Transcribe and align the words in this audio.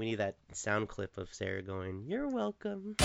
We 0.00 0.06
need 0.06 0.14
that 0.14 0.36
sound 0.52 0.88
clip 0.88 1.18
of 1.18 1.28
Sarah 1.30 1.60
going, 1.60 2.06
"You're 2.08 2.26
welcome." 2.26 2.96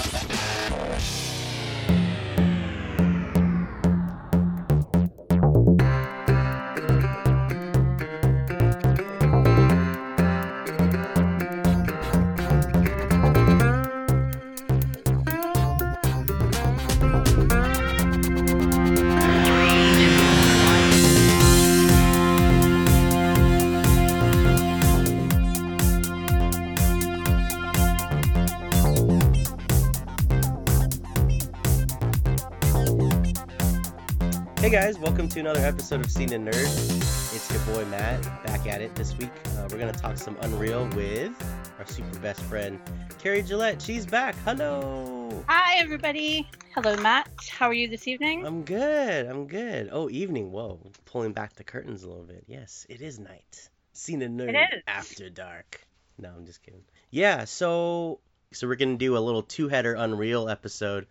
Guys, 34.76 35.00
welcome 35.00 35.30
to 35.30 35.40
another 35.40 35.62
episode 35.62 36.02
of 36.02 36.12
Scene 36.12 36.34
and 36.34 36.46
Nerd. 36.46 37.34
It's 37.34 37.50
your 37.50 37.62
boy 37.62 37.86
Matt 37.86 38.22
back 38.46 38.68
at 38.68 38.82
it 38.82 38.94
this 38.94 39.18
week. 39.18 39.30
Uh, 39.46 39.70
we're 39.72 39.78
gonna 39.78 39.94
talk 39.94 40.18
some 40.18 40.36
Unreal 40.42 40.86
with 40.90 41.32
our 41.80 41.88
super 41.88 42.20
best 42.20 42.42
friend 42.42 42.78
Carrie 43.18 43.42
Gillette. 43.42 43.82
She's 43.82 44.06
back. 44.06 44.36
Hello. 44.44 45.46
Hi, 45.48 45.78
everybody. 45.78 46.50
Hello, 46.74 46.98
Matt. 46.98 47.30
How 47.50 47.70
are 47.70 47.74
you 47.74 47.88
this 47.88 48.06
evening? 48.06 48.46
I'm 48.46 48.64
good. 48.64 49.28
I'm 49.28 49.48
good. 49.48 49.88
Oh, 49.94 50.10
evening. 50.10 50.52
Whoa, 50.52 50.82
pulling 51.06 51.32
back 51.32 51.54
the 51.54 51.64
curtains 51.64 52.04
a 52.04 52.10
little 52.10 52.26
bit. 52.26 52.44
Yes, 52.46 52.86
it 52.90 53.00
is 53.02 53.18
night. 53.18 53.70
Scene 53.94 54.22
and 54.24 54.38
Nerd 54.38 54.50
It 54.50 54.76
is. 54.76 54.84
after 54.88 55.30
dark. 55.30 55.88
No, 56.18 56.34
I'm 56.36 56.46
just 56.46 56.62
kidding. 56.62 56.84
Yeah, 57.12 57.46
so 57.46 58.20
so 58.52 58.68
we're 58.68 58.76
gonna 58.76 58.98
do 58.98 59.16
a 59.16 59.20
little 59.20 59.44
two-header 59.44 59.94
Unreal 59.94 60.50
episode 60.50 61.08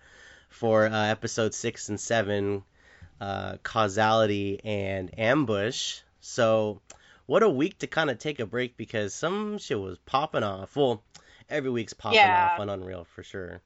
for 0.51 0.85
uh, 0.85 1.07
episode 1.07 1.55
six 1.55 1.89
and 1.89 1.99
seven 1.99 2.63
uh, 3.25 3.57
causality 3.63 4.61
and 4.65 5.19
ambush. 5.19 6.01
So, 6.21 6.81
what 7.27 7.43
a 7.43 7.49
week 7.49 7.79
to 7.79 7.87
kind 7.87 8.11
of 8.11 8.19
take 8.19 8.39
a 8.41 8.47
break 8.47 8.77
because 8.77 9.15
some 9.15 9.59
shit 9.59 9.81
was 9.81 9.99
popping 10.05 10.43
off. 10.43 10.77
Well, 10.77 11.03
every 11.49 11.71
week's 11.71 11.95
popping 11.95 12.17
Yeah. 12.17 12.45
off 12.47 12.61
on 12.61 12.69
Unreal 12.69 13.05
for 13.05 13.23
sure. 13.23 13.61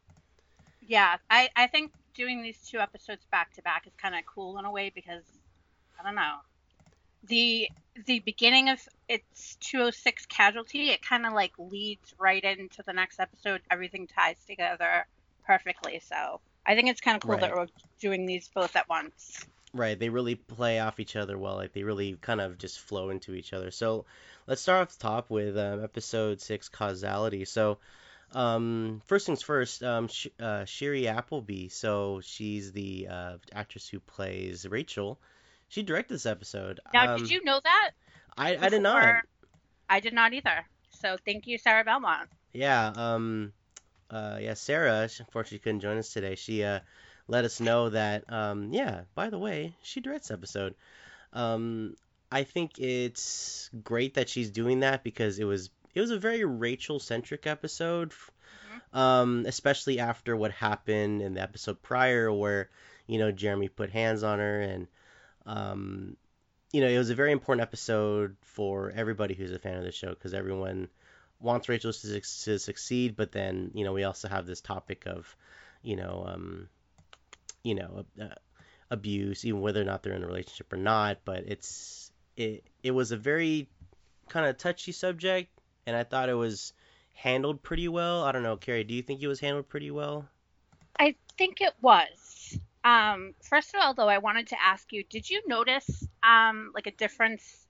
Yeah, 0.81 1.17
I, 1.29 1.49
I 1.57 1.67
think 1.67 1.93
doing 2.15 2.43
these 2.43 2.59
two 2.71 2.79
episodes 2.79 3.27
back 3.33 3.53
to 3.55 3.63
back 3.63 3.87
is 3.87 3.93
kind 4.01 4.15
of 4.15 4.23
cool 4.33 4.59
in 4.59 4.65
a 4.65 4.71
way 4.71 4.93
because 4.95 5.25
I 5.99 6.05
don't 6.05 6.15
know 6.15 6.37
the 7.25 7.69
the 8.07 8.21
beginning 8.21 8.69
of 8.69 8.79
its 9.09 9.57
206 9.61 10.27
casualty 10.27 10.91
it 10.91 11.03
kind 11.03 11.27
of 11.27 11.33
like 11.33 11.53
leads 11.59 12.15
right 12.19 12.45
into 12.45 12.83
the 12.87 12.93
next 12.93 13.19
episode 13.19 13.61
everything 13.71 14.07
ties 14.07 14.37
together 14.47 15.05
perfectly 15.45 16.01
so 16.01 16.41
i 16.69 16.75
think 16.77 16.89
it's 16.89 17.01
kind 17.01 17.17
of 17.17 17.23
cool 17.23 17.39
that 17.39 17.53
we're 17.53 17.67
doing 18.01 18.27
these 18.27 18.49
both 18.55 18.77
at 18.77 18.89
once 18.89 19.45
Right, 19.75 19.99
they 19.99 20.09
really 20.09 20.35
play 20.35 20.81
off 20.81 20.99
each 20.99 21.15
other 21.15 21.37
well. 21.37 21.57
Like 21.57 21.75
they 21.75 21.83
really 21.83 22.17
kind 22.23 22.41
of 22.41 22.57
just 22.57 22.81
flow 22.81 23.11
into 23.11 23.35
each 23.35 23.53
other. 23.53 23.71
So, 23.71 24.07
let's 24.47 24.63
start 24.63 24.81
off 24.89 24.97
the 24.97 25.03
top 25.03 25.29
with 25.29 25.59
um, 25.59 25.85
episode 25.85 26.41
six, 26.41 26.71
causality. 26.71 27.45
So, 27.45 27.77
um, 28.33 29.03
first 29.05 29.27
things 29.27 29.43
first, 29.43 29.83
um, 29.83 30.09
Sh- 30.09 30.29
uh, 30.41 30.65
Shiri 30.65 31.05
Appleby. 31.07 31.69
So 31.69 32.21
she's 32.23 32.73
the 32.73 33.09
uh, 33.11 33.37
actress 33.53 33.87
who 33.87 34.01
plays 34.01 34.67
Rachel. 34.67 35.19
She 35.69 35.83
directed 35.83 36.15
this 36.15 36.27
episode. 36.27 36.81
now 36.95 37.15
Um, 37.15 37.21
did 37.21 37.31
you 37.31 37.45
know 37.45 37.61
that 37.63 37.91
I 38.39 38.57
I 38.57 38.69
did 38.71 38.81
not. 38.83 39.17
i 39.91 40.01
did 40.01 40.15
not 40.15 40.33
either 40.33 40.65
so 40.91 41.17
thank 41.27 41.47
you 41.47 41.59
sarah 41.59 41.85
belmont 41.85 42.29
Yeah, 42.53 42.93
um, 42.97 43.53
uh, 44.11 44.39
yeah, 44.41 44.55
Sarah, 44.55 45.09
unfortunately 45.19 45.59
couldn't 45.59 45.81
join 45.81 45.99
us 45.99 46.13
today. 46.13 46.35
She, 46.35 46.65
uh, 46.65 46.81
let 47.27 47.45
us 47.45 47.61
know 47.61 47.91
that, 47.91 48.31
um, 48.33 48.73
yeah, 48.73 49.03
by 49.15 49.31
the 49.31 49.39
way, 49.39 49.77
she 49.83 50.01
directs 50.01 50.31
episode. 50.31 50.75
Um, 51.33 51.95
I 52.33 52.45
think 52.45 52.79
it's 52.79 53.71
great 53.85 54.15
that 54.15 54.29
she's 54.29 54.51
doing 54.51 54.81
that 54.81 55.05
because 55.05 55.39
it 55.39 55.45
was, 55.45 55.71
it 55.95 56.01
was 56.01 56.11
a 56.11 56.19
very 56.19 56.45
Rachel-centric 56.45 57.47
episode, 57.47 58.13
f- 58.13 58.31
um, 58.93 59.45
especially 59.47 59.99
after 59.99 60.37
what 60.37 60.53
happened 60.53 61.23
in 61.23 61.35
the 61.35 61.43
episode 61.43 61.83
prior 61.83 62.33
where, 62.33 62.71
you 63.07 63.19
know, 63.19 63.31
Jeremy 63.31 63.69
put 63.69 63.91
hands 63.91 64.23
on 64.23 64.39
her 64.39 64.61
and, 64.61 64.87
um, 65.47 66.17
you 66.73 66.81
know, 66.81 66.89
it 66.89 66.99
was 66.99 67.11
a 67.11 67.15
very 67.15 67.33
important 67.33 67.63
episode 67.63 68.37
for 68.43 68.91
everybody 68.95 69.35
who's 69.35 69.53
a 69.53 69.59
fan 69.59 69.77
of 69.77 69.85
the 69.85 69.93
show 69.93 70.11
because 70.11 70.35
everyone 70.35 70.89
wants 71.41 71.69
Rachel 71.69 71.93
to, 71.93 72.21
to 72.21 72.59
succeed, 72.59 73.17
but 73.17 73.33
then 73.33 73.71
you 73.75 73.85
know 73.85 73.93
we 73.93 74.05
also 74.05 74.29
have 74.29 74.47
this 74.47 74.61
topic 74.61 75.05
of, 75.07 75.35
you 75.83 75.97
know, 75.97 76.25
um, 76.27 76.69
you 77.63 77.75
know, 77.75 78.05
uh, 78.21 78.35
abuse, 78.91 79.45
even 79.45 79.61
whether 79.61 79.81
or 79.81 79.85
not 79.85 80.03
they're 80.03 80.15
in 80.15 80.25
a 80.25 80.27
relationship 80.27 80.73
or 80.73 80.77
not. 80.77 81.19
But 81.25 81.45
it's 81.47 82.11
it 82.37 82.65
it 82.83 82.91
was 82.91 83.13
a 83.13 83.17
very 83.17 83.69
kind 84.29 84.47
of 84.47 84.59
touchy 84.59 84.93
subject, 84.93 85.51
and 85.87 85.97
I 85.97 86.05
thought 86.05 86.29
it 86.29 86.35
was 86.35 86.73
handled 87.15 87.63
pretty 87.63 87.89
well. 87.89 88.25
I 88.25 88.33
don't 88.33 88.43
know, 88.43 88.57
Carrie, 88.57 88.85
do 88.85 88.95
you 88.95 89.03
think 89.03 89.23
it 89.23 89.29
was 89.29 89.41
handled 89.41 89.69
pretty 89.69 89.91
well? 89.91 90.29
I 90.99 91.15
think 91.37 91.61
it 91.61 91.75
was. 91.81 92.59
Um, 92.85 93.35
first 93.43 93.75
of 93.75 93.81
all, 93.81 93.95
though, 93.95 94.09
I 94.09 94.19
wanted 94.19 94.49
to 94.49 94.57
ask 94.61 94.93
you: 94.93 95.05
Did 95.05 95.29
you 95.29 95.43
notice 95.47 96.07
um, 96.23 96.73
like 96.75 96.87
a 96.87 96.93
difference 96.93 97.68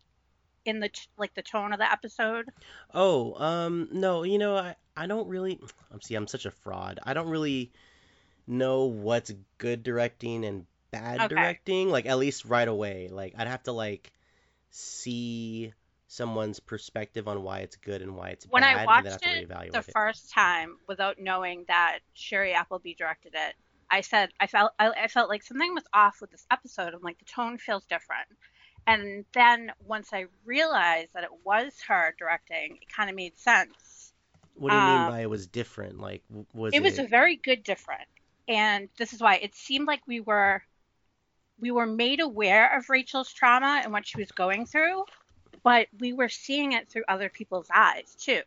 in 0.69 0.81
the 0.81 0.91
like 1.17 1.35
the 1.35 1.43
tone 1.43 1.73
of 1.73 1.79
the 1.79 1.91
episode? 1.91 2.47
Oh, 2.95 3.35
um, 3.43 3.89
no, 3.93 4.23
you 4.23 4.39
know, 4.39 4.57
I, 4.57 4.77
I 4.97 5.07
don't 5.07 5.29
really, 5.29 5.61
I'm 5.93 6.01
see, 6.01 6.15
I'm 6.15 6.27
such 6.27 6.47
a 6.47 6.51
fraud. 6.51 6.99
I 7.03 7.15
don't 7.15 7.29
really 7.29 7.73
know 8.47 8.87
what's 8.87 9.33
good 9.59 9.83
directing 9.83 10.45
and 10.45 10.67
bad 10.91 11.19
Okay. 11.21 11.29
directing, 11.29 11.91
like 11.91 12.07
at 12.07 12.19
least 12.19 12.45
right 12.47 12.69
away. 12.69 13.09
Like 13.11 13.35
I'd 13.39 13.49
have 13.49 13.65
to 13.65 13.73
like 13.73 14.13
see 14.71 15.73
someone's 16.09 16.61
perspective 16.61 17.29
on 17.29 17.43
why 17.43 17.61
it's 17.61 17.77
good 17.77 18.03
and 18.03 18.17
why 18.17 18.31
it's 18.31 18.47
bad. 18.47 18.53
When 18.53 18.65
I 18.65 18.75
bad, 18.75 18.97
and 18.97 19.07
then 19.07 19.13
watched 19.13 19.27
it 19.27 19.49
The 19.73 19.83
it. 19.89 19.95
first 19.95 20.31
time, 20.33 20.79
without 20.89 21.19
knowing 21.19 21.65
that 21.69 22.01
Shiri 22.17 22.55
Appleby 22.55 22.95
directed 22.95 23.35
it, 23.35 23.55
I 23.91 24.01
said 24.01 24.33
I 24.41 24.47
felt 24.47 24.73
I, 24.79 24.91
I 24.91 25.09
felt 25.09 25.29
like 25.29 25.43
something 25.43 25.75
was 25.75 25.85
off 25.93 26.21
with 26.21 26.31
this 26.31 26.47
episode. 26.51 26.95
I'm 26.95 27.03
like 27.03 27.19
the 27.19 27.25
tone 27.27 27.59
feels 27.59 27.85
different. 27.87 28.29
And 28.87 29.25
then 29.35 29.73
once 29.87 30.11
I 30.13 30.27
realized 30.45 31.11
that 31.15 31.25
it 31.25 31.31
was 31.45 31.75
her 31.89 32.15
directing, 32.19 32.79
it 32.81 32.89
kind 32.95 33.11
of 33.11 33.17
made 33.17 33.39
sense. 33.39 34.13
What 34.55 34.71
do 34.71 34.77
you 34.77 34.83
mean 34.83 34.91
um, 34.91 35.11
by 35.11 35.21
it 35.21 35.31
was 35.31 35.47
different? 35.47 36.01
Like, 36.01 36.23
was 36.53 36.75
it 36.75 36.83
was 36.83 36.99
a 36.99 37.05
very 37.05 37.37
good 37.37 37.63
different 37.63 38.09
and 38.49 38.89
this 38.97 39.13
is 39.13 39.21
why 39.21 39.37
it 39.37 39.55
seemed 39.55 39.87
like 39.87 40.01
we 40.07 40.21
were 40.21 40.63
we 41.61 41.71
were 41.71 41.87
made 41.87 42.21
aware 42.21 42.77
of 42.77 42.89
rachel's 42.89 43.33
trauma 43.33 43.81
and 43.85 43.93
what 43.93 44.07
she 44.07 44.19
was 44.19 44.33
going 44.33 44.67
through 44.67 45.05
but 45.63 45.87
we 46.01 46.13
were 46.13 46.29
seeing 46.29 46.73
it 46.73 46.89
through 46.89 47.05
other 47.07 47.29
people's 47.29 47.69
eyes 47.73 48.17
too 48.19 48.41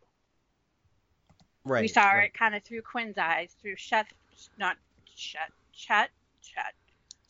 right? 1.64 1.82
we 1.82 1.88
saw 1.88 2.10
right. 2.10 2.26
it 2.26 2.34
kind 2.34 2.56
of 2.56 2.64
through 2.64 2.82
quinn's 2.82 3.18
eyes 3.18 3.56
through 3.62 3.76
chet 3.76 4.08
not 4.58 4.76
chet 5.16 5.52
chet 5.74 6.10
chet 6.42 6.74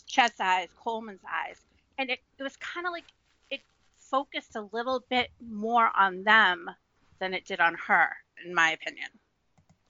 chet's 0.07 0.39
eyes 0.39 0.69
coleman's 0.81 1.21
eyes 1.29 1.59
and 1.97 2.09
it, 2.09 2.19
it 2.39 2.43
was 2.43 2.55
kind 2.57 2.85
of 2.87 2.91
like 2.91 3.05
it 3.49 3.61
focused 4.11 4.55
a 4.55 4.67
little 4.73 5.05
bit 5.09 5.29
more 5.41 5.89
on 5.97 6.23
them 6.23 6.67
than 7.19 7.33
it 7.33 7.45
did 7.45 7.59
on 7.59 7.75
her 7.87 8.09
in 8.45 8.53
my 8.53 8.71
opinion 8.71 9.09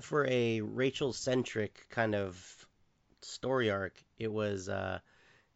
for 0.01 0.27
a 0.27 0.61
Rachel 0.61 1.13
centric 1.13 1.87
kind 1.89 2.13
of 2.15 2.65
story 3.21 3.69
arc, 3.71 4.03
it 4.19 4.31
was 4.31 4.69
uh, 4.69 4.99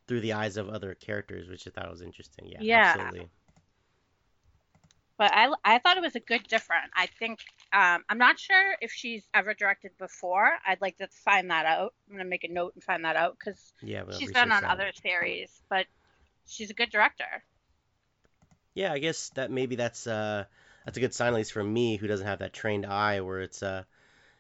through 0.07 0.21
the 0.21 0.33
eyes 0.33 0.57
of 0.57 0.69
other 0.69 0.95
characters, 0.95 1.49
which 1.49 1.67
I 1.67 1.71
thought 1.71 1.91
was 1.91 2.01
interesting. 2.01 2.47
Yeah, 2.49 2.63
Yeah. 2.63 2.75
absolutely. 2.75 3.29
but 5.17 5.31
I, 5.33 5.49
I 5.63 5.79
thought 5.79 5.97
it 5.97 6.03
was 6.03 6.15
a 6.15 6.19
good 6.19 6.43
different. 6.47 6.91
I 6.95 7.07
think 7.19 7.39
um, 7.71 8.03
I'm 8.09 8.17
not 8.17 8.37
sure 8.39 8.75
if 8.81 8.91
she's 8.91 9.27
ever 9.33 9.53
directed 9.53 9.91
before. 9.97 10.49
I'd 10.67 10.81
like 10.81 10.97
to 10.97 11.07
find 11.23 11.49
that 11.51 11.65
out. 11.65 11.93
I'm 12.09 12.17
gonna 12.17 12.29
make 12.29 12.43
a 12.43 12.51
note 12.51 12.73
and 12.75 12.83
find 12.83 13.05
that 13.05 13.15
out 13.15 13.37
because 13.39 13.73
Yeah, 13.81 14.03
she's 14.09 14.31
been 14.31 14.51
on 14.51 14.65
that. 14.65 14.65
other 14.65 14.91
series, 15.01 15.61
but 15.69 15.85
she's 16.47 16.69
a 16.69 16.73
good 16.73 16.89
director. 16.89 17.43
Yeah, 18.73 18.91
I 18.91 18.99
guess 18.99 19.29
that 19.35 19.51
maybe 19.51 19.75
that's 19.75 20.05
uh 20.05 20.45
that's 20.85 20.97
a 20.97 21.01
good 21.01 21.13
sign 21.13 21.29
at 21.29 21.35
least 21.35 21.53
for 21.53 21.63
me 21.63 21.97
who 21.97 22.07
doesn't 22.07 22.27
have 22.27 22.39
that 22.39 22.53
trained 22.53 22.85
eye 22.85 23.21
where 23.21 23.41
it's 23.41 23.63
uh 23.63 23.83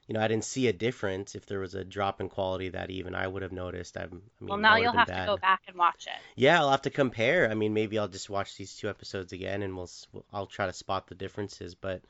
you 0.07 0.13
know 0.13 0.19
I 0.19 0.27
didn't 0.27 0.43
see 0.43 0.67
a 0.67 0.73
difference 0.73 1.35
if 1.35 1.45
there 1.45 1.59
was 1.59 1.73
a 1.73 1.83
drop 1.83 2.21
in 2.21 2.29
quality 2.29 2.69
that 2.69 2.91
even 2.91 3.15
I 3.15 3.27
would 3.27 3.41
have 3.41 3.51
noticed. 3.51 3.97
I, 3.97 4.03
I 4.03 4.05
mean, 4.05 4.21
well, 4.41 4.57
now 4.57 4.75
you'll 4.75 4.91
have 4.91 5.07
bad. 5.07 5.25
to 5.25 5.31
go 5.31 5.37
back 5.37 5.61
and 5.67 5.77
watch 5.77 6.05
it. 6.07 6.21
Yeah, 6.35 6.59
I'll 6.59 6.71
have 6.71 6.83
to 6.83 6.89
compare. 6.89 7.49
I 7.49 7.55
mean, 7.55 7.73
maybe 7.73 7.97
I'll 7.97 8.07
just 8.07 8.29
watch 8.29 8.57
these 8.57 8.75
two 8.75 8.89
episodes 8.89 9.33
again 9.33 9.63
and 9.63 9.75
we'll 9.75 9.89
we'll- 10.11 10.25
I'll 10.33 10.45
try 10.45 10.67
to 10.67 10.73
spot 10.73 11.07
the 11.07 11.15
differences. 11.15 11.73
But 11.73 12.01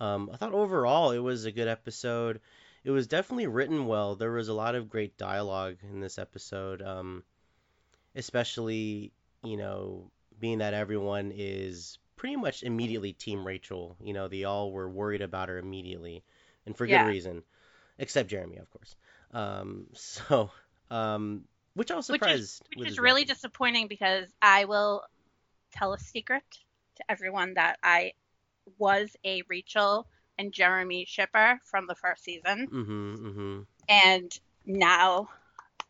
um, 0.00 0.30
I 0.32 0.36
thought 0.36 0.54
overall 0.54 1.10
it 1.10 1.18
was 1.18 1.44
a 1.44 1.52
good 1.52 1.68
episode. 1.68 2.40
It 2.84 2.90
was 2.90 3.06
definitely 3.06 3.46
written 3.46 3.86
well. 3.86 4.14
There 4.14 4.32
was 4.32 4.48
a 4.48 4.54
lot 4.54 4.74
of 4.74 4.90
great 4.90 5.18
dialogue 5.18 5.78
in 5.82 6.00
this 6.00 6.18
episode, 6.18 6.82
um, 6.82 7.24
especially 8.14 9.12
you 9.44 9.56
know 9.56 10.10
being 10.40 10.58
that 10.58 10.74
everyone 10.74 11.32
is 11.34 11.98
pretty 12.16 12.36
much 12.36 12.62
immediately 12.62 13.12
team 13.12 13.46
Rachel. 13.46 13.96
You 14.02 14.12
know, 14.14 14.28
they 14.28 14.44
all 14.44 14.72
were 14.72 14.88
worried 14.88 15.22
about 15.22 15.48
her 15.48 15.58
immediately, 15.58 16.24
and 16.66 16.76
for 16.76 16.86
Yeah. 16.86 17.02
good 17.02 17.08
reason, 17.10 17.42
except 17.98 18.28
Jeremy, 18.30 18.58
of 18.58 18.70
course. 18.70 18.96
Um, 19.32 19.86
so, 19.94 20.50
um, 20.90 21.44
which 21.74 21.90
I 21.90 21.96
was 21.96 22.06
surprised. 22.06 22.32
Which 22.32 22.40
is- 22.40 22.62
which 22.78 22.88
is 22.92 22.98
really 22.98 23.24
disappointing 23.24 23.88
because 23.88 24.28
I 24.42 24.64
will 24.64 25.04
tell 25.72 25.92
a 25.92 25.98
secret 25.98 26.44
to 26.96 27.04
everyone 27.10 27.54
that 27.54 27.78
I 27.82 28.12
was 28.78 29.16
a 29.24 29.42
Rachel 29.48 30.06
and 30.38 30.52
Jeremy 30.52 31.04
shipper 31.06 31.60
from 31.64 31.86
the 31.86 31.94
first 31.94 32.24
season, 32.24 32.68
Mhm, 32.68 33.18
mhm. 33.18 33.66
and 33.88 34.38
now 34.66 35.28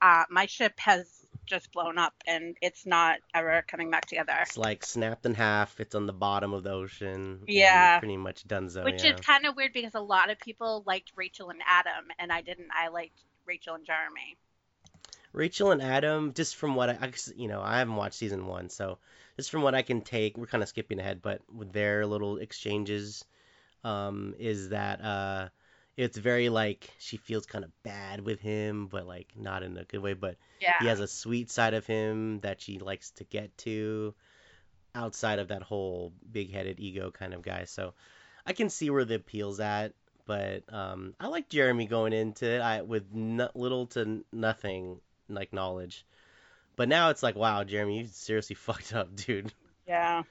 uh, 0.01 0.25
my 0.31 0.47
ship 0.47 0.79
has 0.81 1.24
just 1.47 1.73
blown 1.73 1.99
up 1.99 2.15
and 2.27 2.57
it's 2.61 2.87
not 2.87 3.19
ever 3.35 3.65
coming 3.67 3.91
back 3.91 4.07
together. 4.07 4.33
It's 4.43 4.57
like 4.57 4.85
snapped 4.85 5.27
in 5.27 5.35
half. 5.35 5.79
It's 5.81 5.95
on 5.95 6.07
the 6.07 6.13
bottom 6.13 6.53
of 6.53 6.63
the 6.63 6.71
ocean. 6.71 7.41
Yeah. 7.47 7.99
Pretty 7.99 8.17
much 8.17 8.47
donezo. 8.47 8.85
Which 8.85 9.05
yeah. 9.05 9.15
is 9.15 9.21
kind 9.21 9.47
of 9.47 9.57
weird 9.57 9.73
because 9.73 9.95
a 9.95 10.01
lot 10.01 10.31
of 10.31 10.39
people 10.39 10.83
liked 10.87 11.13
Rachel 11.17 11.51
and 11.51 11.61
Adam, 11.67 12.07
and 12.19 12.33
I 12.33 12.41
didn't. 12.41 12.69
I 12.77 12.89
liked 12.89 13.19
Rachel 13.47 13.75
and 13.75 13.85
Jeremy. 13.85 14.37
Rachel 15.33 15.73
and 15.73 15.83
Adam, 15.83 16.33
just 16.33 16.57
from 16.57 16.77
what 16.77 16.91
I, 16.91 16.99
I 17.01 17.13
you 17.37 17.49
know, 17.49 17.61
I 17.61 17.79
haven't 17.79 17.97
watched 17.97 18.15
season 18.15 18.47
one, 18.47 18.71
so 18.71 18.99
just 19.37 19.51
from 19.51 19.63
what 19.63 19.75
I 19.75 19.83
can 19.83 20.01
take, 20.01 20.39
we're 20.39 20.47
kind 20.47 20.63
of 20.63 20.69
skipping 20.69 21.01
ahead, 21.01 21.21
but 21.23 21.43
with 21.53 21.73
their 21.73 22.07
little 22.07 22.37
exchanges, 22.37 23.25
um, 23.83 24.35
is 24.39 24.69
that 24.69 25.05
uh, 25.05 25.49
it's 25.97 26.19
very 26.19 26.49
like 26.49 26.91
she 26.99 27.17
feels 27.17 27.47
kind 27.47 27.65
of 27.65 27.71
bad 27.83 28.21
with 28.21 28.41
him, 28.41 28.87
but 28.87 29.07
like 29.07 29.29
not 29.37 29.63
in 29.63 29.77
a 29.79 29.85
good 29.85 30.01
way, 30.01 30.15
but 30.15 30.37
Yeah. 30.61 30.75
he 30.81 30.87
has 30.87 31.01
a 31.01 31.07
sweet 31.09 31.51
side 31.51 31.75
of 31.75 31.87
him 31.87 32.41
that 32.41 32.61
she 32.61 32.79
likes 32.79 33.11
to 33.13 33.25
get 33.25 33.57
to 33.59 34.15
outside 34.95 35.39
of 35.39 35.49
that 35.49 35.63
whole 35.63 36.13
big-headed 36.31 36.79
ego 36.81 37.11
kind 37.11 37.35
of 37.35 37.43
guy. 37.43 37.65
So 37.65 37.95
I 38.47 38.53
can 38.53 38.71
see 38.71 38.91
where 38.91 39.05
the 39.05 39.17
appeal's 39.17 39.61
at, 39.61 39.93
but 40.27 40.63
um, 40.73 41.15
I 41.21 41.29
like 41.29 41.49
Jeremy 41.49 41.87
going 41.87 42.13
into 42.13 42.47
it 42.47 42.61
I, 42.61 42.83
with 42.83 43.13
no, 43.13 43.51
little 43.55 43.87
to 43.89 44.25
nothing 44.33 45.01
like 45.29 45.53
knowledge. 45.53 46.05
But 46.77 46.89
now 46.89 47.11
it's 47.11 47.23
like, 47.23 47.37
wow, 47.37 47.63
Jeremy, 47.65 48.01
you 48.01 48.07
seriously 48.07 48.57
fucked 48.57 48.93
up, 48.95 49.15
dude. 49.15 49.53
Yeah. 49.87 50.23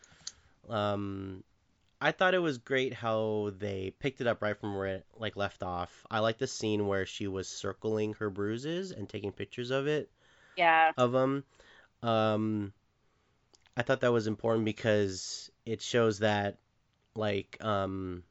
Um, 0.69 1.43
I 2.03 2.11
thought 2.11 2.33
it 2.33 2.39
was 2.39 2.57
great 2.57 2.93
how 2.93 3.51
they 3.57 3.93
picked 3.97 4.19
it 4.19 4.27
up 4.27 4.41
right 4.41 4.57
from 4.57 4.75
where 4.75 4.87
it 4.87 5.05
like 5.17 5.37
left 5.37 5.63
off. 5.63 6.05
I 6.11 6.19
like 6.19 6.37
the 6.37 6.47
scene 6.47 6.85
where 6.85 7.05
she 7.05 7.27
was 7.27 7.47
circling 7.47 8.13
her 8.15 8.29
bruises 8.29 8.91
and 8.91 9.07
taking 9.07 9.31
pictures 9.31 9.71
of 9.71 9.87
it 9.87 10.11
Yeah. 10.57 10.91
of 10.97 11.13
them. 11.13 11.45
Um, 12.03 12.73
I 13.77 13.83
thought 13.83 14.01
that 14.01 14.11
was 14.11 14.27
important 14.27 14.65
because 14.65 15.49
it 15.65 15.81
shows 15.81 16.19
that, 16.19 16.57
like, 17.15 17.57
um, 17.63 18.23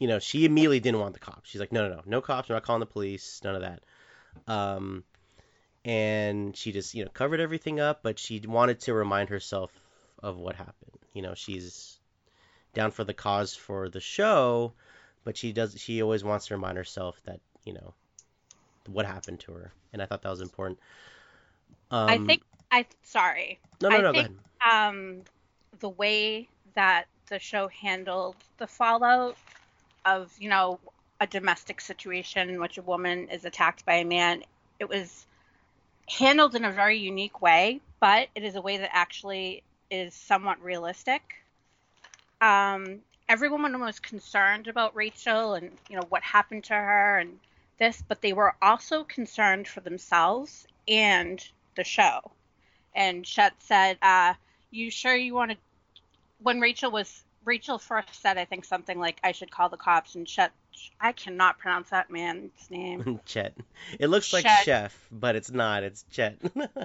you 0.00 0.08
know, 0.08 0.18
she 0.18 0.44
immediately 0.44 0.80
didn't 0.80 1.00
want 1.00 1.14
the 1.14 1.20
cops. 1.20 1.48
She's 1.50 1.60
like, 1.60 1.72
no, 1.72 1.88
no, 1.88 1.96
no, 1.96 2.02
no 2.06 2.20
cops. 2.20 2.48
We're 2.48 2.56
not 2.56 2.64
calling 2.64 2.80
the 2.80 2.86
police. 2.86 3.40
None 3.44 3.54
of 3.54 3.62
that. 3.62 3.84
Um, 4.48 5.04
and 5.84 6.56
she 6.56 6.72
just, 6.72 6.94
you 6.94 7.04
know, 7.04 7.10
covered 7.12 7.40
everything 7.40 7.78
up, 7.80 8.02
but 8.02 8.18
she 8.18 8.40
wanted 8.40 8.80
to 8.80 8.94
remind 8.94 9.28
herself 9.28 9.70
of 10.20 10.36
what 10.36 10.56
happened. 10.56 10.98
You 11.14 11.22
know, 11.22 11.34
she's 11.34 11.99
down 12.74 12.90
for 12.90 13.04
the 13.04 13.14
cause 13.14 13.54
for 13.54 13.88
the 13.88 14.00
show, 14.00 14.72
but 15.24 15.36
she 15.36 15.52
does. 15.52 15.78
She 15.78 16.02
always 16.02 16.24
wants 16.24 16.46
to 16.46 16.54
remind 16.54 16.76
herself 16.76 17.20
that, 17.24 17.40
you 17.64 17.72
know, 17.72 17.94
what 18.86 19.06
happened 19.06 19.40
to 19.40 19.52
her. 19.52 19.72
And 19.92 20.02
I 20.02 20.06
thought 20.06 20.22
that 20.22 20.30
was 20.30 20.40
important. 20.40 20.78
Um, 21.90 22.08
I 22.08 22.18
think 22.18 22.42
I 22.70 22.86
sorry. 23.02 23.58
no, 23.80 23.88
no, 23.88 23.96
I 23.96 24.00
no. 24.02 24.12
think- 24.12 24.28
go 24.28 24.68
ahead. 24.70 24.88
um, 24.88 25.22
the 25.80 25.88
way 25.88 26.48
that 26.74 27.04
the 27.28 27.38
show 27.38 27.68
handled 27.68 28.36
the 28.58 28.66
fallout 28.66 29.36
of, 30.04 30.32
you 30.38 30.48
know, 30.48 30.78
a 31.20 31.26
domestic 31.26 31.80
situation 31.80 32.48
in 32.48 32.60
which 32.60 32.78
a 32.78 32.82
woman 32.82 33.28
is 33.28 33.44
attacked 33.44 33.84
by 33.84 33.94
a 33.94 34.04
man, 34.04 34.42
it 34.78 34.88
was 34.88 35.26
handled 36.08 36.54
in 36.54 36.64
a 36.64 36.72
very 36.72 36.98
unique 36.98 37.40
way, 37.42 37.80
but 38.00 38.28
it 38.34 38.42
is 38.42 38.56
a 38.56 38.60
way 38.60 38.78
that 38.78 38.90
actually 38.92 39.62
is 39.90 40.14
somewhat 40.14 40.60
realistic. 40.62 41.39
Um, 42.40 43.00
everyone 43.28 43.78
was 43.80 44.00
concerned 44.00 44.68
about 44.68 44.96
Rachel 44.96 45.54
and, 45.54 45.70
you 45.88 45.96
know, 45.96 46.06
what 46.08 46.22
happened 46.22 46.64
to 46.64 46.74
her 46.74 47.18
and 47.18 47.38
this, 47.78 48.02
but 48.06 48.20
they 48.20 48.32
were 48.32 48.54
also 48.60 49.04
concerned 49.04 49.68
for 49.68 49.80
themselves 49.80 50.66
and 50.88 51.42
the 51.76 51.84
show. 51.84 52.30
And 52.94 53.24
Chet 53.24 53.54
said, 53.60 53.98
uh, 54.02 54.34
you 54.70 54.90
sure 54.90 55.14
you 55.14 55.34
want 55.34 55.52
to 55.52 55.56
when 56.42 56.60
Rachel 56.60 56.90
was 56.90 57.24
Rachel 57.44 57.78
first 57.78 58.20
said 58.20 58.38
I 58.38 58.44
think 58.44 58.64
something 58.64 58.98
like 58.98 59.18
I 59.24 59.32
should 59.32 59.50
call 59.50 59.68
the 59.68 59.76
cops 59.76 60.14
and 60.14 60.26
Chet 60.26 60.52
I 61.00 61.12
cannot 61.12 61.58
pronounce 61.58 61.90
that 61.90 62.10
man's 62.10 62.70
name. 62.70 63.20
Chet. 63.26 63.54
It 63.98 64.08
looks 64.08 64.32
like 64.32 64.44
Chet. 64.44 64.64
chef, 64.64 65.08
but 65.10 65.36
it's 65.36 65.50
not. 65.50 65.82
It's 65.82 66.04
Chet. 66.10 66.38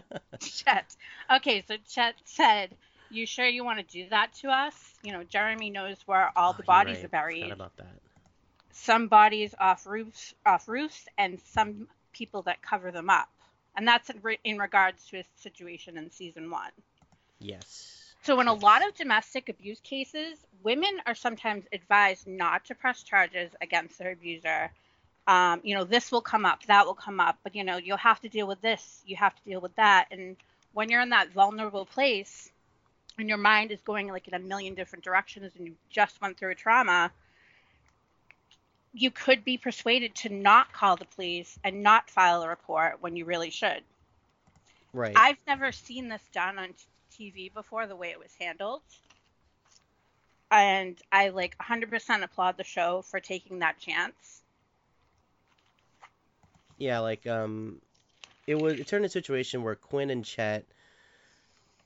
Chet. 0.39 0.95
Okay, 1.33 1.63
so 1.67 1.75
Chet 1.87 2.15
said, 2.25 2.71
"You 3.15 3.25
sure 3.25 3.47
you 3.47 3.63
want 3.63 3.79
to 3.79 3.85
do 3.85 4.09
that 4.09 4.33
to 4.41 4.49
us? 4.49 4.75
You 5.01 5.13
know, 5.13 5.23
Jeremy 5.23 5.69
knows 5.69 5.97
where 6.05 6.31
all 6.37 6.51
Oh, 6.51 6.57
the 6.57 6.63
bodies 6.63 6.97
right. 6.97 7.05
are 7.05 7.09
buried. 7.09 7.51
About 7.51 7.75
that. 7.77 8.01
Some 8.71 9.07
bodies 9.07 9.55
off 9.57 9.87
roofs, 9.87 10.33
off 10.45 10.67
roofs, 10.67 11.07
and 11.17 11.39
some 11.39 11.87
people 12.11 12.41
that 12.43 12.61
cover 12.61 12.91
them 12.91 13.09
up. 13.09 13.29
And 13.77 13.87
that's 13.87 14.09
in, 14.09 14.19
re- 14.21 14.39
in 14.43 14.57
regards 14.57 15.05
to 15.07 15.17
his 15.17 15.25
situation 15.37 15.97
in 15.97 16.11
season 16.11 16.49
one. 16.49 16.71
Yes. 17.39 18.13
So, 18.23 18.39
in 18.39 18.47
a 18.47 18.53
lot 18.53 18.85
of 18.85 18.95
domestic 18.95 19.49
abuse 19.49 19.79
cases, 19.79 20.37
women 20.63 21.01
are 21.05 21.15
sometimes 21.15 21.65
advised 21.71 22.27
not 22.27 22.65
to 22.65 22.75
press 22.75 23.03
charges 23.03 23.51
against 23.61 23.97
their 23.97 24.11
abuser. 24.11 24.71
Um, 25.27 25.61
you 25.63 25.75
know, 25.75 25.83
this 25.83 26.11
will 26.11 26.21
come 26.21 26.45
up, 26.45 26.65
that 26.65 26.85
will 26.85 26.95
come 26.95 27.19
up, 27.19 27.37
but 27.43 27.55
you 27.55 27.63
know, 27.63 27.77
you'll 27.77 27.97
have 27.97 28.19
to 28.21 28.29
deal 28.29 28.47
with 28.47 28.61
this, 28.61 29.01
you 29.05 29.15
have 29.15 29.35
to 29.35 29.43
deal 29.43 29.61
with 29.61 29.75
that. 29.75 30.07
And 30.11 30.35
when 30.73 30.89
you're 30.89 31.01
in 31.01 31.09
that 31.09 31.31
vulnerable 31.31 31.85
place 31.85 32.51
and 33.17 33.29
your 33.29 33.37
mind 33.37 33.71
is 33.71 33.79
going 33.81 34.07
like 34.07 34.27
in 34.27 34.33
a 34.33 34.39
million 34.39 34.75
different 34.75 35.03
directions 35.03 35.51
and 35.57 35.67
you 35.67 35.75
just 35.89 36.21
went 36.21 36.37
through 36.37 36.51
a 36.51 36.55
trauma, 36.55 37.11
you 38.93 39.11
could 39.11 39.43
be 39.43 39.57
persuaded 39.57 40.15
to 40.15 40.29
not 40.29 40.71
call 40.71 40.95
the 40.95 41.05
police 41.05 41.59
and 41.63 41.83
not 41.83 42.09
file 42.09 42.41
a 42.43 42.47
report 42.47 42.97
when 43.01 43.15
you 43.15 43.25
really 43.25 43.49
should. 43.49 43.81
Right. 44.93 45.13
I've 45.15 45.37
never 45.45 45.71
seen 45.71 46.07
this 46.07 46.21
done 46.31 46.57
on 46.57 46.73
TV 47.11 47.53
before, 47.53 47.87
the 47.87 47.95
way 47.95 48.09
it 48.09 48.19
was 48.19 48.31
handled. 48.39 48.81
And 50.51 50.97
I 51.11 51.29
like 51.29 51.57
100% 51.57 52.23
applaud 52.23 52.55
the 52.57 52.63
show 52.63 53.01
for 53.01 53.19
taking 53.19 53.59
that 53.59 53.77
chance. 53.79 54.41
Yeah, 56.77 56.99
like 56.99 57.25
um, 57.27 57.81
it 58.47 58.55
was 58.55 58.79
it 58.79 58.87
turned 58.87 59.05
a 59.05 59.09
situation 59.09 59.63
where 59.63 59.75
Quinn 59.75 60.09
and 60.09 60.23
Chet, 60.23 60.65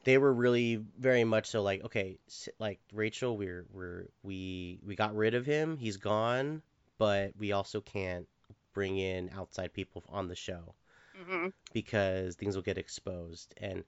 they 0.04 0.18
were 0.18 0.34
really 0.34 0.84
very 1.00 1.24
much 1.24 1.48
so 1.50 1.62
like 1.62 1.84
okay, 1.86 2.18
like 2.60 2.80
Rachel, 2.94 3.38
we're 3.38 3.66
we're 3.72 4.06
we 4.24 4.80
we 4.86 4.96
got 4.96 5.16
rid 5.16 5.36
of 5.36 5.46
him, 5.46 5.78
he's 5.78 5.98
gone, 5.98 6.62
but 6.98 7.34
we 7.38 7.52
also 7.54 7.82
can't 7.82 8.28
bring 8.74 8.98
in 8.98 9.30
outside 9.36 9.74
people 9.74 10.04
on 10.10 10.28
the 10.28 10.36
show. 10.36 10.76
hmm 11.16 11.50
because 11.74 12.36
things 12.36 12.56
will 12.56 12.64
get 12.64 12.78
exposed. 12.78 13.54
And 13.58 13.84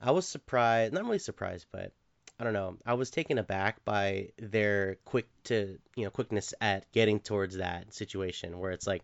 I 0.00 0.10
was 0.12 0.26
surprised, 0.28 0.92
not 0.92 1.04
really 1.04 1.18
surprised, 1.18 1.66
but 1.72 1.92
I 2.38 2.44
don't 2.44 2.52
know. 2.52 2.76
I 2.86 2.94
was 2.94 3.10
taken 3.10 3.38
aback 3.38 3.84
by 3.84 4.30
their 4.38 4.96
quick 5.04 5.28
to, 5.44 5.78
you 5.96 6.04
know, 6.04 6.10
quickness 6.10 6.54
at 6.60 6.90
getting 6.92 7.20
towards 7.20 7.56
that 7.56 7.94
situation 7.94 8.58
where 8.58 8.72
it's 8.72 8.86
like, 8.86 9.02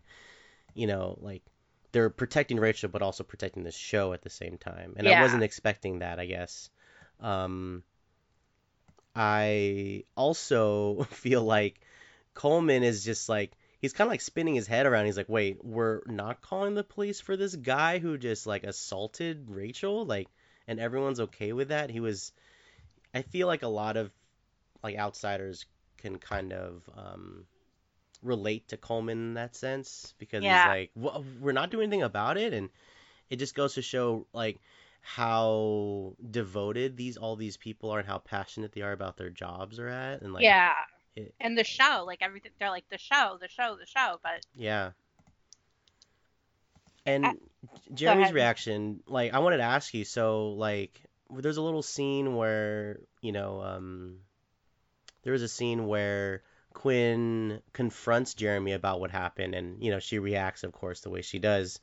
you 0.75 0.87
know, 0.87 1.17
like 1.21 1.43
they're 1.91 2.09
protecting 2.09 2.59
Rachel 2.59 2.89
but 2.89 3.01
also 3.01 3.23
protecting 3.23 3.63
the 3.63 3.71
show 3.71 4.13
at 4.13 4.21
the 4.21 4.29
same 4.29 4.57
time. 4.57 4.93
And 4.97 5.07
I 5.07 5.21
wasn't 5.21 5.43
expecting 5.43 5.99
that, 5.99 6.19
I 6.19 6.25
guess. 6.25 6.69
Um 7.19 7.83
I 9.15 10.03
also 10.15 11.03
feel 11.11 11.43
like 11.43 11.79
Coleman 12.33 12.83
is 12.83 13.03
just 13.03 13.27
like 13.27 13.51
he's 13.79 13.93
kind 13.93 14.07
of 14.07 14.11
like 14.11 14.21
spinning 14.21 14.55
his 14.55 14.67
head 14.67 14.85
around. 14.85 15.05
He's 15.05 15.17
like, 15.17 15.29
"Wait, 15.29 15.63
we're 15.63 16.01
not 16.05 16.41
calling 16.41 16.75
the 16.75 16.83
police 16.83 17.19
for 17.19 17.35
this 17.35 17.55
guy 17.55 17.99
who 17.99 18.17
just 18.17 18.45
like 18.45 18.63
assaulted 18.63 19.49
Rachel, 19.49 20.05
like, 20.05 20.27
and 20.67 20.79
everyone's 20.79 21.19
okay 21.19 21.53
with 21.53 21.69
that." 21.69 21.89
He 21.89 21.99
was. 21.99 22.31
I 23.13 23.23
feel 23.23 23.47
like 23.47 23.63
a 23.63 23.67
lot 23.67 23.97
of 23.97 24.11
like 24.83 24.97
outsiders 24.97 25.65
can 25.97 26.17
kind 26.17 26.53
of 26.53 26.87
um, 26.95 27.45
relate 28.21 28.67
to 28.69 28.77
Coleman 28.77 29.17
in 29.19 29.33
that 29.35 29.55
sense 29.55 30.13
because 30.19 30.43
Yeah. 30.43 30.63
he's 30.63 30.65
like, 30.65 30.91
"We're 30.95 31.51
not 31.53 31.71
doing 31.71 31.83
anything 31.87 32.03
about 32.03 32.37
it," 32.37 32.53
and 32.53 32.69
it 33.29 33.37
just 33.37 33.55
goes 33.55 33.75
to 33.75 33.81
show 33.81 34.27
like 34.33 34.59
how 35.01 36.15
devoted 36.29 36.97
these 36.97 37.17
all 37.17 37.35
these 37.35 37.57
people 37.57 37.91
are 37.91 37.99
and 37.99 38.07
how 38.07 38.19
passionate 38.19 38.71
they 38.73 38.81
are 38.81 38.91
about 38.91 39.17
their 39.17 39.29
jobs 39.29 39.79
are 39.79 39.87
at 39.87 40.21
and 40.21 40.33
like 40.33 40.43
yeah. 40.43 40.73
it, 41.15 41.33
And 41.39 41.57
the 41.57 41.63
show, 41.63 42.03
like 42.05 42.19
everything, 42.21 42.51
they're 42.59 42.69
like 42.69 42.87
the 42.89 42.97
show, 42.97 43.37
the 43.39 43.47
show, 43.49 43.75
the 43.79 43.85
show. 43.85 44.19
But 44.23 44.45
Yeah. 44.55 44.91
And 47.05 47.39
Jeremy's 47.93 48.31
reaction, 48.31 49.01
like, 49.07 49.33
I 49.33 49.39
wanted 49.39 49.57
to 49.57 49.63
ask 49.63 49.93
you, 49.93 50.05
so, 50.05 50.49
like, 50.51 51.01
there's 51.29 51.57
a 51.57 51.61
little 51.61 51.81
scene 51.81 52.35
where, 52.35 52.99
you 53.21 53.31
know, 53.31 53.61
um, 53.61 54.19
there 55.23 55.33
was 55.33 55.41
a 55.41 55.47
scene 55.47 55.87
where 55.87 56.43
Quinn 56.73 57.61
confronts 57.73 58.33
Jeremy 58.33 58.73
about 58.73 58.99
what 58.99 59.11
happened, 59.11 59.55
and 59.55 59.83
you 59.83 59.91
know 59.91 59.99
she 59.99 60.19
reacts, 60.19 60.63
of 60.63 60.71
course, 60.71 61.01
the 61.01 61.09
way 61.09 61.21
she 61.21 61.39
does. 61.39 61.79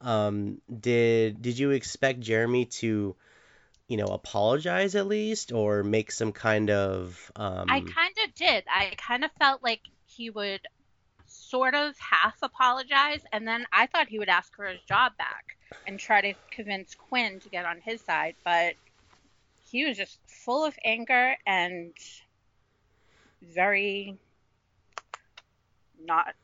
Um, 0.00 0.60
did 0.80 1.42
did 1.42 1.58
you 1.58 1.70
expect 1.70 2.20
Jeremy 2.20 2.66
to, 2.66 3.14
you 3.88 3.96
know, 3.96 4.06
apologize 4.06 4.94
at 4.94 5.06
least, 5.06 5.52
or 5.52 5.82
make 5.82 6.10
some 6.10 6.32
kind 6.32 6.70
of? 6.70 7.30
Um... 7.36 7.66
I 7.68 7.80
kind 7.80 8.14
of 8.24 8.34
did. 8.34 8.64
I 8.68 8.92
kind 8.96 9.24
of 9.24 9.30
felt 9.38 9.62
like 9.62 9.82
he 10.06 10.30
would 10.30 10.60
sort 11.26 11.74
of 11.74 11.96
half 11.98 12.36
apologize, 12.42 13.22
and 13.32 13.46
then 13.46 13.66
I 13.72 13.86
thought 13.86 14.08
he 14.08 14.18
would 14.18 14.28
ask 14.28 14.54
for 14.54 14.66
his 14.66 14.80
job 14.82 15.12
back 15.16 15.56
and 15.86 15.98
try 15.98 16.20
to 16.20 16.34
convince 16.50 16.94
Quinn 16.94 17.40
to 17.40 17.48
get 17.48 17.64
on 17.64 17.80
his 17.80 18.00
side, 18.00 18.34
but 18.44 18.74
he 19.70 19.84
was 19.86 19.96
just 19.96 20.18
full 20.26 20.64
of 20.64 20.76
anger 20.84 21.36
and 21.46 21.92
very 23.42 24.16
not 26.04 26.34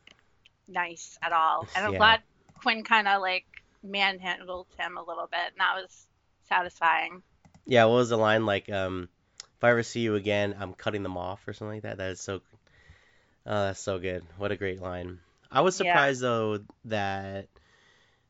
nice 0.69 1.19
at 1.23 1.33
all. 1.33 1.69
And 1.75 1.85
I'm 1.85 1.93
Yeah. 1.93 1.99
glad 1.99 2.21
Quinn 2.63 2.85
kind 2.85 3.09
of 3.09 3.21
like 3.23 3.45
manhandled 3.83 4.67
him 4.79 4.97
a 4.97 5.03
little 5.03 5.29
bit, 5.31 5.41
and 5.53 5.59
that 5.59 5.75
was 5.81 6.07
satisfying. 6.49 7.23
Yeah, 7.67 7.85
what 7.85 7.97
was 7.97 8.09
the 8.09 8.17
line 8.17 8.47
like? 8.47 8.71
Um, 8.71 9.09
if 9.41 9.65
I 9.65 9.71
ever 9.71 9.83
see 9.83 10.01
you 10.01 10.15
again, 10.15 10.57
I'm 10.59 10.75
cutting 10.75 11.03
them 11.03 11.17
off 11.17 11.47
or 11.47 11.53
something 11.53 11.77
like 11.77 11.83
that. 11.83 11.99
That 11.99 12.13
is 12.13 12.21
so. 12.21 12.41
Oh, 13.47 13.65
that's 13.65 13.81
so 13.81 13.99
good. 13.99 14.25
What 14.37 14.53
a 14.53 14.57
great 14.57 14.81
line. 14.81 15.21
I 15.51 15.63
was 15.63 15.75
Yeah. 15.75 15.93
surprised 15.93 16.21
though 16.21 16.61
that, 16.85 17.49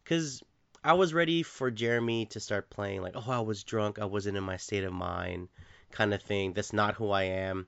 cause 0.04 0.42
I 0.84 0.92
was 0.92 1.12
ready 1.12 1.42
for 1.42 1.70
Jeremy 1.72 2.26
to 2.26 2.40
start 2.40 2.70
playing 2.70 3.02
like, 3.02 3.14
oh, 3.16 3.24
I 3.30 3.40
was 3.40 3.64
drunk, 3.64 3.98
I 3.98 4.04
wasn't 4.04 4.36
in 4.36 4.44
my 4.44 4.56
state 4.56 4.84
of 4.84 4.92
mind, 4.92 5.48
kind 5.90 6.14
of 6.14 6.22
thing. 6.22 6.52
That's 6.52 6.72
not 6.72 6.94
who 6.94 7.10
I 7.10 7.24
am. 7.24 7.66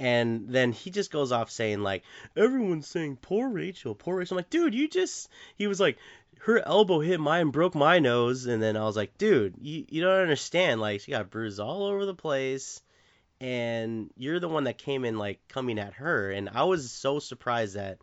And 0.00 0.48
then 0.48 0.72
he 0.72 0.90
just 0.90 1.12
goes 1.12 1.30
off 1.30 1.50
saying 1.50 1.80
like, 1.82 2.04
everyone's 2.34 2.86
saying 2.86 3.18
poor 3.20 3.50
Rachel, 3.50 3.94
poor 3.94 4.16
Rachel. 4.16 4.34
I'm 4.34 4.38
like, 4.38 4.50
dude, 4.50 4.74
you 4.74 4.88
just. 4.88 5.28
He 5.56 5.66
was 5.66 5.78
like, 5.78 5.98
her 6.40 6.58
elbow 6.66 7.00
hit 7.00 7.20
mine, 7.20 7.50
broke 7.50 7.74
my 7.74 7.98
nose, 7.98 8.46
and 8.46 8.62
then 8.62 8.78
I 8.78 8.84
was 8.84 8.96
like, 8.96 9.18
dude, 9.18 9.56
you, 9.60 9.84
you 9.90 10.00
don't 10.00 10.22
understand. 10.22 10.80
Like, 10.80 11.02
she 11.02 11.10
got 11.12 11.28
bruises 11.30 11.60
all 11.60 11.84
over 11.84 12.06
the 12.06 12.14
place, 12.14 12.80
and 13.42 14.10
you're 14.16 14.40
the 14.40 14.48
one 14.48 14.64
that 14.64 14.78
came 14.78 15.04
in, 15.04 15.18
like, 15.18 15.38
coming 15.48 15.78
at 15.78 15.92
her. 15.94 16.30
And 16.30 16.48
I 16.48 16.64
was 16.64 16.90
so 16.90 17.18
surprised 17.18 17.76
that 17.76 17.98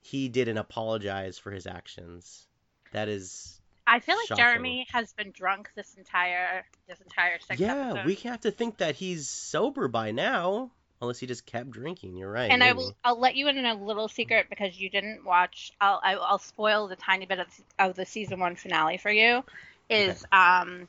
he 0.00 0.28
didn't 0.28 0.58
apologize 0.58 1.38
for 1.38 1.52
his 1.52 1.68
actions. 1.68 2.48
That 2.92 3.08
is. 3.08 3.60
I 3.86 4.00
feel 4.00 4.16
like 4.16 4.26
Shocking. 4.26 4.42
Jeremy 4.44 4.86
has 4.92 5.12
been 5.12 5.30
drunk 5.30 5.70
this 5.76 5.94
entire 5.96 6.64
this 6.88 7.00
entire 7.00 7.38
six 7.46 7.60
Yeah, 7.60 7.90
episodes. 7.90 8.06
we 8.06 8.14
have 8.28 8.40
to 8.40 8.50
think 8.50 8.78
that 8.78 8.96
he's 8.96 9.28
sober 9.28 9.86
by 9.86 10.10
now, 10.10 10.72
unless 11.02 11.18
he 11.18 11.26
just 11.26 11.44
kept 11.44 11.70
drinking. 11.70 12.16
You're 12.16 12.30
right. 12.30 12.50
and 12.50 12.62
I 12.64 12.72
will 12.72 12.94
I'll 13.04 13.18
let 13.18 13.34
you 13.34 13.48
in 13.48 13.58
on 13.58 13.66
a 13.66 13.84
little 13.84 14.08
secret 14.08 14.46
because 14.48 14.78
you 14.78 14.88
didn't 14.88 15.24
watch. 15.24 15.72
I'll 15.80 16.00
I- 16.02 16.14
I'll 16.14 16.38
spoil 16.38 16.88
the 16.88 16.96
tiny 16.96 17.26
bit 17.26 17.40
of, 17.40 17.48
of 17.78 17.96
the 17.96 18.06
season 18.06 18.38
one 18.40 18.56
finale 18.56 18.96
for 18.96 19.10
you. 19.10 19.44
Is 19.90 20.24
um, 20.32 20.88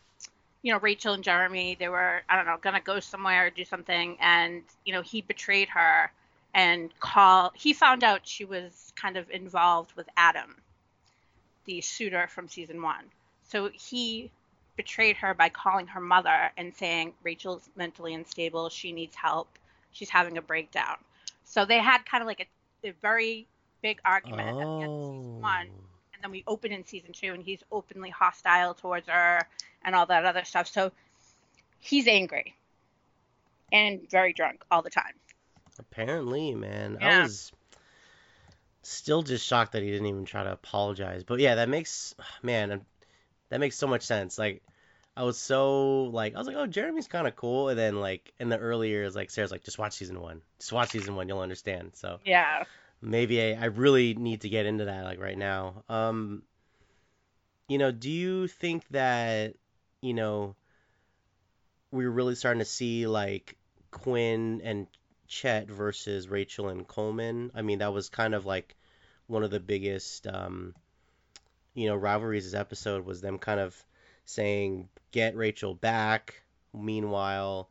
you 0.61 0.71
know 0.71 0.79
Rachel 0.79 1.13
and 1.15 1.23
Jeremy 1.23 1.75
they 1.77 1.89
were 1.89 2.21
I 2.29 2.37
don't 2.37 2.45
know 2.45 2.57
gonna 2.61 2.79
go 2.79 2.99
somewhere 2.99 3.47
or 3.47 3.49
do 3.49 3.65
something 3.65 4.17
and 4.21 4.61
you 4.85 4.93
know 4.93 5.01
he 5.01 5.21
betrayed 5.21 5.69
her 5.69 6.11
and 6.53 6.97
call 6.99 7.51
he 7.55 7.73
found 7.73 8.03
out 8.03 8.21
she 8.23 8.45
was 8.45 8.93
kind 8.95 9.17
of 9.17 9.29
involved 9.31 9.93
with 9.95 10.07
Adam, 10.15 10.55
the 11.65 11.81
suitor 11.81 12.27
from 12.27 12.47
season 12.47 12.81
one. 12.81 13.05
So 13.49 13.69
he 13.73 14.31
betrayed 14.77 15.17
her 15.17 15.33
by 15.33 15.49
calling 15.49 15.87
her 15.87 15.99
mother 15.99 16.51
and 16.55 16.75
saying 16.75 17.13
Rachel's 17.23 17.69
mentally 17.75 18.13
unstable, 18.13 18.69
she 18.69 18.91
needs 18.91 19.15
help, 19.15 19.47
she's 19.93 20.09
having 20.09 20.37
a 20.37 20.41
breakdown. 20.41 20.97
So 21.45 21.65
they 21.65 21.79
had 21.79 22.05
kind 22.05 22.21
of 22.21 22.27
like 22.27 22.49
a, 22.83 22.87
a 22.89 22.91
very 23.01 23.47
big 23.81 23.99
argument 24.03 24.47
at 24.49 24.53
the 24.55 24.61
end 24.61 24.83
of 24.83 24.89
season 24.89 25.35
oh. 25.37 25.39
one, 25.39 25.67
Oh. 25.69 25.85
and 26.13 26.23
then 26.23 26.31
we 26.31 26.43
open 26.47 26.71
in 26.71 26.85
season 26.85 27.13
two, 27.13 27.33
and 27.33 27.43
he's 27.43 27.63
openly 27.71 28.09
hostile 28.09 28.73
towards 28.73 29.07
her 29.07 29.47
and 29.85 29.95
all 29.95 30.05
that 30.07 30.25
other 30.25 30.43
stuff. 30.43 30.67
So 30.67 30.91
he's 31.79 32.07
angry 32.07 32.55
and 33.71 34.09
very 34.09 34.33
drunk 34.33 34.63
all 34.71 34.81
the 34.81 34.89
time. 34.89 35.13
Apparently, 35.79 36.53
man. 36.53 36.97
I 37.01 37.21
was 37.23 37.51
still 38.83 39.23
just 39.23 39.45
shocked 39.45 39.73
that 39.73 39.81
he 39.81 39.89
didn't 39.89 40.07
even 40.07 40.25
try 40.25 40.43
to 40.43 40.51
apologize. 40.51 41.23
But 41.23 41.39
yeah, 41.39 41.55
that 41.55 41.69
makes 41.69 42.15
man, 42.43 42.81
that 43.49 43.59
makes 43.59 43.75
so 43.75 43.87
much 43.87 44.03
sense. 44.03 44.37
Like 44.37 44.61
I 45.15 45.23
was 45.23 45.37
so 45.37 46.05
like 46.05 46.35
I 46.35 46.39
was 46.39 46.47
like, 46.47 46.55
"Oh, 46.55 46.65
Jeremy's 46.65 47.07
kind 47.07 47.27
of 47.27 47.35
cool." 47.35 47.69
And 47.69 47.77
then 47.77 47.99
like 47.99 48.33
in 48.39 48.49
the 48.49 48.57
early 48.57 48.89
years 48.89 49.15
like 49.15 49.29
Sarah's 49.29 49.51
like, 49.51 49.63
"Just 49.63 49.77
watch 49.77 49.93
season 49.93 50.19
1. 50.19 50.41
Just 50.59 50.73
watch 50.73 50.89
season 50.89 51.15
1, 51.15 51.27
you'll 51.27 51.39
understand." 51.39 51.91
So 51.95 52.19
Yeah. 52.25 52.63
maybe 53.01 53.41
I, 53.41 53.61
I 53.61 53.65
really 53.65 54.15
need 54.15 54.41
to 54.41 54.49
get 54.49 54.65
into 54.65 54.85
that 54.85 55.03
like 55.03 55.19
right 55.19 55.37
now. 55.37 55.83
Um 55.89 56.43
you 57.67 57.77
know, 57.77 57.91
do 57.91 58.09
you 58.09 58.47
think 58.47 58.87
that, 58.89 59.55
you 60.01 60.13
know, 60.13 60.55
we're 61.91 62.09
really 62.09 62.35
starting 62.35 62.59
to 62.59 62.65
see 62.65 63.07
like 63.07 63.55
Quinn 63.91 64.61
and 64.63 64.87
Chet 65.27 65.69
versus 65.69 66.27
Rachel 66.27 66.69
and 66.69 66.87
Coleman? 66.87 67.51
I 67.55 67.61
mean, 67.61 67.79
that 67.79 67.93
was 67.93 68.09
kind 68.09 68.33
of 68.33 68.45
like 68.45 68.75
one 69.27 69.43
of 69.43 69.51
the 69.51 69.59
biggest 69.59 70.27
um 70.27 70.73
you 71.75 71.87
know, 71.87 71.95
rivalries 71.95 72.45
this 72.45 72.59
episode 72.59 73.05
was 73.05 73.21
them 73.21 73.39
kind 73.39 73.59
of 73.59 73.75
saying 74.25 74.89
get 75.11 75.35
Rachel 75.35 75.73
back. 75.73 76.41
Meanwhile, 76.73 77.69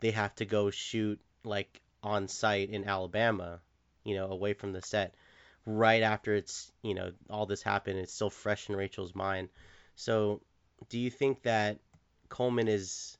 they 0.00 0.12
have 0.12 0.34
to 0.36 0.44
go 0.44 0.70
shoot 0.70 1.20
like 1.44 1.80
on 2.02 2.28
site 2.28 2.70
in 2.70 2.84
Alabama, 2.84 3.60
you 4.04 4.14
know, 4.14 4.26
away 4.28 4.52
from 4.54 4.72
the 4.72 4.82
set 4.82 5.14
right 5.66 6.02
after 6.02 6.34
it's, 6.34 6.70
you 6.82 6.94
know, 6.94 7.12
all 7.30 7.46
this 7.46 7.62
happened. 7.62 7.98
It's 7.98 8.12
still 8.12 8.30
fresh 8.30 8.68
in 8.68 8.76
Rachel's 8.76 9.14
mind. 9.14 9.48
So, 9.96 10.40
do 10.88 10.98
you 10.98 11.10
think 11.10 11.42
that 11.42 11.78
Coleman 12.28 12.68
is, 12.68 13.16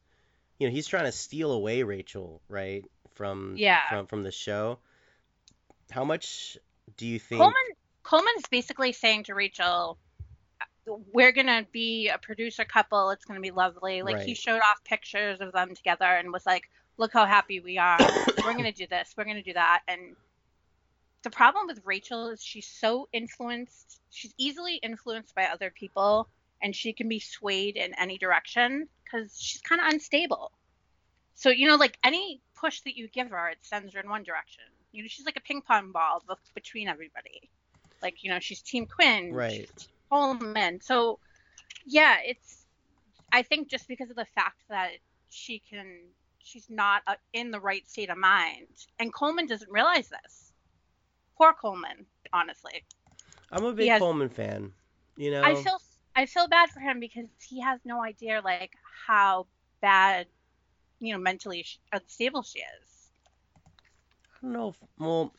you 0.58 0.68
know, 0.68 0.72
he's 0.72 0.86
trying 0.86 1.04
to 1.04 1.12
steal 1.12 1.52
away 1.52 1.82
Rachel, 1.82 2.42
right, 2.48 2.84
from 3.14 3.54
Yeah. 3.56 3.88
from 3.88 4.06
from 4.06 4.22
the 4.22 4.32
show? 4.32 4.78
How 5.90 6.04
much 6.04 6.58
do 6.96 7.06
you 7.06 7.18
think? 7.18 7.40
Coleman 7.40 7.54
Coleman's 8.02 8.46
basically 8.50 8.92
saying 8.92 9.24
to 9.24 9.34
Rachel, 9.34 9.98
"We're 10.86 11.32
gonna 11.32 11.66
be 11.72 12.08
a 12.08 12.18
producer 12.18 12.64
couple. 12.64 13.10
It's 13.10 13.24
gonna 13.24 13.40
be 13.40 13.50
lovely." 13.50 14.02
Like 14.02 14.20
he 14.20 14.34
showed 14.34 14.60
off 14.60 14.84
pictures 14.84 15.40
of 15.40 15.52
them 15.52 15.74
together 15.74 16.04
and 16.04 16.32
was 16.32 16.46
like, 16.46 16.68
"Look 16.96 17.12
how 17.12 17.26
happy 17.26 17.60
we 17.60 17.78
are. 17.78 17.98
We're 18.44 18.54
gonna 18.54 18.72
do 18.72 18.86
this. 18.86 19.14
We're 19.16 19.24
gonna 19.24 19.42
do 19.42 19.54
that." 19.54 19.82
And 19.88 20.16
the 21.22 21.30
problem 21.30 21.66
with 21.66 21.80
Rachel 21.84 22.28
is 22.28 22.42
she's 22.42 22.66
so 22.66 23.08
influenced. 23.12 24.00
She's 24.10 24.34
easily 24.36 24.76
influenced 24.76 25.34
by 25.34 25.46
other 25.46 25.70
people, 25.70 26.28
and 26.62 26.76
she 26.76 26.92
can 26.92 27.08
be 27.08 27.18
swayed 27.20 27.76
in 27.76 27.94
any 27.94 28.18
direction 28.18 28.88
because 29.04 29.40
she's 29.40 29.62
kind 29.62 29.80
of 29.80 29.88
unstable. 29.88 30.52
So 31.34 31.50
you 31.50 31.66
know, 31.68 31.76
like 31.76 31.98
any 32.04 32.40
push 32.54 32.80
that 32.82 32.96
you 32.96 33.08
give 33.08 33.30
her, 33.30 33.48
it 33.48 33.58
sends 33.62 33.94
her 33.94 34.00
in 34.00 34.08
one 34.08 34.22
direction. 34.22 34.64
You 34.92 35.02
know, 35.02 35.08
she's 35.08 35.26
like 35.26 35.36
a 35.36 35.40
ping 35.40 35.62
pong 35.62 35.92
ball 35.92 36.22
between 36.54 36.88
everybody. 36.88 37.50
Like 38.02 38.22
you 38.22 38.30
know, 38.30 38.38
she's 38.38 38.60
Team 38.60 38.86
Quinn, 38.86 39.32
Right. 39.32 39.68
she's 39.76 39.88
Coleman. 40.10 40.80
So 40.80 41.18
yeah, 41.86 42.18
it's. 42.24 42.66
I 43.32 43.42
think 43.42 43.68
just 43.68 43.88
because 43.88 44.10
of 44.10 44.16
the 44.16 44.26
fact 44.34 44.62
that 44.68 44.90
she 45.28 45.60
can, 45.68 45.98
she's 46.38 46.66
not 46.70 47.02
uh, 47.06 47.16
in 47.32 47.50
the 47.50 47.58
right 47.58 47.88
state 47.88 48.10
of 48.10 48.16
mind, 48.16 48.68
and 49.00 49.12
Coleman 49.12 49.46
doesn't 49.46 49.70
realize 49.70 50.08
this. 50.08 50.52
Poor 51.36 51.52
Coleman, 51.52 52.06
honestly. 52.32 52.84
I'm 53.50 53.64
a 53.64 53.72
big 53.72 53.88
has- 53.88 54.00
Coleman 54.00 54.28
fan. 54.28 54.72
You 55.16 55.30
know, 55.30 55.42
I 55.42 55.54
feel 55.54 55.78
I 56.16 56.26
feel 56.26 56.48
bad 56.48 56.70
for 56.70 56.80
him 56.80 57.00
because 57.00 57.26
he 57.40 57.60
has 57.60 57.80
no 57.84 58.02
idea 58.02 58.40
like 58.44 58.72
how 59.06 59.46
bad, 59.80 60.26
you 61.00 61.12
know, 61.12 61.18
mentally 61.18 61.64
unstable 61.92 62.42
she 62.42 62.60
is. 62.60 63.10
I 63.66 64.38
don't 64.42 64.52
know. 64.52 64.68
If, 64.68 64.76
well, 64.98 65.32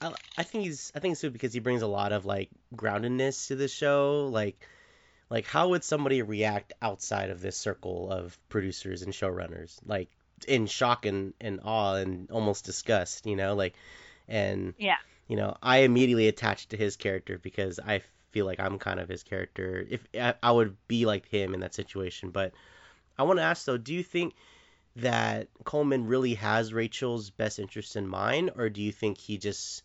I, 0.00 0.14
I 0.36 0.42
think 0.42 0.64
he's 0.64 0.92
I 0.94 1.00
think 1.00 1.12
it's 1.12 1.22
good 1.22 1.32
because 1.32 1.52
he 1.52 1.60
brings 1.60 1.82
a 1.82 1.86
lot 1.86 2.12
of 2.12 2.24
like 2.24 2.50
groundedness 2.74 3.48
to 3.48 3.56
the 3.56 3.68
show. 3.68 4.28
Like, 4.30 4.66
like 5.30 5.46
how 5.46 5.68
would 5.70 5.84
somebody 5.84 6.22
react 6.22 6.72
outside 6.82 7.30
of 7.30 7.40
this 7.40 7.56
circle 7.56 8.10
of 8.10 8.38
producers 8.48 9.02
and 9.02 9.12
showrunners? 9.12 9.78
Like 9.84 10.10
in 10.46 10.66
shock 10.66 11.06
and, 11.06 11.32
and 11.40 11.60
awe 11.64 11.94
and 11.94 12.30
almost 12.30 12.64
disgust. 12.64 13.26
You 13.26 13.36
know, 13.36 13.54
like, 13.54 13.74
and 14.28 14.74
Yeah. 14.78 14.96
you 15.28 15.36
know, 15.36 15.56
I 15.62 15.78
immediately 15.78 16.28
attached 16.28 16.70
to 16.70 16.76
his 16.76 16.96
character 16.96 17.38
because 17.38 17.80
I 17.80 18.02
feel 18.32 18.44
like 18.46 18.60
I'm 18.60 18.78
kind 18.78 19.00
of 19.00 19.08
his 19.08 19.22
character. 19.22 19.86
If 19.88 20.06
I, 20.14 20.34
I 20.42 20.52
would 20.52 20.76
be 20.88 21.06
like 21.06 21.26
him 21.28 21.54
in 21.54 21.60
that 21.60 21.74
situation, 21.74 22.30
but 22.30 22.52
I 23.18 23.22
want 23.22 23.38
to 23.38 23.44
ask 23.44 23.64
though, 23.64 23.78
do 23.78 23.94
you 23.94 24.02
think 24.02 24.34
that 24.96 25.48
Coleman 25.64 26.06
really 26.06 26.34
has 26.34 26.72
Rachel's 26.72 27.30
best 27.30 27.58
interest 27.58 27.96
in 27.96 28.06
mind, 28.08 28.50
or 28.56 28.68
do 28.70 28.82
you 28.82 28.92
think 28.92 29.18
he 29.18 29.38
just 29.38 29.82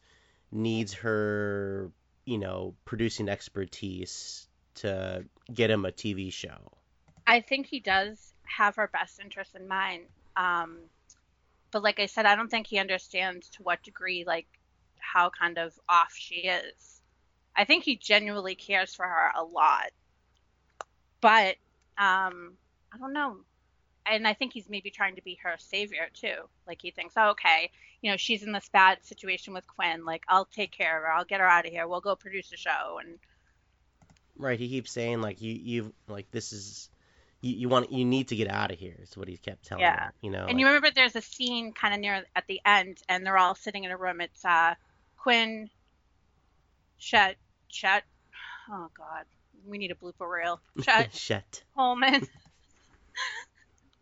needs 0.51 0.93
her, 0.93 1.91
you 2.25 2.38
know, 2.38 2.75
producing 2.86 3.29
expertise 3.29 4.48
to 4.75 5.25
get 5.53 5.70
him 5.70 5.86
a 5.86 5.91
TV 5.91 6.31
show? 6.31 6.72
I 7.25 7.41
think 7.41 7.67
he 7.67 7.79
does 7.79 8.34
have 8.43 8.75
her 8.75 8.88
best 8.88 9.20
interest 9.20 9.55
in 9.55 9.67
mind. 9.67 10.03
Um, 10.36 10.77
but 11.72 11.84
like 11.84 12.00
I 12.00 12.05
said, 12.05 12.25
I 12.25 12.36
don't 12.36 12.50
think 12.50 12.67
he 12.67 12.79
understands 12.79 13.50
to 13.51 13.63
what 13.63 13.84
degree, 13.84 14.24
like 14.25 14.48
how 15.00 15.29
kind 15.29 15.58
of 15.58 15.74
off 15.88 16.13
she 16.15 16.36
is. 16.36 17.01
I 17.55 17.65
think 17.65 17.84
he 17.84 17.96
genuinely 17.96 18.55
cares 18.55 18.93
for 18.93 19.05
her 19.05 19.31
a 19.36 19.43
lot, 19.43 19.91
but 21.20 21.55
um, 21.98 22.53
I 22.93 22.98
don't 22.98 23.13
know. 23.13 23.38
And 24.05 24.27
I 24.27 24.34
think 24.34 24.53
he's 24.53 24.70
maybe 24.70 24.89
trying 24.89 25.15
to 25.15 25.22
be 25.22 25.39
her 25.43 25.55
savior 25.58 26.08
too. 26.13 26.36
Like 26.67 26.81
he 26.81 26.91
thinks, 26.91 27.13
oh, 27.17 27.31
okay, 27.31 27.70
you 28.01 28.10
know, 28.12 28.17
she's 28.17 28.43
in 28.43 28.51
this 28.51 28.70
bad 28.74 29.05
situation 29.05 29.53
with 29.53 29.67
Quinn. 29.67 30.05
Like 30.05 30.24
I'll 30.27 30.46
take 30.46 30.72
care 30.72 30.98
of 30.98 31.03
her. 31.03 31.12
I'll 31.12 31.25
get 31.25 31.39
her 31.39 31.48
out 31.48 31.65
of 31.65 31.72
here. 31.72 31.88
We'll 31.88 32.01
go 32.01 32.15
produce 32.15 32.51
a 32.51 32.58
show. 32.58 33.00
And 33.00 33.20
right, 34.38 34.58
he 34.60 34.70
keeps 34.70 34.91
saying 34.91 35.22
like 35.22 35.41
you, 35.41 35.53
you 35.53 35.93
like 36.08 36.31
this 36.31 36.51
is 36.51 36.89
you, 37.41 37.53
you 37.55 37.70
want 37.70 37.91
you 37.91 38.05
need 38.05 38.29
to 38.29 38.36
get 38.36 38.50
out 38.50 38.72
of 38.72 38.79
here 38.79 38.96
is 39.01 39.15
what 39.17 39.27
he 39.27 39.38
kept 39.38 39.65
telling 39.65 39.81
Yeah. 39.84 40.05
her, 40.05 40.13
you 40.22 40.29
know 40.31 40.39
and 40.46 40.50
like- 40.50 40.60
you 40.60 40.65
remember 40.65 40.89
there's 40.93 41.15
a 41.15 41.22
scene 41.22 41.74
kind 41.74 41.93
of 41.93 42.00
near 42.00 42.24
at 42.36 42.48
the 42.48 42.60
end, 42.65 43.01
and 43.10 43.25
they're 43.25 43.38
all 43.38 43.55
sitting 43.55 43.84
in 43.84 43.91
a 43.91 43.98
room. 43.98 44.22
It's 44.22 44.43
uh, 44.46 44.75
Quinn, 45.17 45.70
Chet, 47.00 47.36
Chet. 47.70 48.03
Oh 48.70 48.89
God, 48.98 49.25
we 49.65 49.77
need 49.77 49.91
a 49.91 49.96
blooper 49.96 50.29
reel. 50.29 50.60
Chet, 50.84 51.13
shit 51.13 51.63
Coleman, 51.75 52.27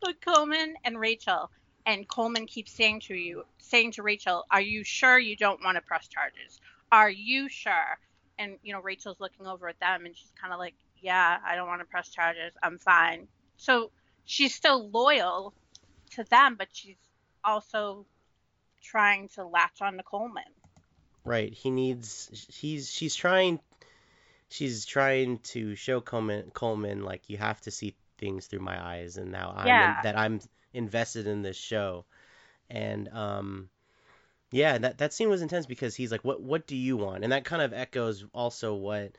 but 0.02 0.22
Coleman 0.22 0.76
and 0.84 1.00
Rachel. 1.00 1.52
And 1.86 2.08
Coleman 2.08 2.46
keeps 2.46 2.72
saying 2.72 3.00
to 3.02 3.16
you, 3.16 3.46
saying 3.58 3.94
to 3.94 4.04
Rachel, 4.04 4.46
"Are 4.52 4.62
you 4.62 4.84
sure 4.84 5.18
you 5.18 5.36
don't 5.36 5.64
want 5.64 5.76
to 5.76 5.82
press 5.82 6.08
charges? 6.08 6.60
Are 6.92 7.10
you 7.10 7.50
sure?" 7.50 8.00
And 8.38 8.58
you 8.64 8.74
know, 8.74 8.82
Rachel's 8.82 9.20
looking 9.20 9.48
over 9.48 9.68
at 9.68 9.80
them, 9.80 10.06
and 10.06 10.16
she's 10.16 10.32
kind 10.40 10.54
of 10.54 10.60
like, 10.60 10.76
"Yeah, 11.02 11.40
I 11.44 11.56
don't 11.56 11.68
want 11.68 11.82
to 11.82 11.86
press 11.86 12.10
charges. 12.10 12.54
I'm 12.62 12.78
fine." 12.78 13.28
So 13.58 13.92
she's 14.26 14.54
still 14.54 14.90
loyal 14.90 15.54
to 16.12 16.24
them, 16.26 16.56
but 16.56 16.68
she's 16.72 16.98
also 17.44 18.06
trying 18.82 19.30
to 19.30 19.46
latch 19.46 19.82
on 19.82 19.98
to 19.98 20.04
Coleman. 20.04 20.44
right 21.26 21.54
he 21.54 21.70
needs 21.70 22.48
he's 22.50 22.90
she's 22.92 23.16
trying 23.16 23.60
she's 24.50 24.86
trying 24.86 25.38
to 25.40 25.76
show 25.76 26.00
Coleman 26.02 26.50
Coleman 26.52 27.04
like 27.04 27.30
you 27.30 27.38
have 27.38 27.60
to 27.62 27.72
see 27.72 27.96
things 28.20 28.48
through 28.48 28.60
my 28.62 28.82
eyes 28.84 29.18
and 29.18 29.32
now 29.32 29.54
I'm 29.58 29.80
Yeah. 29.80 30.02
that 30.02 30.18
I'm 30.18 30.42
invested 30.74 31.28
in 31.28 31.42
this 31.44 31.58
show 31.58 32.06
and 32.70 33.10
um 33.10 33.70
yeah 34.52 34.78
that 34.78 35.00
that 35.00 35.14
scene 35.14 35.30
was 35.30 35.42
intense 35.42 35.66
because 35.66 35.96
he's 35.96 36.12
like 36.12 36.24
what 36.24 36.42
what 36.42 36.68
do 36.68 36.76
you 36.76 36.98
want 36.98 37.24
and 37.24 37.34
that 37.34 37.46
kind 37.46 37.62
of 37.62 37.74
echoes 37.74 38.26
also 38.34 38.76
what 38.76 39.12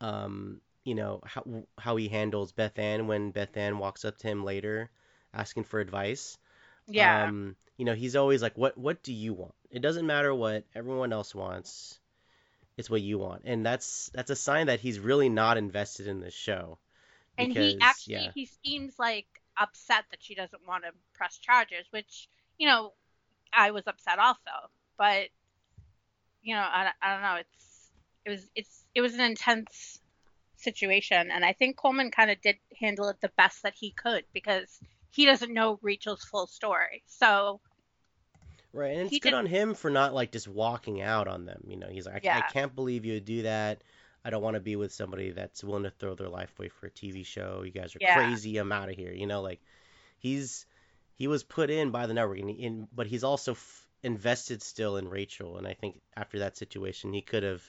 um 0.00 0.60
you 0.84 0.94
know 0.94 1.20
how 1.24 1.44
how 1.78 1.96
he 1.96 2.08
handles 2.08 2.52
Beth 2.52 2.78
Ann 2.78 3.06
when 3.06 3.30
Beth 3.30 3.56
Ann 3.56 3.78
walks 3.78 4.04
up 4.04 4.18
to 4.18 4.28
him 4.28 4.44
later 4.44 4.90
asking 5.34 5.64
for 5.64 5.80
advice 5.80 6.38
Yeah, 6.86 7.30
um, 7.30 7.56
you 7.76 7.84
know, 7.86 7.94
he's 7.94 8.16
always 8.16 8.42
like, 8.42 8.56
"What 8.58 8.76
what 8.78 9.02
do 9.02 9.12
you 9.12 9.34
want?" 9.34 9.54
It 9.70 9.80
doesn't 9.80 10.06
matter 10.06 10.34
what 10.34 10.64
everyone 10.74 11.12
else 11.12 11.34
wants. 11.34 11.98
It's 12.76 12.90
what 12.90 13.02
you 13.02 13.18
want, 13.18 13.42
and 13.44 13.64
that's 13.66 14.10
that's 14.14 14.30
a 14.30 14.36
sign 14.36 14.66
that 14.68 14.80
he's 14.80 14.98
really 15.00 15.28
not 15.28 15.56
invested 15.58 16.06
in 16.08 16.20
this 16.20 16.34
show. 16.34 16.78
And 17.38 17.48
because, 17.48 17.72
he 17.72 17.78
actually 17.80 18.14
yeah, 18.14 18.30
he 18.34 18.50
seems 18.64 18.98
like 18.98 19.26
upset 19.58 20.04
that 20.10 20.22
she 20.22 20.34
doesn't 20.34 20.66
want 20.66 20.84
to 20.84 20.90
press 21.14 21.38
charges, 21.38 21.86
which 21.90 22.28
you 22.58 22.66
know 22.66 22.92
I 23.52 23.70
was 23.70 23.86
upset 23.86 24.18
also, 24.18 24.70
but 24.98 25.28
you 26.42 26.54
know 26.54 26.60
I, 26.60 26.90
I 27.02 27.12
don't 27.12 27.22
know 27.22 27.36
it's 27.36 27.90
it 28.24 28.30
was 28.30 28.50
it's 28.54 28.84
it 28.94 29.00
was 29.00 29.14
an 29.14 29.20
intense 29.20 30.00
situation, 30.56 31.30
and 31.30 31.44
I 31.44 31.52
think 31.52 31.76
Coleman 31.76 32.10
kind 32.10 32.30
of 32.30 32.40
did 32.40 32.56
handle 32.78 33.08
it 33.08 33.20
the 33.20 33.30
best 33.36 33.62
that 33.62 33.74
he 33.74 33.92
could 33.92 34.24
because 34.32 34.80
he 35.10 35.26
doesn't 35.26 35.52
know 35.52 35.78
Rachel's 35.82 36.24
full 36.24 36.46
story, 36.46 37.02
so 37.06 37.60
right, 38.72 38.92
and 38.96 39.00
it's 39.02 39.18
good 39.18 39.30
did- 39.30 39.34
on 39.34 39.46
him 39.46 39.74
for 39.74 39.90
not 39.90 40.14
like 40.14 40.32
just 40.32 40.48
walking 40.48 41.00
out 41.00 41.28
on 41.28 41.46
them. 41.46 41.62
You 41.66 41.76
know, 41.76 41.88
he's 41.88 42.06
like, 42.06 42.16
I, 42.16 42.20
Yeah. 42.22 42.38
I 42.38 42.52
can't 42.52 42.74
believe 42.74 43.04
you 43.04 43.14
would 43.14 43.24
do 43.24 43.42
that. 43.42 43.82
I 44.24 44.30
don't 44.30 44.42
want 44.42 44.54
to 44.54 44.60
be 44.60 44.76
with 44.76 44.92
somebody 44.92 45.30
that's 45.30 45.64
willing 45.64 45.84
to 45.84 45.90
throw 45.90 46.14
their 46.14 46.28
life 46.28 46.52
away 46.58 46.68
for 46.68 46.86
a 46.86 46.90
TV 46.90 47.22
show. 47.22 47.62
You 47.64 47.72
guys 47.72 47.96
are 47.96 48.00
Yeah. 48.00 48.10
crazy. 48.12 48.56
I'm 48.58 48.72
out 48.72 48.88
of 48.90 48.96
here. 48.96 49.12
You 49.12 49.26
know, 49.26 49.40
like 49.42 49.60
he's 50.18 50.66
he 51.14 51.28
was 51.28 51.42
put 51.44 51.70
in 51.70 51.90
by 51.90 52.06
the 52.06 52.14
network, 52.14 52.38
and, 52.40 52.50
he, 52.50 52.66
and 52.66 52.88
but 52.94 53.06
he's 53.06 53.24
also 53.24 53.52
f- 53.52 53.86
invested 54.02 54.62
still 54.62 54.96
in 54.96 55.08
Rachel. 55.08 55.58
And 55.58 55.66
I 55.66 55.74
think 55.74 56.00
after 56.16 56.40
that 56.40 56.56
situation, 56.56 57.12
he 57.12 57.22
could 57.22 57.42
have, 57.42 57.62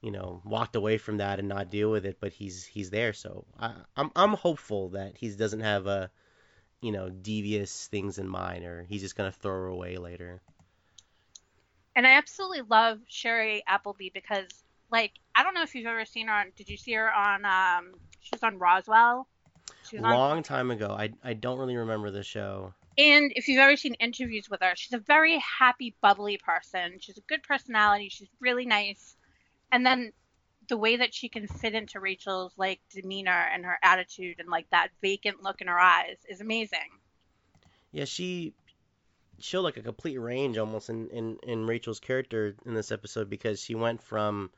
you 0.00 0.10
know, 0.10 0.40
walked 0.44 0.76
away 0.76 0.98
from 0.98 1.18
that 1.18 1.38
and 1.38 1.48
not 1.48 1.70
deal 1.70 1.90
with 1.90 2.04
it. 2.06 2.18
But 2.20 2.32
he's 2.32 2.64
he's 2.66 2.90
there, 2.90 3.12
so 3.12 3.44
I, 3.58 3.72
I'm 3.96 4.10
I'm 4.16 4.34
hopeful 4.34 4.90
that 4.90 5.16
he 5.16 5.28
doesn't 5.30 5.60
have 5.60 5.86
a, 5.86 6.10
you 6.80 6.92
know, 6.92 7.10
devious 7.10 7.88
things 7.88 8.18
in 8.18 8.28
mind, 8.28 8.64
or 8.64 8.84
he's 8.88 9.02
just 9.02 9.16
gonna 9.16 9.32
throw 9.32 9.52
her 9.52 9.66
away 9.68 9.96
later. 9.98 10.42
And 11.94 12.06
I 12.06 12.12
absolutely 12.12 12.62
love 12.62 13.00
Shiri 13.10 13.62
Appleby 13.66 14.10
because, 14.10 14.64
like, 14.90 15.12
I 15.34 15.42
don't 15.42 15.54
know 15.54 15.62
if 15.62 15.74
you've 15.74 15.86
ever 15.86 16.04
seen 16.04 16.28
her 16.28 16.34
on. 16.34 16.52
Did 16.56 16.68
you 16.68 16.76
see 16.76 16.92
her 16.94 17.12
on? 17.12 17.44
Um, 17.44 17.92
she 18.20 18.30
was 18.32 18.42
on 18.42 18.58
Roswell. 18.58 19.28
She 19.88 19.96
was 19.96 20.04
on. 20.04 20.12
Long 20.12 20.42
time 20.42 20.70
ago, 20.70 20.94
I 20.98 21.10
I 21.22 21.34
don't 21.34 21.58
really 21.58 21.76
remember 21.76 22.10
the 22.10 22.22
show. 22.22 22.74
And 22.96 23.32
if 23.36 23.46
you've 23.46 23.60
ever 23.60 23.76
seen 23.76 23.94
interviews 23.94 24.50
with 24.50 24.60
her, 24.60 24.72
she's 24.74 24.92
a 24.92 24.98
very 24.98 25.38
happy, 25.38 25.94
bubbly 26.02 26.36
person. 26.36 26.98
She's 27.00 27.16
a 27.16 27.22
good 27.22 27.44
personality. 27.44 28.08
She's 28.08 28.28
really 28.40 28.66
nice. 28.66 29.16
And 29.70 29.86
then 29.86 30.12
the 30.68 30.76
way 30.76 30.96
that 30.96 31.14
she 31.14 31.28
can 31.28 31.46
fit 31.46 31.74
into 31.74 32.00
Rachel's 32.00 32.52
like 32.56 32.80
demeanor 32.90 33.30
and 33.52 33.64
her 33.64 33.78
attitude 33.82 34.36
and 34.40 34.48
like 34.48 34.68
that 34.70 34.88
vacant 35.00 35.42
look 35.42 35.60
in 35.60 35.68
her 35.68 35.78
eyes 35.78 36.16
is 36.28 36.40
amazing. 36.40 36.90
Yeah, 37.92 38.04
she 38.04 38.52
showed 39.38 39.62
like 39.62 39.76
a 39.76 39.82
complete 39.82 40.18
range 40.18 40.58
almost 40.58 40.90
in, 40.90 41.08
in, 41.10 41.38
in 41.44 41.66
Rachel's 41.66 42.00
character 42.00 42.56
in 42.66 42.74
this 42.74 42.90
episode 42.90 43.30
because 43.30 43.62
she 43.62 43.74
went 43.74 44.02
from, 44.02 44.50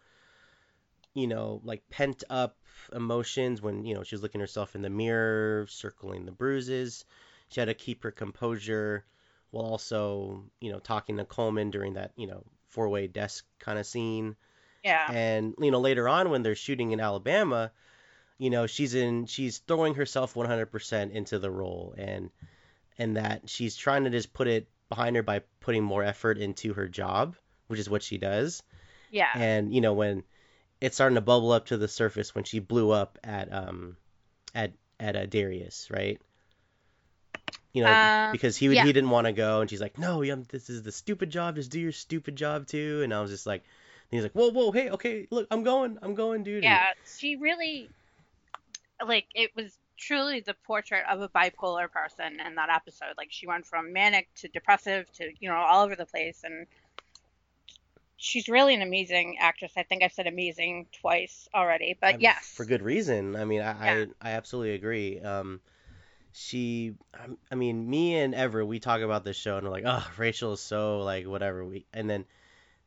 you 1.14 1.26
know, 1.26 1.60
like 1.64 1.82
pent 1.90 2.24
up 2.30 2.56
emotions 2.94 3.60
when, 3.60 3.84
you 3.84 3.94
know, 3.94 4.02
she 4.02 4.14
was 4.14 4.22
looking 4.22 4.40
herself 4.40 4.74
in 4.74 4.82
the 4.82 4.90
mirror, 4.90 5.66
circling 5.68 6.24
the 6.24 6.32
bruises. 6.32 7.04
She 7.48 7.60
had 7.60 7.66
to 7.66 7.74
keep 7.74 8.02
her 8.04 8.10
composure 8.10 9.04
while 9.50 9.66
also, 9.66 10.44
you 10.60 10.70
know, 10.70 10.78
talking 10.78 11.16
to 11.16 11.24
Coleman 11.24 11.70
during 11.70 11.94
that, 11.94 12.12
you 12.16 12.26
know, 12.26 12.44
four 12.68 12.88
way 12.88 13.06
desk 13.06 13.44
kind 13.58 13.78
of 13.78 13.86
scene. 13.86 14.36
Yeah. 14.84 15.10
And 15.10 15.54
you 15.58 15.70
know, 15.70 15.80
later 15.80 16.08
on 16.08 16.30
when 16.30 16.42
they're 16.42 16.54
shooting 16.54 16.92
in 16.92 17.00
Alabama, 17.00 17.72
you 18.38 18.50
know, 18.50 18.66
she's 18.66 18.94
in 18.94 19.26
she's 19.26 19.58
throwing 19.58 19.94
herself 19.94 20.34
100% 20.34 21.12
into 21.12 21.38
the 21.38 21.50
role 21.50 21.94
and 21.98 22.30
and 22.98 23.16
that 23.16 23.48
she's 23.48 23.76
trying 23.76 24.04
to 24.04 24.10
just 24.10 24.32
put 24.32 24.46
it 24.46 24.68
behind 24.88 25.16
her 25.16 25.22
by 25.22 25.42
putting 25.60 25.82
more 25.82 26.02
effort 26.02 26.38
into 26.38 26.74
her 26.74 26.88
job, 26.88 27.36
which 27.66 27.80
is 27.80 27.90
what 27.90 28.02
she 28.02 28.18
does. 28.18 28.62
Yeah. 29.10 29.30
And 29.34 29.74
you 29.74 29.80
know, 29.80 29.92
when 29.92 30.22
it's 30.80 30.96
starting 30.96 31.16
to 31.16 31.20
bubble 31.20 31.52
up 31.52 31.66
to 31.66 31.76
the 31.76 31.88
surface 31.88 32.34
when 32.34 32.44
she 32.44 32.58
blew 32.58 32.90
up 32.90 33.18
at 33.24 33.52
um 33.52 33.96
at 34.54 34.72
at 34.98 35.16
uh, 35.16 35.26
Darius, 35.26 35.88
right? 35.90 36.20
You 37.72 37.84
know, 37.84 37.92
Um, 37.92 38.32
because 38.32 38.56
he 38.56 38.68
would 38.68 38.76
yeah. 38.76 38.84
he 38.84 38.92
didn't 38.92 39.10
want 39.10 39.26
to 39.26 39.32
go, 39.32 39.60
and 39.60 39.70
she's 39.70 39.80
like, 39.80 39.96
"No, 39.98 40.22
yeah, 40.22 40.36
this 40.48 40.68
is 40.68 40.82
the 40.82 40.90
stupid 40.92 41.30
job. 41.30 41.54
Just 41.56 41.70
do 41.70 41.78
your 41.80 41.92
stupid 41.92 42.34
job 42.34 42.66
too." 42.66 43.02
And 43.02 43.14
I 43.14 43.20
was 43.20 43.30
just 43.30 43.46
like, 43.46 43.62
he's 44.10 44.22
like, 44.22 44.32
"Whoa, 44.32 44.50
whoa, 44.50 44.72
hey, 44.72 44.90
okay, 44.90 45.28
look, 45.30 45.46
I'm 45.50 45.62
going, 45.62 45.98
I'm 46.02 46.14
going, 46.14 46.42
dude." 46.42 46.64
Yeah, 46.64 46.86
she 47.18 47.36
really 47.36 47.88
like 49.06 49.26
it 49.34 49.50
was 49.54 49.78
truly 49.96 50.40
the 50.40 50.54
portrait 50.66 51.04
of 51.08 51.20
a 51.20 51.28
bipolar 51.28 51.90
person 51.90 52.40
in 52.44 52.54
that 52.56 52.70
episode. 52.70 53.14
Like 53.16 53.28
she 53.30 53.46
went 53.46 53.66
from 53.66 53.92
manic 53.92 54.28
to 54.36 54.48
depressive 54.48 55.10
to 55.12 55.30
you 55.38 55.48
know 55.48 55.56
all 55.56 55.84
over 55.84 55.94
the 55.94 56.06
place, 56.06 56.42
and 56.42 56.66
she's 58.20 58.48
really 58.48 58.74
an 58.74 58.82
amazing 58.82 59.38
actress. 59.40 59.72
I 59.76 59.82
think 59.82 60.02
I've 60.02 60.12
said 60.12 60.26
amazing 60.26 60.86
twice 61.00 61.48
already, 61.54 61.96
but 62.00 62.16
Um, 62.16 62.20
yes, 62.20 62.52
for 62.54 62.64
good 62.66 62.82
reason. 62.82 63.34
I 63.34 63.44
mean, 63.46 63.62
I 63.62 63.72
Yeah. 63.84 64.04
I, 64.22 64.30
I 64.30 64.32
absolutely 64.32 64.74
agree. 64.74 65.18
Um, 65.20 65.60
she, 66.32 66.94
I- 67.12 67.26
I 67.50 67.54
mean, 67.54 67.88
me 67.88 68.16
and 68.16 68.34
Ever, 68.34 68.64
we 68.64 68.78
talk 68.78 69.00
about 69.00 69.24
this 69.24 69.36
show 69.36 69.56
and 69.56 69.64
we're 69.66 69.72
like, 69.72 69.84
oh, 69.86 70.06
Rachel 70.18 70.52
is 70.52 70.60
so 70.60 71.00
like 71.00 71.26
whatever. 71.26 71.64
We 71.64 71.86
and 71.92 72.08
then 72.08 72.26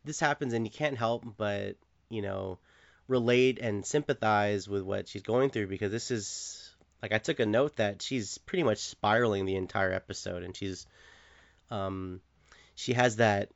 this 0.05 0.19
happens 0.19 0.53
and 0.53 0.65
you 0.65 0.71
can't 0.71 0.97
help 0.97 1.25
but 1.37 1.77
you 2.09 2.21
know 2.21 2.59
relate 3.07 3.57
and 3.59 3.85
sympathize 3.85 4.67
with 4.69 4.83
what 4.83 5.07
she's 5.07 5.23
going 5.23 5.49
through 5.49 5.67
because 5.67 5.91
this 5.91 6.11
is 6.11 6.73
like 7.01 7.11
I 7.11 7.17
took 7.17 7.39
a 7.39 7.45
note 7.45 7.77
that 7.77 8.01
she's 8.01 8.37
pretty 8.37 8.63
much 8.63 8.77
spiraling 8.79 9.45
the 9.45 9.55
entire 9.55 9.91
episode 9.91 10.43
and 10.43 10.55
she's 10.55 10.85
um 11.71 12.21
she 12.75 12.93
has 12.93 13.17
that 13.17 13.49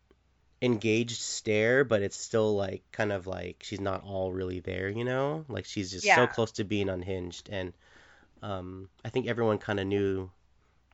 engaged 0.61 1.21
stare 1.21 1.83
but 1.83 2.01
it's 2.01 2.17
still 2.17 2.55
like 2.55 2.83
kind 2.91 3.11
of 3.11 3.27
like 3.27 3.57
she's 3.61 3.79
not 3.81 4.03
all 4.03 4.31
really 4.31 4.59
there 4.59 4.89
you 4.89 5.03
know? 5.03 5.45
Like 5.47 5.65
she's 5.65 5.91
just 5.91 6.11
so 6.13 6.25
Yeah. 6.25 6.25
close 6.27 6.51
to 6.53 6.63
being 6.63 6.89
unhinged 6.89 7.49
and 7.51 7.73
um 8.41 8.89
I 9.05 9.09
think 9.09 9.27
everyone 9.27 9.59
kind 9.59 9.79
of 9.79 9.87
knew 9.87 10.31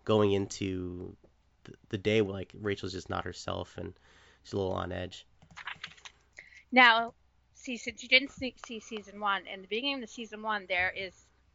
going 0.06 0.32
into 0.34 1.15
the, 1.63 1.73
the 1.89 1.97
day 1.97 2.21
like 2.21 2.52
Rachel's 2.62 2.93
just 2.93 3.10
not 3.10 3.26
herself 3.26 3.78
and 3.78 3.93
she's 4.43 4.54
a 4.54 4.58
little 4.58 4.73
on 4.73 4.91
edge. 4.91 5.26
Now, 6.71 7.13
see, 7.54 7.78
since 7.78 8.04
you 8.04 8.10
didn't 8.10 8.32
see, 8.32 8.56
see 8.65 8.80
season 8.80 9.19
one, 9.19 9.47
in 9.47 9.62
the 9.62 9.67
beginning 9.67 9.95
of 9.95 10.02
the 10.02 10.08
season 10.08 10.41
one, 10.41 10.65
there 10.67 10.91
is 10.91 11.13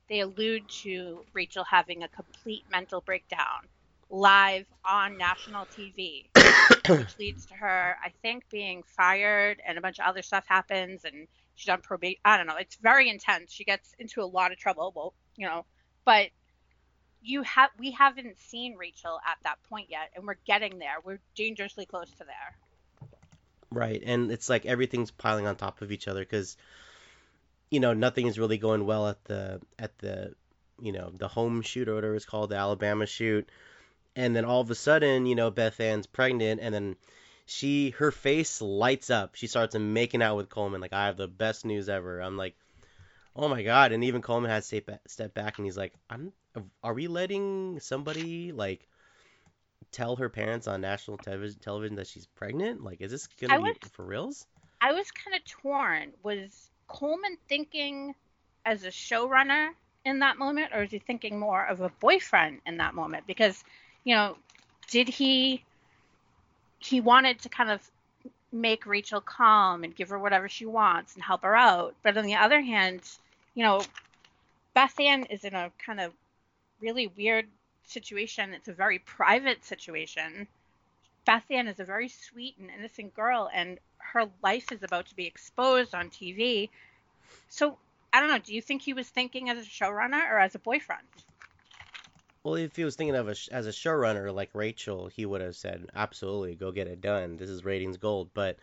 they 0.09 0.21
allude 0.21 0.69
to 0.83 1.27
Rachel 1.35 1.65
having 1.65 2.03
a 2.03 2.09
complete 2.09 2.65
mental 2.71 3.03
breakdown, 3.03 3.69
live 4.11 4.67
on 4.85 5.19
national 5.19 5.67
TV, 5.67 6.27
which 6.89 7.19
leads 7.19 7.47
to 7.47 7.55
her, 7.55 7.97
I 8.03 8.13
think, 8.23 8.49
being 8.51 8.83
fired 8.97 9.61
and 9.67 9.77
a 9.77 9.81
bunch 9.81 9.99
of 9.99 10.07
other 10.07 10.23
stuff 10.23 10.45
happens 10.47 11.05
and 11.05 11.27
she's 11.55 11.69
on 11.69 11.81
probation. 11.81 12.21
I 12.25 12.37
don't 12.37 12.47
know. 12.47 12.57
It's 12.57 12.77
very 12.77 13.11
intense. 13.11 13.53
She 13.53 13.65
gets 13.65 13.95
into 13.99 14.23
a 14.23 14.27
lot 14.27 14.53
of 14.53 14.59
trouble. 14.59 14.93
Well, 14.95 15.15
you 15.37 15.47
know, 15.47 15.67
but 16.05 16.29
you 17.23 17.43
have 17.43 17.71
we 17.79 17.91
haven't 17.91 18.39
seen 18.39 18.77
Rachel 18.77 19.19
at 19.27 19.39
that 19.45 19.59
point 19.69 19.89
yet, 19.91 20.11
and 20.15 20.27
we're 20.27 20.37
getting 20.47 20.79
there. 20.79 20.97
We're 21.05 21.21
dangerously 21.35 21.85
close 21.85 22.11
to 22.13 22.25
there. 22.25 23.09
Right, 23.71 24.03
and 24.05 24.31
it's 24.31 24.49
like 24.49 24.65
everything's 24.65 25.11
piling 25.11 25.47
on 25.47 25.57
top 25.57 25.83
of 25.83 25.93
each 25.93 26.09
other 26.09 26.21
because, 26.21 26.57
you 27.71 27.81
know, 27.81 27.93
nothing 27.93 28.27
is 28.27 28.39
really 28.39 28.57
going 28.57 28.87
well 28.87 29.09
at 29.09 29.23
the 29.25 29.61
at 29.79 29.99
the, 29.99 30.35
you 30.81 30.93
know, 30.93 31.11
the 31.13 31.29
home 31.29 31.61
shoot 31.61 31.89
or 31.89 31.97
whatever 31.97 32.15
it's 32.15 32.25
called, 32.25 32.51
the 32.51 32.57
Alabama 32.57 33.05
shoot, 33.05 33.51
and 34.19 34.35
then 34.35 34.45
all 34.45 34.61
of 34.61 34.69
a 34.69 34.75
sudden, 34.75 35.27
you 35.27 35.37
know, 35.37 35.49
Beth 35.53 35.79
Ann's 35.79 36.09
pregnant, 36.09 36.61
and 36.61 36.75
then 36.75 36.97
she 37.47 37.91
her 37.91 38.11
face 38.11 38.61
lights 38.61 39.11
up. 39.11 39.37
She 39.37 39.47
starts 39.47 39.77
making 39.77 40.23
out 40.23 40.37
with 40.37 40.49
Coleman 40.49 40.81
like 40.81 40.93
I 40.93 41.07
have 41.07 41.17
the 41.17 41.29
best 41.29 41.65
news 41.65 41.89
ever. 41.89 42.21
I'm 42.21 42.37
like, 42.37 42.57
oh 43.37 43.49
my 43.49 43.63
god! 43.63 43.93
And 43.93 44.03
even 44.03 44.21
Coleman 44.21 44.51
has 44.51 44.69
to 44.71 44.83
step 45.07 45.35
back, 45.35 45.59
and 45.59 45.67
he's 45.67 45.77
like, 45.77 45.95
I'm, 46.11 46.33
are 46.83 46.95
we 46.95 47.07
letting 47.07 47.79
somebody 47.79 48.51
like 48.51 48.89
tell 49.93 50.17
her 50.17 50.29
parents 50.29 50.67
on 50.67 50.81
national 50.81 51.19
television, 51.19 51.61
television 51.61 51.97
that 51.97 52.09
she's 52.09 52.27
pregnant? 52.27 52.83
Like, 52.83 53.01
is 53.01 53.13
this 53.13 53.29
gonna 53.41 53.61
was, 53.61 53.77
be 53.81 53.89
for 53.93 54.05
reals? 54.05 54.47
I 54.81 54.95
was 54.95 55.13
kind 55.13 55.37
of 55.37 55.45
torn. 55.45 56.13
Was 56.25 56.71
Coleman 56.89 57.39
thinking 57.49 58.17
as 58.67 58.83
a 58.83 58.89
showrunner 58.89 59.69
in 60.05 60.19
that 60.19 60.39
moment, 60.39 60.73
or 60.75 60.83
is 60.83 60.91
he 60.91 60.99
thinking 60.99 61.39
more 61.39 61.65
of 61.65 61.83
a 61.83 61.89
boyfriend 62.01 62.63
in 62.67 62.79
that 62.79 62.95
moment? 62.95 63.29
Because, 63.29 63.63
you 64.09 64.15
know, 64.15 64.39
did 64.91 65.07
he 65.07 65.63
he 66.79 67.03
wanted 67.03 67.41
to 67.41 67.51
kind 67.51 67.71
of 67.71 67.83
make 68.51 68.87
Rachel 68.87 69.21
calm 69.21 69.85
and 69.85 69.95
give 69.95 70.09
her 70.09 70.19
whatever 70.19 70.49
she 70.49 70.65
wants 70.65 71.15
and 71.15 71.23
help 71.23 71.43
her 71.43 71.55
out, 71.55 71.95
but 72.03 72.17
on 72.17 72.25
the 72.25 72.37
other 72.37 72.63
hand, 72.63 73.03
you 73.55 73.63
know, 73.65 73.83
Beth 74.73 74.99
Ann 74.99 75.25
is 75.25 75.45
in 75.45 75.55
a 75.55 75.71
kind 75.85 76.01
of 76.01 76.15
really 76.81 77.09
weird 77.19 77.49
situation. 77.85 78.55
It's 78.55 78.69
a 78.69 78.73
very 78.73 78.99
private 78.99 79.63
situation. 79.63 80.49
Beth 81.27 81.45
Ann 81.51 81.69
is 81.69 81.79
a 81.79 81.85
very 81.85 82.09
sweet 82.09 82.57
and 82.59 82.71
innocent 82.71 83.15
girl, 83.15 83.51
and 83.53 83.79
her 83.99 84.25
life 84.43 84.73
is 84.73 84.83
about 84.83 85.05
to 85.09 85.17
be 85.17 85.27
exposed 85.27 85.95
on 85.95 86.09
TV. 86.09 86.71
So 87.51 87.77
I 88.15 88.21
don't 88.21 88.31
know. 88.31 88.39
Do 88.39 88.55
you 88.55 88.63
think 88.63 88.81
he 88.81 88.95
was 88.95 89.07
thinking 89.11 89.51
as 89.51 89.59
a 89.59 89.69
showrunner 89.69 90.31
or 90.31 90.39
as 90.39 90.55
a 90.55 90.59
boyfriend? 90.59 91.05
Well, 92.43 92.55
if 92.57 92.75
he 92.77 92.85
was 92.85 92.97
thinking 92.97 93.15
of 93.17 93.29
a, 93.29 93.37
as 93.53 93.67
a 93.67 93.71
showrunner 93.71 94.35
like 94.35 94.51
Rachel, 94.55 95.07
he 95.09 95.25
would 95.27 95.41
have 95.41 95.55
said, 95.57 95.89
"Absolutely, 95.95 96.55
go 96.57 96.73
get 96.73 96.89
it 96.89 97.01
done. 97.01 97.37
This 97.37 97.49
is 97.51 97.65
ratings 97.65 97.97
gold." 97.97 98.31
But 98.35 98.59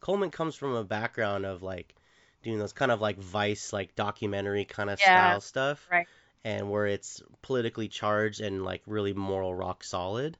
Coleman 0.00 0.30
comes 0.30 0.56
from 0.56 0.74
a 0.74 0.84
background 0.84 1.46
of 1.46 1.62
like 1.62 1.94
doing 2.42 2.58
those 2.58 2.72
kind 2.72 2.92
of 2.92 3.00
like 3.00 3.18
Vice, 3.18 3.72
like 3.72 3.94
documentary 3.96 4.64
kind 4.64 4.90
of 4.90 5.00
yeah, 5.00 5.10
style 5.10 5.40
stuff, 5.40 5.90
right? 5.90 6.08
and 6.44 6.70
where 6.70 6.86
it's 6.86 7.22
politically 7.42 7.88
charged 7.88 8.40
and 8.40 8.64
like 8.64 8.82
really 8.86 9.12
moral 9.14 9.54
rock 9.54 9.84
solid. 9.84 10.38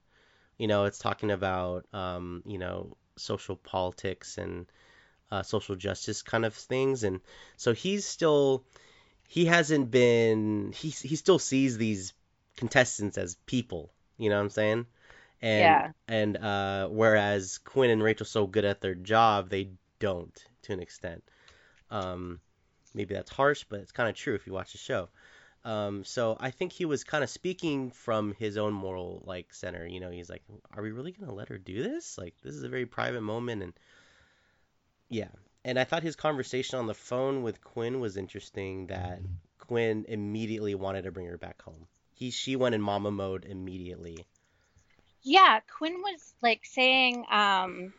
You 0.59 0.69
know, 0.69 0.85
it's 0.85 0.99
talking 0.99 1.31
about 1.31 1.87
um, 1.95 2.43
you 2.47 2.59
know 2.59 2.97
social 3.17 3.57
politics 3.57 4.39
and 4.39 4.67
uh, 5.31 5.43
social 5.43 5.77
justice 5.77 6.23
kind 6.23 6.45
of 6.45 6.55
things, 6.55 7.05
and 7.05 7.21
so 7.57 7.73
he's 7.75 8.07
still 8.07 8.65
he 9.29 9.47
hasn't 9.47 9.91
been 9.91 10.73
he 10.73 10.91
he 10.91 11.17
still 11.17 11.39
sees 11.39 11.79
these 11.79 12.13
contestants 12.57 13.19
as 13.19 13.37
people. 13.47 13.93
You 14.19 14.31
know 14.31 14.37
what 14.37 14.43
I'm 14.43 14.51
saying? 14.51 14.87
And 15.43 15.61
yeah. 15.61 15.91
and 16.09 16.37
uh, 16.37 16.89
whereas 16.89 17.59
Quinn 17.59 17.91
and 17.91 18.03
Rachel 18.03 18.27
so 18.27 18.47
good 18.47 18.65
at 18.65 18.81
their 18.81 18.95
job, 18.95 19.51
they 19.51 19.71
don't 19.99 20.45
to 20.63 20.73
an 20.73 20.81
extent. 20.81 21.23
Um, 21.91 22.41
maybe 22.95 23.15
that's 23.15 23.31
harsh, 23.31 23.65
but 23.69 23.81
it's 23.81 23.93
kind 23.93 24.09
of 24.09 24.15
true 24.15 24.35
if 24.35 24.47
you 24.47 24.53
watch 24.53 24.73
the 24.73 24.79
show. 24.79 25.09
Um, 25.65 26.05
so 26.05 26.37
I 26.39 26.51
think 26.51 26.73
he 26.73 26.85
was 26.85 27.05
kind 27.05 27.25
of 27.25 27.31
speaking 27.31 27.91
from 27.91 28.35
his 28.39 28.59
own 28.59 28.73
moral 28.73 29.23
like 29.27 29.53
center. 29.55 29.87
You 29.87 30.01
know, 30.01 30.11
he's 30.11 30.29
like, 30.29 30.43
"Are 30.75 30.83
we 30.83 30.93
really 30.93 31.13
gonna 31.13 31.35
let 31.35 31.49
her 31.49 31.59
do 31.59 31.83
this? 31.83 32.19
Like, 32.19 32.35
this 32.43 32.55
is 32.55 32.63
a 32.63 32.69
very 32.69 32.87
private 32.87 33.23
moment." 33.23 33.63
And 33.63 33.73
yeah, 35.09 35.29
and 35.65 35.79
I 35.79 35.85
thought 35.85 36.03
his 36.03 36.17
conversation 36.17 36.79
on 36.79 36.87
the 36.87 36.95
phone 36.95 37.43
with 37.43 37.63
Quinn 37.65 38.01
was 38.01 38.17
interesting. 38.17 38.89
That 38.89 39.21
Quinn 39.59 40.05
immediately 40.09 40.75
wanted 40.75 41.03
to 41.03 41.13
bring 41.13 41.27
her 41.27 41.39
back 41.39 41.63
home. 41.63 41.87
He 42.15 42.31
she 42.31 42.57
went 42.57 42.75
in 42.75 42.81
mama 42.81 43.11
mode 43.11 43.45
immediately. 43.45 44.27
Yeah, 45.23 45.61
Quinn 45.77 46.01
was 46.01 46.35
like 46.43 46.65
saying, 46.65 47.25
um, 47.31 47.93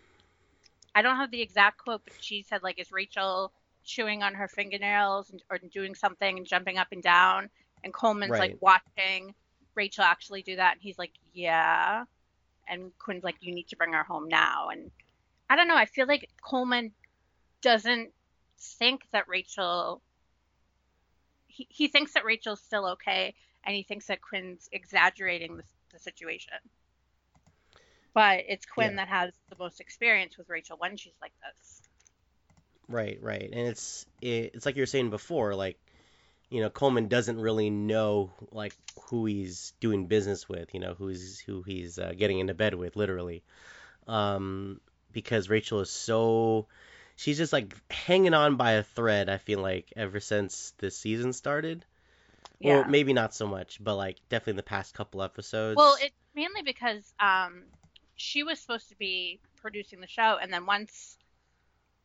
I 0.94 1.02
don't 1.02 1.18
have 1.18 1.32
the 1.32 1.42
exact 1.42 1.80
quote, 1.80 2.02
but 2.06 2.14
she 2.20 2.44
said 2.44 2.64
like, 2.64 2.80
"Is 2.80 2.92
Rachel?" 2.92 3.52
chewing 3.86 4.24
on 4.24 4.34
her 4.34 4.48
fingernails 4.48 5.30
and, 5.30 5.42
or 5.50 5.58
doing 5.58 5.96
something 5.96 6.38
and 6.38 6.46
jumping 6.46 6.78
up 6.78 6.88
and 6.92 7.02
down. 7.02 7.50
And 7.84 7.94
Coleman's 7.94 8.32
right. 8.32 8.52
like 8.52 8.58
watching 8.62 9.34
Rachel 9.76 10.04
actually 10.04 10.42
do 10.42 10.58
that. 10.58 10.74
And 10.74 10.82
he's 10.82 10.98
like, 10.98 11.14
yeah. 11.34 12.04
And 12.68 12.92
Quinn's 12.98 13.24
like, 13.24 13.36
you 13.42 13.54
need 13.54 13.68
to 13.70 13.76
bring 13.76 13.94
her 13.94 14.04
home 14.04 14.28
now. 14.28 14.70
And 14.70 14.92
I 15.50 15.56
don't 15.56 15.68
know. 15.68 15.76
I 15.78 15.86
feel 15.86 16.08
like 16.08 16.30
Coleman 16.42 16.92
doesn't 17.62 18.10
think 18.60 19.04
that 19.12 19.28
Rachel. 19.28 20.02
He, 21.48 21.68
he 21.70 21.88
thinks 21.88 22.14
that 22.14 22.26
Rachel's 22.26 22.62
still 22.62 22.86
okay, 22.88 23.34
and 23.66 23.76
he 23.76 23.84
thinks 23.84 24.08
that 24.08 24.22
Quinn's 24.22 24.70
exaggerating 24.72 25.58
the, 25.58 25.64
the 25.92 26.00
situation. 26.00 26.54
But 28.14 28.44
it's 28.48 28.66
Quinn 28.66 28.92
yeah. 28.92 28.98
that 28.98 29.08
has 29.10 29.34
the 29.50 29.58
most 29.60 29.82
experience 29.82 30.38
with 30.38 30.50
Rachel 30.50 30.78
when 30.80 30.96
she's 30.96 31.18
like 31.22 31.34
this. 31.42 31.82
Right, 32.88 33.20
right, 33.22 33.50
and 33.52 33.68
it's 33.68 34.06
it, 34.22 34.52
it's 34.54 34.66
like 34.66 34.76
you 34.76 34.84
were 34.84 34.88
saying 34.88 35.10
before, 35.10 35.56
like 35.56 35.78
you 36.50 36.62
know 36.62 36.70
Coleman 36.70 37.08
doesn't 37.08 37.40
really 37.40 37.70
know 37.70 38.32
like 38.52 38.74
who 39.10 39.26
he's 39.26 39.74
doing 39.80 40.06
business 40.06 40.48
with, 40.48 40.74
you 40.74 40.80
know 40.80 40.94
who 40.94 41.08
he's 41.08 41.40
who 41.40 41.64
he's 41.64 41.98
uh, 41.98 42.14
getting 42.16 42.40
into 42.40 42.54
bed 42.54 42.76
with, 42.76 42.96
literally, 42.96 43.44
um, 44.08 44.80
because 45.12 45.50
Rachel 45.50 45.82
is 45.82 45.90
so 45.90 46.68
she's 47.16 47.38
just 47.38 47.52
like 47.52 47.76
hanging 47.92 48.34
on 48.34 48.56
by 48.56 48.74
a 48.74 48.84
thread. 48.84 49.30
I 49.30 49.40
feel 49.40 49.60
like 49.60 49.92
ever 49.96 50.20
since 50.20 50.74
this 50.78 50.98
season 50.98 51.34
started. 51.34 51.86
Yeah. 52.60 52.82
Well, 52.82 52.90
maybe 52.90 53.14
not 53.14 53.34
so 53.34 53.48
much, 53.48 53.84
but 53.84 53.96
like 53.96 54.18
definitely 54.30 54.52
in 54.52 54.58
the 54.58 54.64
past 54.64 54.94
couple 54.94 55.22
episodes. 55.22 55.76
Well, 55.76 55.98
it's 56.02 56.16
mainly 56.36 56.62
because 56.62 57.14
um, 57.20 57.64
she 58.16 58.44
was 58.44 58.60
supposed 58.60 58.90
to 58.90 58.98
be 58.98 59.40
producing 59.58 60.00
the 60.00 60.08
show, 60.08 60.38
and 60.42 60.52
then 60.52 60.66
once 60.66 61.18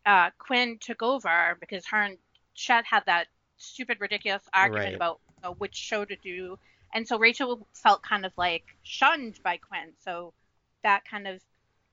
uh, 0.07 0.31
Quinn 0.39 0.79
took 0.81 1.03
over 1.03 1.57
because 1.61 1.87
her 1.87 2.03
and 2.03 2.19
Chet 2.55 2.85
had 2.85 3.05
that 3.07 3.29
stupid, 3.57 3.99
ridiculous 4.01 4.43
argument 4.53 4.87
right. 4.87 4.95
about 4.95 5.21
you 5.37 5.49
know, 5.49 5.55
which 5.55 5.75
show 5.75 6.05
to 6.05 6.17
do, 6.17 6.59
and 6.93 7.07
so 7.07 7.19
Rachel 7.19 7.67
felt 7.73 8.03
kind 8.03 8.27
of 8.27 8.33
like 8.37 8.65
shunned 8.83 9.39
by 9.43 9.59
Quinn. 9.59 9.93
So 10.05 10.33
that 10.83 11.05
kind 11.05 11.29
of 11.29 11.41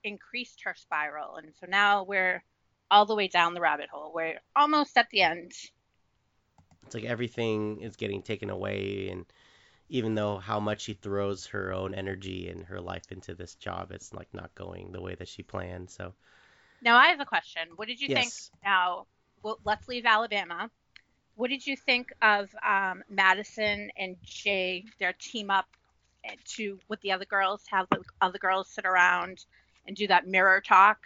increased 0.04 0.62
her 0.64 0.74
spiral, 0.76 1.36
and 1.36 1.52
so 1.60 1.66
now 1.68 2.04
we're 2.04 2.42
all 2.90 3.06
the 3.06 3.14
way 3.14 3.28
down 3.28 3.54
the 3.54 3.60
rabbit 3.60 3.88
hole. 3.90 4.12
We're 4.14 4.40
almost 4.56 4.96
at 4.96 5.10
the 5.10 5.22
end. 5.22 5.52
It's 6.88 6.94
like 6.94 7.04
everything 7.04 7.82
is 7.82 7.96
getting 7.96 8.22
taken 8.22 8.48
away, 8.48 9.10
and 9.10 9.26
even 9.90 10.14
though 10.14 10.38
how 10.38 10.58
much 10.58 10.80
she 10.80 10.94
throws 10.94 11.44
her 11.48 11.70
own 11.70 11.94
energy 11.94 12.48
and 12.48 12.64
her 12.64 12.80
life 12.80 13.12
into 13.12 13.34
this 13.34 13.54
job, 13.56 13.92
it's 13.92 14.14
like 14.14 14.32
not 14.32 14.54
going 14.54 14.92
the 14.92 15.02
way 15.02 15.14
that 15.14 15.28
she 15.28 15.42
planned. 15.42 15.90
So 15.90 16.14
now 16.80 16.96
I 16.96 17.08
have 17.08 17.20
a 17.20 17.26
question. 17.26 17.68
What 17.76 17.88
did 17.88 18.00
you 18.00 18.08
yes. 18.08 18.18
think? 18.18 18.62
Now, 18.64 19.06
well, 19.42 19.58
let's 19.66 19.86
leave 19.86 20.06
Alabama. 20.06 20.70
What 21.36 21.50
did 21.50 21.66
you 21.66 21.76
think 21.76 22.10
of 22.22 22.48
um, 22.66 23.02
Madison 23.10 23.90
and 23.98 24.16
Jay, 24.24 24.86
their 24.98 25.12
team 25.12 25.50
up 25.50 25.66
to 26.56 26.78
with 26.88 27.02
the 27.02 27.12
other 27.12 27.26
girls, 27.26 27.64
have 27.70 27.86
the 27.90 28.02
other 28.22 28.38
girls 28.38 28.66
sit 28.70 28.86
around 28.86 29.44
and 29.86 29.94
do 29.94 30.06
that 30.06 30.26
mirror 30.26 30.62
talk? 30.66 31.00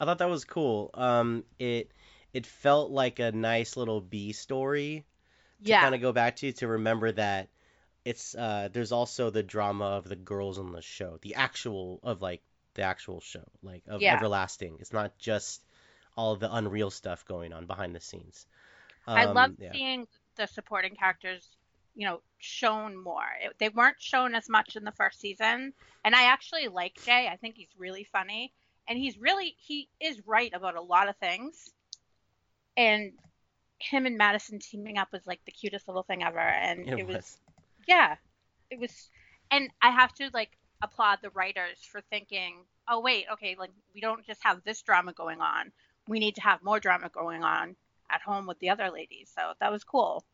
I 0.00 0.06
thought 0.06 0.18
that 0.18 0.28
was 0.28 0.44
cool. 0.44 0.90
Um, 0.94 1.44
it 1.60 1.92
it 2.34 2.44
felt 2.44 2.90
like 2.90 3.20
a 3.20 3.32
nice 3.32 3.76
little 3.76 4.00
B 4.00 4.32
story 4.32 5.04
to 5.62 5.70
yeah. 5.70 5.80
kind 5.80 5.94
of 5.94 6.00
go 6.00 6.12
back 6.12 6.36
to 6.36 6.52
to 6.52 6.68
remember 6.68 7.12
that 7.12 7.48
it's 8.04 8.34
uh, 8.34 8.68
there's 8.72 8.92
also 8.92 9.30
the 9.30 9.42
drama 9.42 9.84
of 9.84 10.08
the 10.08 10.16
girls 10.16 10.58
on 10.58 10.72
the 10.72 10.82
show, 10.82 11.18
the 11.22 11.36
actual 11.36 12.00
of 12.02 12.20
like 12.20 12.42
the 12.74 12.82
actual 12.82 13.20
show, 13.20 13.44
like 13.62 13.82
of 13.88 14.02
yeah. 14.02 14.14
everlasting. 14.14 14.76
It's 14.80 14.92
not 14.92 15.16
just 15.18 15.62
all 16.16 16.36
the 16.36 16.54
unreal 16.54 16.90
stuff 16.90 17.24
going 17.24 17.52
on 17.52 17.66
behind 17.66 17.94
the 17.94 18.00
scenes. 18.00 18.46
Um, 19.06 19.16
I 19.16 19.24
love 19.24 19.52
yeah. 19.58 19.72
seeing 19.72 20.06
the 20.36 20.46
supporting 20.46 20.94
characters, 20.96 21.48
you 21.94 22.06
know, 22.06 22.20
shown 22.38 23.02
more. 23.02 23.24
It, 23.42 23.54
they 23.58 23.68
weren't 23.68 24.00
shown 24.00 24.34
as 24.34 24.48
much 24.48 24.76
in 24.76 24.84
the 24.84 24.92
first 24.92 25.20
season, 25.20 25.72
and 26.04 26.14
I 26.14 26.24
actually 26.24 26.68
like 26.68 27.00
Jay. 27.04 27.28
I 27.30 27.36
think 27.36 27.56
he's 27.56 27.74
really 27.78 28.04
funny, 28.04 28.52
and 28.86 28.98
he's 28.98 29.16
really 29.16 29.54
he 29.58 29.88
is 29.98 30.26
right 30.26 30.52
about 30.52 30.76
a 30.76 30.82
lot 30.82 31.08
of 31.08 31.16
things. 31.16 31.72
And 32.76 33.12
him 33.78 34.06
and 34.06 34.16
Madison 34.16 34.58
teaming 34.58 34.98
up 34.98 35.12
was 35.12 35.26
like 35.26 35.40
the 35.44 35.52
cutest 35.52 35.88
little 35.88 36.02
thing 36.02 36.22
ever, 36.22 36.38
and 36.38 36.88
it, 36.88 37.00
it 37.00 37.06
was. 37.06 37.16
was, 37.16 37.38
yeah, 37.86 38.16
it 38.70 38.78
was, 38.78 39.10
and 39.50 39.68
I 39.82 39.90
have 39.90 40.12
to 40.14 40.30
like 40.32 40.50
applaud 40.82 41.18
the 41.22 41.30
writers 41.30 41.78
for 41.80 42.00
thinking, 42.10 42.56
oh 42.88 43.00
wait, 43.00 43.26
okay, 43.32 43.56
like 43.58 43.70
we 43.94 44.00
don't 44.00 44.24
just 44.26 44.42
have 44.42 44.62
this 44.64 44.82
drama 44.82 45.12
going 45.12 45.40
on. 45.40 45.72
We 46.08 46.18
need 46.18 46.34
to 46.36 46.42
have 46.42 46.62
more 46.62 46.80
drama 46.80 47.08
going 47.08 47.42
on 47.42 47.76
at 48.10 48.20
home 48.20 48.46
with 48.46 48.58
the 48.58 48.70
other 48.70 48.90
ladies. 48.90 49.32
So 49.34 49.52
that 49.60 49.72
was 49.72 49.84
cool. 49.84 50.24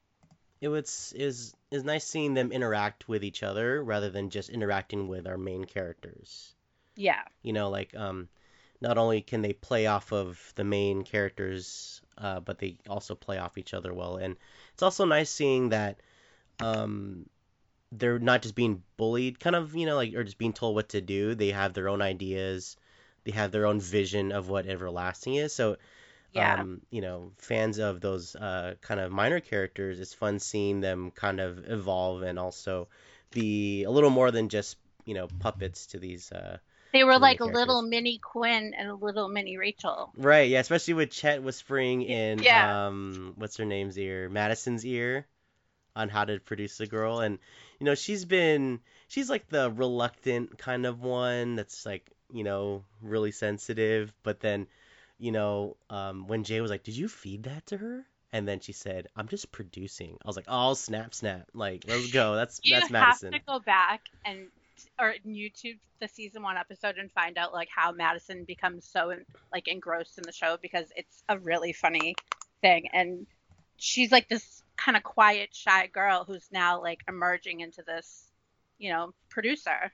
It 0.60 0.68
was 0.68 1.14
is 1.16 1.54
is 1.70 1.84
nice 1.84 2.04
seeing 2.04 2.34
them 2.34 2.52
interact 2.52 3.08
with 3.08 3.24
each 3.24 3.42
other 3.42 3.82
rather 3.82 4.10
than 4.10 4.30
just 4.30 4.50
interacting 4.50 5.08
with 5.08 5.26
our 5.26 5.38
main 5.38 5.64
characters. 5.64 6.54
Yeah. 6.96 7.22
You 7.42 7.52
know, 7.52 7.70
like 7.70 7.96
um, 7.96 8.28
not 8.80 8.98
only 8.98 9.22
can 9.22 9.42
they 9.42 9.52
play 9.52 9.86
off 9.86 10.12
of 10.12 10.52
the 10.56 10.64
main 10.64 11.02
characters, 11.02 12.02
uh, 12.20 12.40
but 12.40 12.58
they 12.58 12.76
also 12.88 13.14
play 13.14 13.38
off 13.38 13.58
each 13.58 13.74
other 13.74 13.92
well. 13.94 14.16
And 14.16 14.36
it's 14.74 14.82
also 14.82 15.04
nice 15.04 15.30
seeing 15.30 15.70
that 15.70 16.00
um, 16.60 17.26
they're 17.92 18.18
not 18.18 18.42
just 18.42 18.54
being 18.54 18.82
bullied, 18.96 19.40
kind 19.40 19.56
of, 19.56 19.74
you 19.74 19.86
know, 19.86 19.96
like 19.96 20.14
or 20.14 20.24
just 20.24 20.38
being 20.38 20.52
told 20.52 20.74
what 20.74 20.90
to 20.90 21.00
do. 21.00 21.34
They 21.34 21.50
have 21.50 21.72
their 21.74 21.88
own 21.88 22.02
ideas. 22.02 22.76
They 23.24 23.32
have 23.32 23.50
their 23.52 23.66
own 23.66 23.80
vision 23.80 24.32
of 24.32 24.48
what 24.48 24.66
everlasting 24.66 25.34
is. 25.34 25.52
So 25.52 25.76
Yeah. 26.32 26.60
um, 26.60 26.80
you 26.90 27.00
know, 27.00 27.32
fans 27.38 27.78
of 27.78 28.00
those 28.00 28.36
uh, 28.36 28.74
kind 28.80 29.00
of 29.00 29.10
minor 29.12 29.40
characters, 29.40 30.00
it's 30.00 30.14
fun 30.14 30.38
seeing 30.38 30.80
them 30.80 31.10
kind 31.10 31.40
of 31.40 31.68
evolve 31.70 32.22
and 32.22 32.38
also 32.38 32.88
be 33.30 33.84
a 33.84 33.90
little 33.90 34.10
more 34.10 34.30
than 34.30 34.48
just, 34.48 34.76
you 35.04 35.14
know, 35.14 35.28
puppets 35.40 35.86
to 35.88 35.98
these. 35.98 36.30
Uh... 36.32 36.58
they 36.92 37.04
were 37.04 37.18
like 37.18 37.40
a 37.40 37.44
little 37.44 37.82
mini 37.82 38.18
Quinn 38.18 38.74
and 38.76 38.88
a 38.88 38.94
little 38.94 39.28
mini 39.28 39.56
Rachel. 39.56 40.12
Right, 40.16 40.48
yeah, 40.48 40.60
especially 40.60 40.94
with 40.94 41.10
Chet 41.10 41.42
whispering 41.42 42.02
in, 42.02 42.40
Yeah. 42.40 42.86
um, 42.88 43.34
what's 43.36 43.56
her 43.56 43.64
name's 43.64 43.98
ear? 43.98 44.28
Madison's 44.28 44.84
ear 44.84 45.26
on 45.96 46.08
how 46.08 46.24
to 46.24 46.38
produce 46.40 46.80
a 46.80 46.86
girl. 46.86 47.20
And, 47.20 47.38
you 47.78 47.84
know, 47.84 47.94
she's 47.94 48.24
been, 48.24 48.80
she's 49.08 49.28
like 49.30 49.48
the 49.48 49.70
reluctant 49.70 50.58
kind 50.58 50.86
of 50.86 51.02
one 51.02 51.56
that's 51.56 51.84
like, 51.84 52.10
you 52.32 52.44
know, 52.44 52.84
really 53.02 53.32
sensitive, 53.32 54.12
but 54.22 54.40
then 54.40 54.66
you 55.18 55.32
know, 55.32 55.76
um, 55.90 56.26
when 56.26 56.44
Jay 56.44 56.60
was 56.62 56.70
like, 56.70 56.82
"Did 56.82 56.96
you 56.96 57.06
feed 57.06 57.42
that 57.44 57.66
to 57.66 57.76
her?" 57.76 58.06
and 58.32 58.48
then 58.48 58.60
she 58.60 58.72
said, 58.72 59.08
"I'm 59.14 59.28
just 59.28 59.52
producing." 59.52 60.16
I 60.24 60.26
was 60.26 60.36
like, 60.36 60.46
"Oh, 60.48 60.72
snap, 60.74 61.14
snap! 61.14 61.48
Like, 61.52 61.84
let's 61.86 62.10
go. 62.10 62.34
That's 62.36 62.58
You 62.62 62.74
that's 62.76 62.84
have 62.84 62.90
Madison." 62.92 63.32
to 63.32 63.38
go 63.40 63.58
back 63.60 64.02
and 64.24 64.48
or 64.98 65.14
YouTube 65.26 65.78
the 66.00 66.08
season 66.08 66.42
one 66.42 66.56
episode 66.56 66.96
and 66.96 67.10
find 67.12 67.36
out 67.36 67.52
like 67.52 67.68
how 67.74 67.92
Madison 67.92 68.44
becomes 68.44 68.86
so 68.86 69.14
like 69.52 69.68
engrossed 69.68 70.18
in 70.18 70.24
the 70.24 70.32
show 70.32 70.56
because 70.60 70.86
it's 70.96 71.22
a 71.28 71.38
really 71.38 71.72
funny 71.72 72.14
thing. 72.60 72.88
And 72.92 73.26
she's 73.76 74.10
like 74.10 74.28
this 74.28 74.62
kind 74.76 74.96
of 74.96 75.02
quiet 75.02 75.50
shy 75.52 75.86
girl 75.86 76.24
who's 76.26 76.48
now 76.50 76.80
like 76.80 77.00
emerging 77.08 77.60
into 77.60 77.82
this 77.86 78.30
you 78.78 78.90
know 78.90 79.12
producer. 79.28 79.92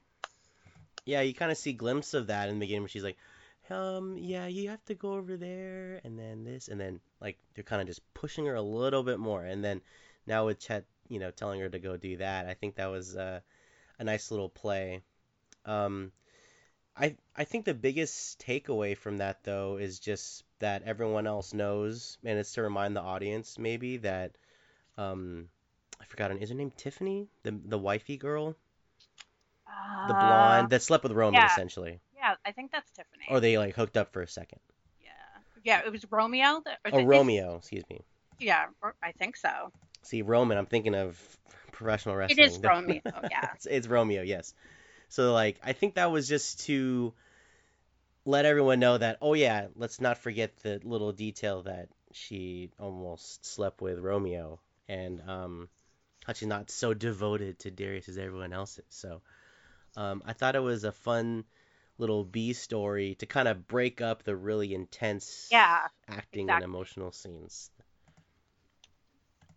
Yeah, 1.04 1.20
you 1.20 1.34
kind 1.34 1.52
of 1.52 1.58
see 1.58 1.72
glimpse 1.72 2.14
of 2.14 2.28
that 2.28 2.48
in 2.48 2.56
the 2.56 2.60
beginning 2.60 2.82
where 2.82 2.88
she's 2.88 3.04
like, 3.04 3.18
um, 3.70 4.16
yeah, 4.18 4.46
you 4.46 4.70
have 4.70 4.84
to 4.86 4.94
go 4.94 5.14
over 5.14 5.36
there, 5.36 6.00
and 6.04 6.18
then 6.18 6.44
this, 6.44 6.68
and 6.68 6.80
then 6.80 7.00
like 7.20 7.36
they're 7.54 7.64
kind 7.64 7.82
of 7.82 7.88
just 7.88 8.00
pushing 8.14 8.46
her 8.46 8.54
a 8.54 8.62
little 8.62 9.02
bit 9.02 9.18
more, 9.18 9.44
and 9.44 9.62
then 9.62 9.82
now 10.26 10.46
with 10.46 10.60
Chet, 10.60 10.84
you 11.08 11.18
know, 11.18 11.30
telling 11.30 11.60
her 11.60 11.68
to 11.68 11.78
go 11.78 11.96
do 11.96 12.16
that, 12.18 12.46
I 12.46 12.54
think 12.54 12.76
that 12.76 12.86
was 12.86 13.16
uh, 13.16 13.40
a 13.98 14.04
nice 14.04 14.30
little 14.30 14.48
play. 14.48 15.02
Um, 15.64 16.12
I 16.96 17.16
I 17.36 17.44
think 17.44 17.64
the 17.64 17.74
biggest 17.74 18.40
takeaway 18.40 18.96
from 18.96 19.18
that 19.18 19.44
though 19.44 19.78
is 19.78 19.98
just 20.00 20.44
that 20.60 20.82
everyone 20.84 21.26
else 21.26 21.54
knows, 21.54 22.18
and 22.24 22.38
it's 22.38 22.52
to 22.54 22.62
remind 22.62 22.96
the 22.96 23.02
audience 23.02 23.58
maybe 23.58 23.98
that, 23.98 24.36
um, 24.98 25.48
I 26.00 26.04
forgot 26.06 26.30
her, 26.32 26.38
is 26.38 26.50
her 26.50 26.54
name 26.56 26.72
Tiffany, 26.76 27.28
the 27.44 27.52
the 27.52 27.78
wifey 27.78 28.16
girl, 28.18 28.56
the 30.06 30.14
Uh, 30.14 30.14
blonde 30.14 30.70
that 30.70 30.82
slept 30.82 31.02
with 31.02 31.12
Roman 31.12 31.34
yeah. 31.34 31.46
essentially. 31.46 32.00
yeah 32.16 32.34
I 32.44 32.52
think 32.52 32.72
that's 32.72 32.90
Tiffany 32.92 33.26
Or 33.30 33.40
they 33.40 33.58
like 33.58 33.74
hooked 33.74 33.96
up 33.96 34.12
for 34.12 34.22
a 34.22 34.28
second. 34.28 34.60
yeah 35.02 35.10
yeah 35.64 35.80
it 35.84 35.92
was 35.92 36.04
Romeo 36.10 36.60
that, 36.64 36.78
or 36.84 36.90
Oh, 36.92 37.04
Romeo, 37.04 37.56
excuse 37.56 37.84
me. 37.90 38.00
yeah 38.38 38.66
I 39.02 39.12
think 39.12 39.36
so 39.36 39.72
See, 40.02 40.22
Roman, 40.22 40.56
I'm 40.58 40.66
thinking 40.66 40.94
of 40.94 41.20
professional 41.76 42.16
wrestling. 42.16 42.38
it 42.38 42.52
is 42.52 42.58
Romeo 42.62 43.00
yeah 43.30 43.48
it's, 43.54 43.66
it's 43.66 43.86
Romeo, 43.86 44.22
yes. 44.22 44.54
So 45.08 45.32
like, 45.32 45.60
I 45.64 45.72
think 45.72 45.94
that 45.94 46.10
was 46.10 46.28
just 46.28 46.60
to 46.66 47.14
let 48.24 48.44
everyone 48.44 48.80
know 48.80 48.98
that, 48.98 49.18
oh 49.22 49.34
yeah, 49.34 49.68
let's 49.76 50.00
not 50.00 50.18
forget 50.18 50.56
the 50.58 50.80
little 50.84 51.12
detail 51.12 51.62
that 51.62 51.88
she 52.12 52.70
almost 52.78 53.44
slept 53.46 53.80
with 53.80 53.98
Romeo, 53.98 54.60
and 54.88 55.20
um, 55.28 55.68
how 56.24 56.32
she's 56.32 56.48
not 56.48 56.70
so 56.70 56.94
devoted 56.94 57.58
to 57.60 57.70
Darius 57.70 58.08
as 58.08 58.18
everyone 58.18 58.52
else 58.52 58.78
is. 58.78 58.84
So, 58.90 59.22
um, 59.96 60.22
I 60.26 60.32
thought 60.32 60.56
it 60.56 60.60
was 60.60 60.84
a 60.84 60.92
fun 60.92 61.44
little 61.98 62.24
B 62.24 62.52
story 62.52 63.14
to 63.16 63.26
kind 63.26 63.48
of 63.48 63.66
break 63.68 64.00
up 64.00 64.22
the 64.22 64.36
really 64.36 64.74
intense 64.74 65.48
yeah 65.50 65.86
acting 66.08 66.42
Exactly. 66.48 66.54
and 66.54 66.64
emotional 66.64 67.12
scenes. 67.12 67.70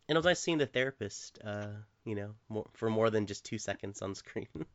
And 0.08 0.16
it 0.16 0.20
was 0.20 0.26
nice 0.26 0.40
seeing 0.40 0.58
the 0.58 0.68
therapist, 0.68 1.40
uh, 1.44 1.68
you 2.06 2.16
know, 2.16 2.36
more, 2.50 2.68
for 2.74 2.90
more 2.90 3.10
than 3.10 3.28
just 3.28 3.46
two 3.46 3.58
seconds 3.58 4.02
on 4.02 4.16
screen. 4.16 4.48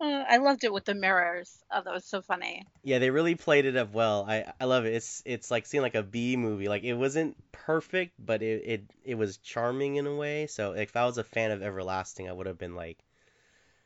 Uh, 0.00 0.24
I 0.28 0.36
loved 0.36 0.62
it 0.62 0.72
with 0.72 0.84
the 0.84 0.94
mirrors. 0.94 1.64
Oh, 1.70 1.82
that 1.82 1.92
was 1.92 2.06
so 2.06 2.22
funny. 2.22 2.64
yeah, 2.82 2.98
they 2.98 3.10
really 3.10 3.34
played 3.34 3.64
it 3.64 3.76
up 3.76 3.92
well. 3.92 4.26
I 4.28 4.52
I 4.60 4.64
love 4.66 4.84
it. 4.84 4.94
It's 4.94 5.22
it's 5.24 5.50
like 5.50 5.66
seeing 5.66 5.82
like 5.82 5.94
a 5.94 6.02
B 6.02 6.36
movie. 6.36 6.68
Like 6.68 6.82
it 6.84 6.94
wasn't 6.94 7.36
perfect, 7.52 8.12
but 8.18 8.42
it 8.42 8.62
it, 8.64 8.90
it 9.04 9.14
was 9.14 9.38
charming 9.38 9.96
in 9.96 10.06
a 10.06 10.14
way. 10.14 10.46
So 10.46 10.72
if 10.72 10.94
I 10.96 11.04
was 11.06 11.18
a 11.18 11.24
fan 11.24 11.50
of 11.50 11.62
Everlasting, 11.62 12.28
I 12.28 12.32
would 12.32 12.46
have 12.46 12.58
been 12.58 12.74
like 12.74 12.98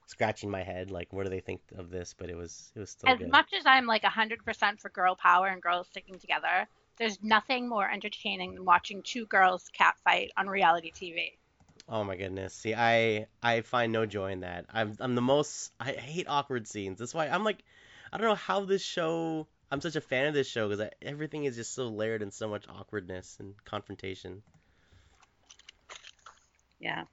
scratching 0.06 0.50
my 0.50 0.62
head, 0.62 0.90
like 0.90 1.12
what 1.12 1.24
do 1.24 1.30
they 1.30 1.40
think 1.40 1.62
of 1.76 1.90
this? 1.90 2.14
But 2.18 2.30
it 2.30 2.36
was 2.36 2.72
it 2.76 2.80
was 2.80 2.90
still 2.90 3.12
As 3.12 3.18
good. 3.18 3.26
much 3.26 3.52
as 3.54 3.66
I'm 3.66 3.86
like 3.86 4.04
100% 4.04 4.78
for 4.80 4.88
girl 4.90 5.16
power 5.16 5.48
and 5.48 5.60
girls 5.60 5.88
sticking 5.88 6.20
together, 6.20 6.68
there's 6.96 7.20
nothing 7.20 7.68
more 7.68 7.90
entertaining 7.90 8.54
than 8.54 8.64
watching 8.64 9.02
two 9.02 9.26
girls 9.26 9.68
catfight 9.76 10.28
on 10.36 10.48
reality 10.48 10.92
TV. 10.92 11.37
Oh 11.88 12.04
my 12.04 12.16
goodness. 12.16 12.54
See, 12.54 12.74
I 12.74 13.26
I 13.42 13.62
find 13.62 13.92
no 13.92 14.06
joy 14.06 14.32
in 14.32 14.40
that. 14.40 14.66
I'm 14.70 14.96
I'm 15.00 15.14
the 15.16 15.22
most 15.22 15.72
I 15.80 15.92
hate 15.92 16.28
awkward 16.28 16.68
scenes. 16.68 16.98
That's 17.00 17.14
why 17.14 17.28
I'm 17.28 17.44
like 17.44 17.64
I 18.12 18.18
don't 18.18 18.28
know 18.28 18.34
how 18.36 18.64
this 18.64 18.82
show 18.82 19.48
I'm 19.70 19.80
such 19.80 19.96
a 19.96 20.00
fan 20.00 20.26
of 20.26 20.34
this 20.34 20.48
show 20.48 20.68
because 20.68 20.88
everything 21.02 21.44
is 21.44 21.56
just 21.56 21.74
so 21.74 21.88
layered 21.88 22.22
in 22.22 22.30
so 22.30 22.48
much 22.48 22.64
awkwardness 22.68 23.36
and 23.40 23.54
confrontation. 23.64 24.42
Yeah. 26.80 27.04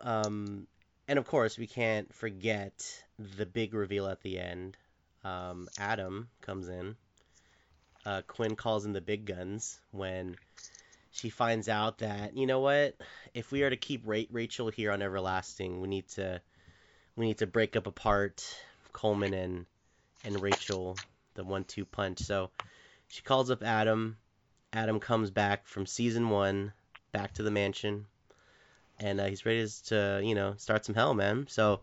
Um 0.00 0.66
and 1.08 1.18
of 1.18 1.26
course, 1.26 1.58
we 1.58 1.66
can't 1.66 2.12
forget 2.14 3.04
the 3.18 3.46
big 3.46 3.74
reveal 3.74 4.06
at 4.06 4.22
the 4.22 4.38
end. 4.38 4.76
Um 5.24 5.68
Adam 5.78 6.28
comes 6.42 6.68
in. 6.68 6.96
Uh 8.06 8.22
Quinn 8.26 8.56
calls 8.56 8.86
in 8.86 8.92
the 8.92 9.00
big 9.02 9.26
guns 9.26 9.78
when 9.90 10.36
she 11.14 11.30
finds 11.30 11.68
out 11.68 11.98
that 11.98 12.36
you 12.36 12.46
know 12.46 12.60
what 12.60 12.96
if 13.32 13.50
we 13.52 13.62
are 13.62 13.70
to 13.70 13.76
keep 13.76 14.02
Ra- 14.04 14.22
Rachel 14.30 14.68
here 14.68 14.90
on 14.90 15.00
Everlasting 15.00 15.80
we 15.80 15.88
need 15.88 16.08
to 16.10 16.40
we 17.16 17.26
need 17.26 17.38
to 17.38 17.46
break 17.46 17.76
up 17.76 17.86
apart 17.86 18.44
Coleman 18.92 19.32
and 19.34 19.66
and 20.24 20.40
Rachel 20.40 20.96
the 21.34 21.44
one 21.44 21.64
two 21.64 21.84
punch. 21.84 22.20
So 22.20 22.50
she 23.08 23.22
calls 23.22 23.50
up 23.50 23.62
Adam. 23.62 24.16
Adam 24.72 24.98
comes 24.98 25.30
back 25.30 25.66
from 25.66 25.86
season 25.86 26.30
1 26.30 26.72
back 27.12 27.34
to 27.34 27.44
the 27.44 27.50
mansion 27.50 28.06
and 28.98 29.20
uh, 29.20 29.26
he's 29.26 29.46
ready 29.46 29.64
to 29.86 30.20
you 30.24 30.34
know 30.34 30.54
start 30.56 30.84
some 30.84 30.94
hell 30.94 31.14
man. 31.14 31.46
So 31.48 31.80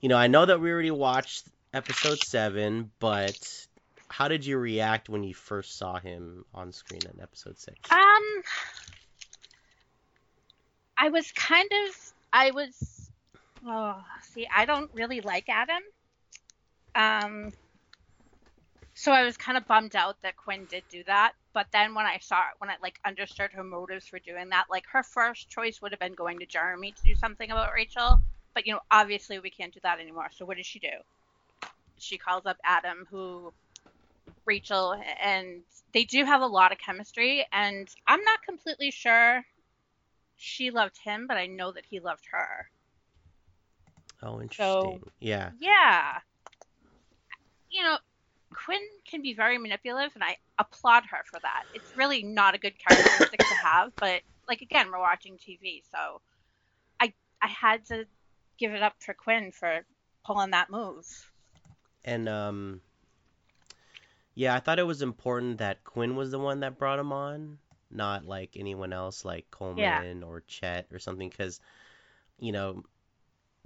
you 0.00 0.08
know 0.08 0.16
I 0.16 0.26
know 0.26 0.44
that 0.44 0.60
we 0.60 0.70
already 0.70 0.90
watched 0.90 1.46
episode 1.72 2.18
7 2.18 2.90
but 2.98 3.66
how 4.10 4.26
did 4.26 4.44
you 4.44 4.58
react 4.58 5.08
when 5.08 5.22
you 5.22 5.32
first 5.32 5.78
saw 5.78 5.98
him 5.98 6.44
on 6.52 6.72
screen 6.72 7.00
in 7.12 7.20
episode 7.22 7.58
6 7.58 7.78
Um, 7.90 8.42
I 10.98 11.08
was 11.08 11.30
kind 11.32 11.68
of, 11.86 12.12
I 12.32 12.50
was, 12.50 13.10
oh, 13.66 14.02
see, 14.22 14.48
I 14.54 14.64
don't 14.66 14.90
really 14.92 15.20
like 15.20 15.48
Adam. 15.48 15.82
Um, 16.94 17.52
so 18.94 19.12
I 19.12 19.22
was 19.22 19.36
kind 19.36 19.56
of 19.56 19.66
bummed 19.66 19.94
out 19.94 20.20
that 20.22 20.36
Quinn 20.36 20.66
did 20.68 20.82
do 20.90 21.04
that. 21.04 21.32
But 21.52 21.68
then 21.72 21.94
when 21.94 22.04
I 22.04 22.18
saw 22.18 22.40
it, 22.40 22.54
when 22.58 22.68
I 22.68 22.74
like 22.82 22.98
understood 23.04 23.50
her 23.52 23.64
motives 23.64 24.06
for 24.06 24.18
doing 24.18 24.50
that, 24.50 24.66
like 24.68 24.84
her 24.92 25.02
first 25.02 25.48
choice 25.48 25.80
would 25.80 25.92
have 25.92 26.00
been 26.00 26.14
going 26.14 26.38
to 26.40 26.46
Jeremy 26.46 26.92
to 26.92 27.02
do 27.02 27.14
something 27.14 27.50
about 27.50 27.72
Rachel. 27.72 28.20
But 28.54 28.66
you 28.66 28.72
know, 28.72 28.80
obviously 28.90 29.38
we 29.38 29.50
can't 29.50 29.72
do 29.72 29.80
that 29.84 30.00
anymore. 30.00 30.28
So 30.36 30.44
what 30.44 30.56
does 30.56 30.66
she 30.66 30.80
do? 30.80 31.68
She 31.96 32.18
calls 32.18 32.44
up 32.44 32.58
Adam, 32.64 33.06
who 33.10 33.52
Rachel, 34.44 35.00
and 35.22 35.62
they 35.92 36.04
do 36.04 36.24
have 36.24 36.42
a 36.42 36.46
lot 36.46 36.72
of 36.72 36.78
chemistry. 36.78 37.46
And 37.52 37.88
I'm 38.06 38.22
not 38.24 38.42
completely 38.42 38.90
sure 38.90 39.44
she 40.36 40.70
loved 40.70 40.98
him, 40.98 41.26
but 41.26 41.36
I 41.36 41.46
know 41.46 41.72
that 41.72 41.84
he 41.88 42.00
loved 42.00 42.24
her. 42.30 42.70
Oh, 44.22 44.40
interesting. 44.40 45.00
So- 45.04 45.10
yeah. 45.20 45.50
Yeah. 45.58 46.18
You 47.70 47.82
know, 47.84 47.98
Quinn 48.52 48.80
can 49.08 49.22
be 49.22 49.32
very 49.34 49.58
manipulative, 49.58 50.12
and 50.14 50.24
I 50.24 50.36
applaud 50.58 51.04
her 51.10 51.22
for 51.24 51.38
that. 51.40 51.64
It's 51.74 51.96
really 51.96 52.22
not 52.22 52.54
a 52.54 52.58
good 52.58 52.74
characteristic 52.78 53.38
to 53.38 53.54
have, 53.62 53.92
but 53.96 54.22
like 54.48 54.60
again, 54.60 54.90
we're 54.90 54.98
watching 54.98 55.34
TV, 55.38 55.82
so 55.90 56.20
I 57.00 57.12
I 57.40 57.46
had 57.46 57.84
to 57.86 58.06
give 58.58 58.72
it 58.72 58.82
up 58.82 58.94
for 58.98 59.14
Quinn 59.14 59.52
for 59.52 59.80
pulling 60.24 60.50
that 60.50 60.68
move. 60.68 61.06
And 62.04 62.28
um, 62.28 62.80
yeah, 64.40 64.54
I 64.54 64.60
thought 64.60 64.78
it 64.78 64.86
was 64.86 65.02
important 65.02 65.58
that 65.58 65.84
Quinn 65.84 66.16
was 66.16 66.30
the 66.30 66.38
one 66.38 66.60
that 66.60 66.78
brought 66.78 66.98
him 66.98 67.12
on, 67.12 67.58
not 67.90 68.24
like 68.24 68.56
anyone 68.56 68.90
else, 68.90 69.22
like 69.22 69.50
Coleman 69.50 70.20
Yeah. 70.20 70.26
or 70.26 70.40
Chet 70.46 70.86
or 70.90 70.98
something, 70.98 71.28
because 71.28 71.60
you 72.38 72.52
know 72.52 72.82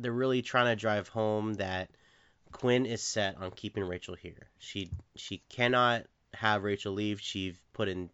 they're 0.01 0.11
really 0.11 0.43
trying 0.43 0.67
to 0.67 0.81
drive 0.81 1.07
home 1.07 1.55
that 1.55 1.91
Quinn 2.51 2.87
is 2.87 3.03
set 3.03 3.37
on 3.37 3.53
keeping 3.53 3.85
Rachel 3.85 4.17
here. 4.17 4.49
She 4.59 4.91
she 5.15 5.43
cannot 5.49 6.07
have 6.33 6.65
Rachel 6.65 6.93
leave. 6.93 7.21
She's 7.21 7.55
put 7.73 7.89
in 7.89 8.11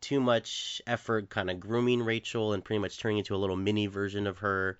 too 0.00 0.20
much 0.20 0.80
effort, 0.86 1.30
kind 1.30 1.50
of 1.50 1.58
grooming 1.58 2.04
Rachel 2.04 2.52
and 2.52 2.64
pretty 2.64 2.78
much 2.78 2.96
turning 2.96 3.18
into 3.18 3.34
a 3.34 3.38
little 3.42 3.56
mini 3.56 3.88
version 3.88 4.28
of 4.28 4.38
her, 4.38 4.78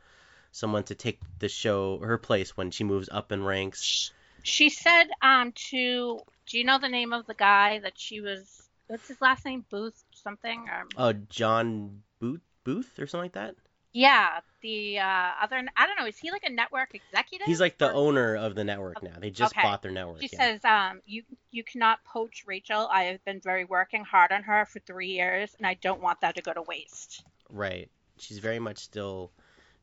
someone 0.53 0.85
to 0.85 0.95
take 0.95 1.19
the 1.41 1.49
show 1.49 1.99
her 1.99 2.17
place 2.17 2.57
when 2.57 2.71
she 2.71 2.85
moves 2.85 3.09
up 3.11 3.33
in 3.33 3.43
ranks. 3.43 4.13
She 4.45 4.71
said 4.71 5.09
um 5.21 5.51
to 5.71 6.21
do 6.53 6.59
you 6.59 6.65
know 6.65 6.79
the 6.79 6.89
name 6.89 7.13
of 7.15 7.27
the 7.27 7.35
guy 7.35 7.79
that 7.81 7.99
she 7.99 8.21
was 8.21 8.69
what's 8.87 9.09
his 9.09 9.21
last 9.23 9.45
name 9.47 9.65
Booth 9.71 10.05
something 10.13 10.69
or 10.69 10.85
Oh, 10.99 11.13
John 11.31 12.03
Booth 12.21 12.43
Booth 12.63 12.99
or 12.99 13.07
something 13.07 13.25
like 13.25 13.33
that. 13.33 13.55
yeah 13.95 14.41
the 14.61 14.99
uh, 14.99 15.31
other 15.43 15.57
I 15.77 15.87
don't 15.87 15.99
know 15.99 16.07
is 16.07 16.19
he 16.19 16.31
like 16.31 16.45
a 16.45 16.51
network 16.53 16.95
executive? 16.95 17.47
He's 17.47 17.61
like 17.61 17.79
the 17.79 17.89
Or- 17.91 17.95
owner 17.95 18.37
of 18.37 18.55
the 18.55 18.63
network 18.65 19.03
now. 19.03 19.17
They 19.19 19.31
just 19.31 19.55
Okay. 19.55 19.63
bought 19.63 19.83
their 19.83 19.91
network. 19.91 20.21
She 20.21 20.29
yeah. 20.33 20.39
says, 20.39 20.65
um, 20.65 21.01
you 21.07 21.25
you 21.51 21.65
cannot 21.65 22.05
poach 22.05 22.45
Rachel. 22.47 22.87
I 22.93 23.05
have 23.05 23.25
been 23.25 23.41
very 23.41 23.65
working 23.65 24.05
hard 24.05 24.31
on 24.31 24.43
her 24.45 24.65
for 24.67 24.79
three 24.81 25.09
years, 25.09 25.55
and 25.59 25.67
I 25.67 25.75
don't 25.75 26.01
want 26.01 26.21
that 26.21 26.37
to 26.37 26.43
go 26.43 26.53
to 26.53 26.63
waste. 26.63 27.25
Right. 27.51 27.91
She's 28.19 28.39
very 28.39 28.61
much 28.61 28.79
still 28.79 29.33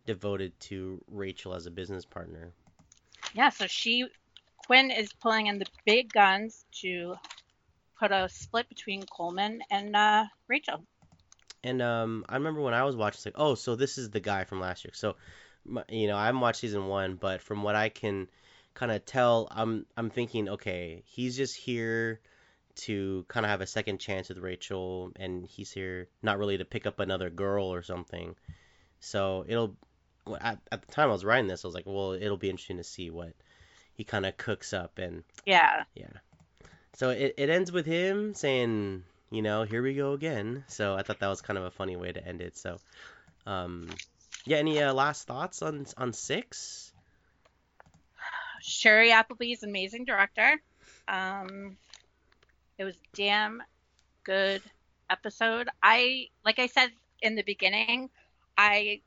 devoted 0.05 0.57
to 0.61 1.03
Rachel 1.07 1.53
as 1.53 1.65
a 1.65 1.71
business 1.71 2.05
partner. 2.05 2.53
Yeah, 3.33 3.49
so 3.49 3.67
she 3.67 4.07
Quinn 4.69 4.91
is 4.91 5.11
pulling 5.13 5.47
in 5.47 5.57
the 5.57 5.65
big 5.83 6.13
guns 6.13 6.63
to 6.71 7.15
put 7.99 8.11
a 8.11 8.29
split 8.29 8.69
between 8.69 9.01
Coleman 9.01 9.61
and 9.71 9.95
uh, 9.95 10.25
Rachel. 10.47 10.83
And 11.63 11.81
um, 11.81 12.23
I 12.29 12.35
remember 12.35 12.61
when 12.61 12.75
I 12.75 12.83
was 12.83 12.95
watching, 12.95 13.17
it's 13.17 13.25
like, 13.25 13.33
oh, 13.35 13.55
so 13.55 13.75
this 13.75 13.97
is 13.97 14.11
the 14.11 14.19
guy 14.19 14.43
from 14.43 14.59
last 14.59 14.85
year. 14.85 14.91
So, 14.93 15.15
you 15.89 16.05
know, 16.05 16.15
I 16.15 16.27
haven't 16.27 16.41
watched 16.41 16.59
season 16.59 16.85
one, 16.85 17.15
but 17.15 17.41
from 17.41 17.63
what 17.63 17.75
I 17.75 17.89
can 17.89 18.27
kind 18.75 18.91
of 18.91 19.03
tell, 19.05 19.47
I'm 19.49 19.87
I'm 19.97 20.11
thinking, 20.11 20.49
okay, 20.49 21.01
he's 21.07 21.35
just 21.35 21.57
here 21.57 22.19
to 22.81 23.25
kind 23.27 23.47
of 23.47 23.49
have 23.49 23.61
a 23.61 23.67
second 23.67 23.99
chance 23.99 24.29
with 24.29 24.37
Rachel, 24.37 25.11
and 25.15 25.47
he's 25.47 25.71
here 25.71 26.09
not 26.21 26.37
really 26.37 26.59
to 26.59 26.65
pick 26.65 26.85
up 26.85 26.99
another 26.99 27.31
girl 27.31 27.73
or 27.73 27.81
something. 27.81 28.35
So 28.99 29.45
it'll 29.47 29.75
at, 30.39 30.59
at 30.71 30.85
the 30.85 30.91
time 30.91 31.09
I 31.09 31.13
was 31.13 31.25
writing 31.25 31.47
this, 31.47 31.65
I 31.65 31.67
was 31.67 31.75
like, 31.75 31.87
well, 31.87 32.11
it'll 32.11 32.37
be 32.37 32.51
interesting 32.51 32.77
to 32.77 32.83
see 32.83 33.09
what 33.09 33.33
he 33.99 34.05
kind 34.05 34.25
of 34.25 34.37
cooks 34.37 34.71
up 34.71 34.97
and 34.97 35.25
Yeah, 35.45 35.83
Yeah. 35.93 36.07
so 36.93 37.09
it, 37.09 37.33
it 37.37 37.49
ends 37.49 37.69
with 37.69 37.85
him 37.85 38.33
saying, 38.33 39.03
you 39.29 39.41
know, 39.41 39.63
here 39.63 39.83
we 39.83 39.93
go 39.93 40.13
again. 40.13 40.63
So 40.67 40.95
I 40.95 41.03
thought 41.03 41.19
that 41.19 41.27
was 41.27 41.41
kind 41.41 41.59
of 41.59 41.65
a 41.65 41.71
funny 41.71 41.97
way 41.97 42.13
to 42.13 42.25
end 42.25 42.39
it. 42.39 42.57
So, 42.57 42.77
um, 43.45 43.89
yeah, 44.45 44.55
any 44.55 44.81
uh, 44.81 44.93
last 44.93 45.27
thoughts 45.27 45.61
on 45.61 45.85
on 45.97 46.13
six? 46.13 46.93
Shiri 48.63 49.11
Appleby's 49.11 49.63
amazing 49.63 50.05
director. 50.05 50.61
Um, 51.09 51.75
it 52.77 52.85
was 52.85 52.95
damn 53.13 53.61
good 54.23 54.61
episode. 55.09 55.67
I 55.83 56.27
like 56.45 56.59
I 56.59 56.67
said 56.67 56.89
in 57.21 57.35
the 57.35 57.43
beginning, 57.43 58.09
I 58.57 59.01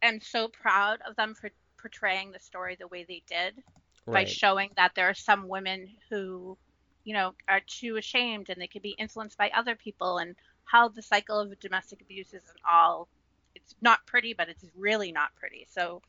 am 0.00 0.22
so 0.22 0.48
proud 0.48 1.00
of 1.06 1.16
them 1.16 1.34
for 1.34 1.50
portraying 1.76 2.32
the 2.32 2.40
story 2.40 2.78
the 2.80 2.88
way 2.88 3.04
they 3.06 3.22
did. 3.28 3.62
By 4.12 4.24
showing 4.24 4.70
that 4.76 4.94
there 4.94 5.08
are 5.08 5.14
some 5.14 5.48
women 5.48 5.88
who, 6.10 6.56
you 7.04 7.14
know, 7.14 7.34
are 7.48 7.60
too 7.66 7.96
ashamed 7.96 8.50
and 8.50 8.60
they 8.60 8.66
could 8.66 8.82
be 8.82 8.94
influenced 8.98 9.38
by 9.38 9.50
other 9.50 9.74
people 9.74 10.18
and 10.18 10.34
how 10.64 10.88
the 10.88 11.02
cycle 11.02 11.38
of 11.38 11.58
domestic 11.60 12.00
abuse 12.00 12.28
is 12.28 12.42
and 12.48 12.58
all 12.70 13.08
it's 13.54 13.74
not 13.80 14.04
pretty, 14.06 14.34
but 14.34 14.48
it's 14.48 14.64
really 14.76 15.12
not 15.12 15.34
pretty. 15.36 15.66
So 15.70 16.02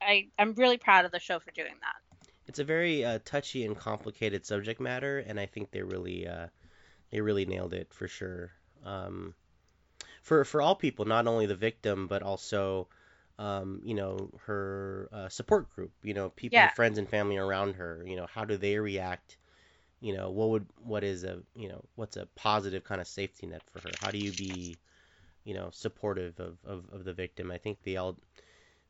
I 0.00 0.28
I'm 0.38 0.54
really 0.54 0.78
proud 0.78 1.04
of 1.04 1.12
the 1.12 1.20
show 1.20 1.38
for 1.38 1.50
doing 1.52 1.74
that. 1.80 2.28
It's 2.46 2.58
a 2.58 2.64
very 2.64 3.04
uh, 3.04 3.20
touchy 3.24 3.64
and 3.64 3.76
complicated 3.76 4.44
subject 4.44 4.80
matter, 4.80 5.18
and 5.20 5.38
I 5.38 5.46
think 5.46 5.70
they 5.70 5.82
really 5.82 6.26
uh, 6.26 6.48
they 7.10 7.20
really 7.20 7.46
nailed 7.46 7.74
it 7.74 7.92
for 7.92 8.08
sure. 8.08 8.52
Um, 8.84 9.34
for 10.22 10.44
for 10.44 10.60
all 10.60 10.74
people, 10.74 11.04
not 11.04 11.26
only 11.26 11.46
the 11.46 11.54
victim, 11.54 12.06
but 12.08 12.22
also 12.22 12.88
um, 13.38 13.80
you 13.84 13.94
know 13.94 14.30
her 14.46 15.08
uh, 15.12 15.28
support 15.28 15.74
group. 15.74 15.92
You 16.02 16.14
know, 16.14 16.30
people, 16.30 16.56
Yeah. 16.56 16.70
friends, 16.70 16.98
and 16.98 17.08
family 17.08 17.36
around 17.36 17.74
her. 17.76 18.04
You 18.06 18.16
know, 18.16 18.26
how 18.32 18.44
do 18.44 18.56
they 18.56 18.78
react? 18.78 19.36
You 20.00 20.16
know, 20.16 20.30
what 20.30 20.50
would 20.50 20.66
what 20.84 21.04
is 21.04 21.24
a 21.24 21.40
you 21.54 21.68
know 21.68 21.82
what's 21.96 22.16
a 22.16 22.26
positive 22.34 22.84
kind 22.84 23.00
of 23.00 23.06
safety 23.06 23.46
net 23.46 23.62
for 23.72 23.80
her? 23.80 23.90
How 24.00 24.10
do 24.10 24.18
you 24.18 24.32
be 24.32 24.76
you 25.44 25.54
know 25.54 25.70
supportive 25.72 26.38
of, 26.40 26.56
of, 26.64 26.84
of 26.92 27.04
the 27.04 27.12
victim? 27.12 27.50
I 27.50 27.58
think 27.58 27.78
they 27.84 27.96
all 27.96 28.16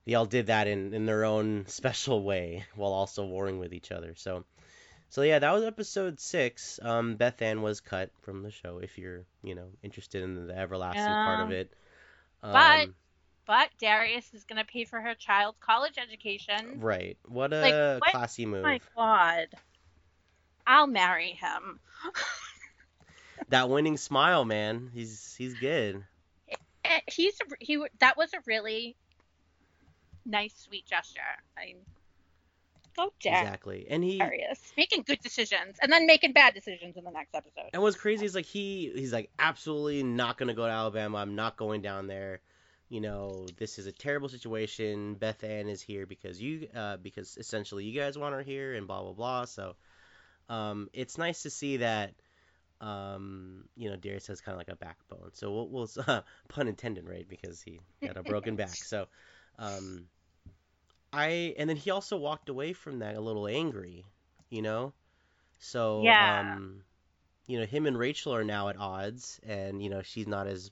they 0.04 0.14
all 0.14 0.26
did 0.26 0.46
that 0.46 0.66
in, 0.66 0.92
in 0.94 1.06
their 1.06 1.24
own 1.24 1.64
special 1.68 2.22
way 2.24 2.64
while 2.74 2.92
also 2.92 3.24
warring 3.24 3.58
with 3.58 3.72
each 3.72 3.92
other. 3.92 4.14
So, 4.16 4.44
so 5.10 5.22
yeah, 5.22 5.38
that 5.38 5.52
was 5.52 5.62
episode 5.64 6.18
six. 6.18 6.80
Um, 6.82 7.14
Beth 7.16 7.40
Ann 7.42 7.62
was 7.62 7.80
cut 7.80 8.10
from 8.22 8.42
the 8.42 8.50
show. 8.50 8.78
If 8.82 8.98
you're, 8.98 9.24
you 9.44 9.54
know, 9.54 9.68
interested 9.82 10.24
in 10.24 10.46
the 10.48 10.56
everlasting 10.58 11.04
part 11.04 11.40
of 11.40 11.50
it. 11.52 11.72
Um, 12.42 12.52
But- 12.52 12.88
But 13.46 13.70
Darius 13.80 14.32
is 14.34 14.44
going 14.44 14.58
to 14.58 14.64
pay 14.64 14.84
for 14.84 15.00
her 15.00 15.14
child's 15.14 15.58
college 15.60 15.94
education. 15.98 16.80
right, 16.80 17.16
what 17.26 17.52
a 17.52 17.60
Like, 17.60 18.00
what- 18.00 18.10
classy 18.12 18.46
move. 18.46 18.60
Oh 18.64 18.68
my 18.68 18.80
god. 18.96 19.48
I'll 20.66 20.86
marry 20.86 21.32
him. 21.32 21.80
That 23.48 23.68
winning 23.68 23.96
smile, 23.96 24.44
man. 24.44 24.90
He's 24.94 25.34
he's 25.36 25.54
good. 25.54 26.04
Eh, 26.84 27.00
He's 27.08 27.34
a- 27.40 27.56
he 27.64 27.84
that 27.98 28.16
was 28.16 28.32
a 28.32 28.38
really 28.46 28.96
nice 30.24 30.54
sweet 30.56 30.86
gesture. 30.86 31.20
I 31.58 31.74
go 32.96 33.12
Exactly, 33.18 33.86
and 33.90 34.04
he 34.04 34.18
Darius 34.18 34.72
making 34.76 35.02
good 35.02 35.20
decisions 35.20 35.76
and 35.82 35.90
then 35.92 36.06
making 36.06 36.32
bad 36.32 36.54
decisions 36.54 36.96
in 36.96 37.04
the 37.04 37.10
next 37.10 37.34
episode. 37.34 37.70
And 37.72 37.82
what's 37.82 37.96
crazy 37.96 38.24
is 38.24 38.34
like 38.34 38.46
he 38.46 38.92
he's 38.94 39.12
like 39.12 39.30
absolutely 39.38 40.02
not 40.04 40.38
gonna 40.38 40.54
go 40.54 40.66
to 40.66 40.72
Alabama. 40.72 41.18
I'm 41.18 41.34
not 41.34 41.56
going 41.56 41.82
down 41.82 42.06
there. 42.06 42.40
You 42.92 43.00
know, 43.00 43.46
this 43.56 43.78
is 43.78 43.86
a 43.86 43.92
terrible 43.92 44.28
situation. 44.28 45.14
Beth 45.14 45.42
Ann 45.44 45.68
is 45.68 45.80
here 45.82 46.06
because 46.06 46.40
you 46.42 46.68
uh, 46.76 46.98
because 46.98 47.36
essentially 47.38 47.84
you 47.84 47.98
guys 47.98 48.18
want 48.18 48.34
her 48.34 48.42
here 48.42 48.74
and 48.74 48.86
blah 48.86 49.02
blah 49.02 49.12
blah. 49.14 49.44
So 49.46 49.76
um, 50.48 50.88
it's 50.92 51.18
nice 51.18 51.42
to 51.42 51.50
see 51.50 51.78
that 51.78 52.14
um, 52.80 53.64
you 53.76 53.90
know 53.90 53.96
Darius 53.96 54.26
has 54.28 54.40
kind 54.40 54.54
of 54.54 54.58
like 54.58 54.70
a 54.70 54.76
backbone. 54.76 55.30
So 55.34 55.52
we'll, 55.52 55.68
we'll 55.68 56.24
pun 56.48 56.68
intended, 56.68 57.08
right? 57.08 57.26
Because 57.28 57.62
he 57.62 57.80
had 58.02 58.16
a 58.16 58.22
broken 58.22 58.56
back. 58.56 58.84
So 58.84 59.06
um, 59.58 60.08
I 61.12 61.54
and 61.58 61.68
then 61.68 61.76
he 61.76 61.90
also 61.90 62.16
walked 62.16 62.48
away 62.48 62.72
from 62.72 62.98
that 63.00 63.16
a 63.16 63.20
little 63.20 63.46
angry. 63.46 64.04
You 64.50 64.62
know, 64.62 64.94
so 65.58 66.04
Yeah. 66.04 66.20
um, 66.20 66.84
you 67.46 67.58
know 67.60 67.66
him 67.66 67.86
and 67.86 67.98
Rachel 67.98 68.34
are 68.34 68.44
now 68.44 68.68
at 68.68 68.76
odds, 68.78 69.40
and 69.44 69.82
you 69.82 69.90
know 69.90 70.02
she's 70.02 70.26
not 70.26 70.46
as 70.46 70.70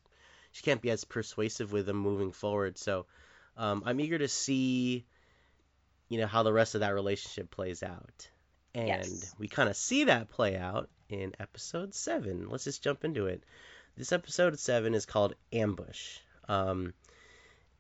she 0.53 0.63
can't 0.63 0.83
be 0.83 0.91
as 0.91 1.05
persuasive 1.05 1.73
with 1.73 1.89
him 1.89 1.97
moving 1.97 2.33
forward. 2.33 2.79
So 2.79 3.07
um, 3.57 3.83
I'm 3.87 4.01
eager 4.01 4.19
to 4.19 4.29
see 4.29 5.05
you 6.09 6.19
know 6.19 6.27
how 6.27 6.43
the 6.43 6.53
rest 6.53 6.75
of 6.75 6.81
that 6.81 6.95
relationship 6.95 7.51
plays 7.51 7.83
out, 7.83 8.29
and 8.75 8.89
Yes. 8.89 9.35
we 9.39 9.47
kind 9.49 9.69
of 9.69 9.77
see 9.77 10.05
that 10.05 10.29
play 10.29 10.57
out 10.57 10.89
in 11.09 11.35
episode 11.39 11.95
seven. 11.95 12.49
Let's 12.49 12.65
just 12.65 12.83
jump 12.83 13.05
into 13.05 13.27
it. 13.27 13.43
This 13.97 14.13
episode 14.13 14.59
seven 14.59 14.95
is 14.95 15.07
called 15.07 15.35
Ambush. 15.53 16.19
Um, 16.49 16.95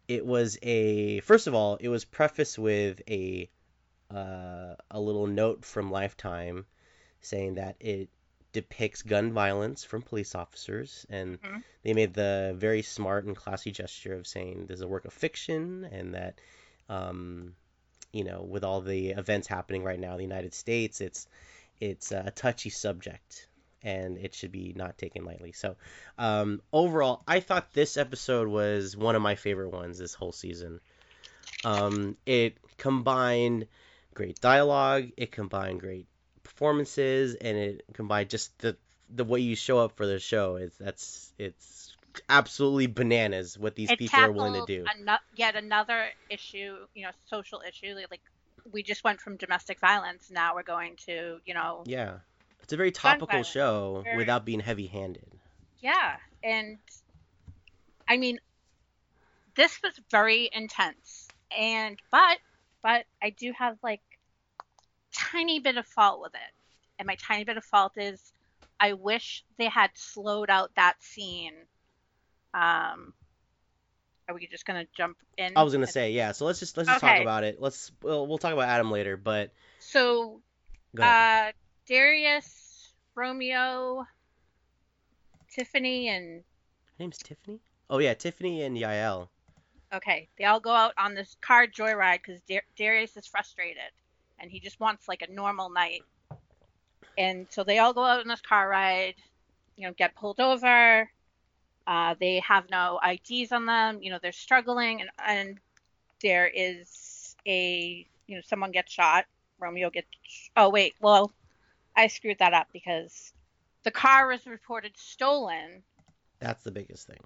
it 0.06 0.24
was 0.26 0.58
a 0.62 1.20
first 1.20 1.46
of 1.46 1.54
all, 1.54 1.76
it 1.80 1.88
was 1.88 2.04
prefaced 2.04 2.58
with 2.58 3.00
a 3.08 3.48
uh, 4.12 4.74
a 4.90 5.00
little 5.00 5.26
note 5.26 5.64
from 5.64 5.90
Lifetime 5.90 6.66
saying 7.20 7.54
that 7.54 7.76
it 7.80 8.08
depicts 8.52 9.02
gun 9.02 9.32
violence 9.32 9.84
from 9.84 10.02
police 10.02 10.34
officers, 10.34 11.06
and 11.08 11.40
Mhm. 11.42 11.62
they 11.82 11.94
made 11.94 12.14
the 12.14 12.54
very 12.56 12.82
smart 12.82 13.24
and 13.24 13.36
classy 13.36 13.70
gesture 13.70 14.14
of 14.14 14.26
saying 14.26 14.66
this 14.66 14.76
is 14.76 14.82
a 14.82 14.88
work 14.88 15.04
of 15.04 15.12
fiction, 15.12 15.84
and 15.84 16.14
that 16.14 16.40
um, 16.88 17.54
you 18.12 18.24
know, 18.24 18.42
with 18.42 18.64
all 18.64 18.80
the 18.80 19.10
events 19.10 19.46
happening 19.46 19.84
right 19.84 20.00
now 20.00 20.12
in 20.12 20.16
the 20.16 20.24
United 20.24 20.52
States, 20.54 21.00
it's 21.00 21.26
it's 21.80 22.12
a 22.12 22.30
touchy 22.34 22.70
subject 22.70 23.48
and 23.82 24.18
it 24.18 24.34
should 24.34 24.52
be 24.52 24.74
not 24.76 24.98
taken 24.98 25.24
lightly. 25.24 25.52
So, 25.52 25.76
um, 26.18 26.60
overall, 26.72 27.22
I 27.26 27.40
thought 27.40 27.72
this 27.72 27.96
episode 27.96 28.48
was 28.48 28.96
one 28.96 29.16
of 29.16 29.22
my 29.22 29.36
favorite 29.36 29.70
ones 29.70 29.98
this 29.98 30.12
whole 30.12 30.32
season. 30.32 30.80
Um, 31.64 32.16
it 32.26 32.58
combined 32.76 33.66
great 34.12 34.40
dialogue, 34.40 35.10
it 35.16 35.32
combined 35.32 35.80
great 35.80 36.06
performances, 36.54 37.34
and 37.34 37.56
it 37.56 37.84
combined 37.94 38.30
just 38.30 38.56
the 38.58 38.76
the 39.14 39.24
way 39.24 39.40
you 39.40 39.56
show 39.56 39.78
up 39.78 39.96
for 39.96 40.06
the 40.06 40.18
show. 40.18 40.56
It's 40.56 40.76
that's 40.76 41.32
it's 41.38 41.96
absolutely 42.28 42.86
bananas 42.86 43.58
what 43.58 43.74
these 43.74 43.90
it 43.90 43.98
people 43.98 44.20
are 44.20 44.32
willing 44.32 44.54
to 44.54 44.66
do. 44.66 44.84
ano- 44.88 45.18
yet 45.36 45.54
another 45.56 46.06
issue, 46.28 46.76
you 46.94 47.04
know, 47.04 47.10
social 47.26 47.62
issue 47.66 47.94
like, 48.10 48.20
we 48.72 48.82
just 48.82 49.04
went 49.04 49.20
from 49.20 49.36
domestic 49.36 49.78
violence. 49.80 50.28
Now 50.30 50.54
we're 50.56 50.64
going 50.64 50.96
to, 51.06 51.38
you 51.46 51.54
know, 51.54 51.82
Yeah. 51.86 52.18
It's 52.64 52.72
a 52.72 52.76
very 52.76 52.90
topical 52.92 53.42
show 53.44 54.00
Very- 54.04 54.16
without 54.16 54.44
being 54.44 54.60
heavy-handed. 54.60 55.26
yeah. 55.80 56.16
And 56.42 56.78
I 58.08 58.16
mean, 58.16 58.40
this 59.54 59.80
was 59.82 59.92
very 60.10 60.50
intense. 60.52 61.28
And, 61.56 61.96
but, 62.10 62.38
but 62.82 63.04
I 63.22 63.30
do 63.30 63.52
have 63.56 63.76
like 63.82 64.02
tiny 65.20 65.60
bit 65.60 65.76
of 65.76 65.86
fault 65.86 66.20
with 66.20 66.34
it. 66.34 66.52
And 66.98 67.06
my 67.06 67.16
tiny 67.16 67.44
bit 67.44 67.56
of 67.56 67.64
fault 67.64 67.92
is 67.96 68.32
I 68.78 68.94
wish 68.94 69.44
they 69.58 69.68
had 69.68 69.90
slowed 69.94 70.50
out 70.50 70.70
that 70.76 71.02
scene. 71.02 71.54
Um, 72.54 73.12
are 74.28 74.34
we 74.34 74.46
just 74.46 74.64
gonna 74.64 74.86
jump 74.96 75.16
in? 75.36 75.52
I 75.56 75.62
was 75.62 75.72
gonna 75.72 75.84
and- 75.84 75.92
say, 75.92 76.12
yeah. 76.12 76.32
So 76.32 76.46
let's 76.46 76.60
just 76.60 76.76
let's 76.76 76.88
just 76.88 77.00
talk 77.00 77.20
about 77.20 77.44
it. 77.44 77.60
Let's 77.60 77.92
we'll, 78.02 78.26
we'll 78.26 78.38
talk 78.38 78.52
about 78.52 78.68
Adam 78.68 78.90
later, 78.90 79.16
but 79.16 79.52
So. 79.80 80.40
Uh, 81.00 81.52
Darius, 81.86 82.92
Romeo, 83.14 84.04
Tiffany, 85.52 86.08
and 86.08 86.40
Her 86.40 86.94
name's 86.98 87.18
Tiffany. 87.18 87.60
Oh 87.88 87.98
yeah, 87.98 88.14
Tiffany 88.14 88.62
and 88.62 88.76
Yael. 88.76 89.28
okay, 89.92 90.28
they 90.36 90.44
all 90.44 90.60
go 90.60 90.72
out 90.72 90.94
on 90.98 91.14
this 91.14 91.36
car 91.40 91.66
joyride 91.66 92.18
because 92.24 92.40
Dar- 92.42 92.64
Darius 92.76 93.16
is 93.16 93.26
frustrated 93.26 93.90
and 94.40 94.50
he 94.50 94.60
just 94.60 94.80
wants 94.80 95.08
like 95.08 95.22
a 95.22 95.32
normal 95.32 95.70
night. 95.70 96.02
And 97.18 97.46
so 97.50 97.64
they 97.64 97.78
all 97.78 97.92
go 97.92 98.04
out 98.04 98.20
on 98.20 98.28
this 98.28 98.40
car 98.40 98.68
ride, 98.68 99.16
you 99.76 99.86
know, 99.86 99.92
get 99.92 100.14
pulled 100.14 100.40
over. 100.40 101.10
Uh, 101.86 102.14
they 102.20 102.40
have 102.40 102.70
no 102.70 103.00
IDs 103.06 103.52
on 103.52 103.66
them. 103.66 104.02
You 104.02 104.10
know, 104.10 104.18
they're 104.22 104.32
struggling, 104.32 105.00
and 105.00 105.10
and 105.26 105.58
there 106.22 106.46
is 106.46 107.34
a 107.46 108.06
you 108.26 108.36
know 108.36 108.42
someone 108.46 108.70
gets 108.70 108.92
shot. 108.92 109.26
Romeo 109.58 109.90
gets. 109.90 110.06
Oh 110.56 110.70
wait, 110.70 110.94
well, 111.00 111.32
I 111.96 112.06
screwed 112.06 112.38
that 112.38 112.54
up 112.54 112.68
because 112.72 113.32
the 113.82 113.90
car 113.90 114.28
was 114.28 114.46
reported 114.46 114.92
stolen. 114.96 115.82
That's 116.38 116.62
the 116.62 116.70
biggest 116.70 117.06
thing. 117.06 117.20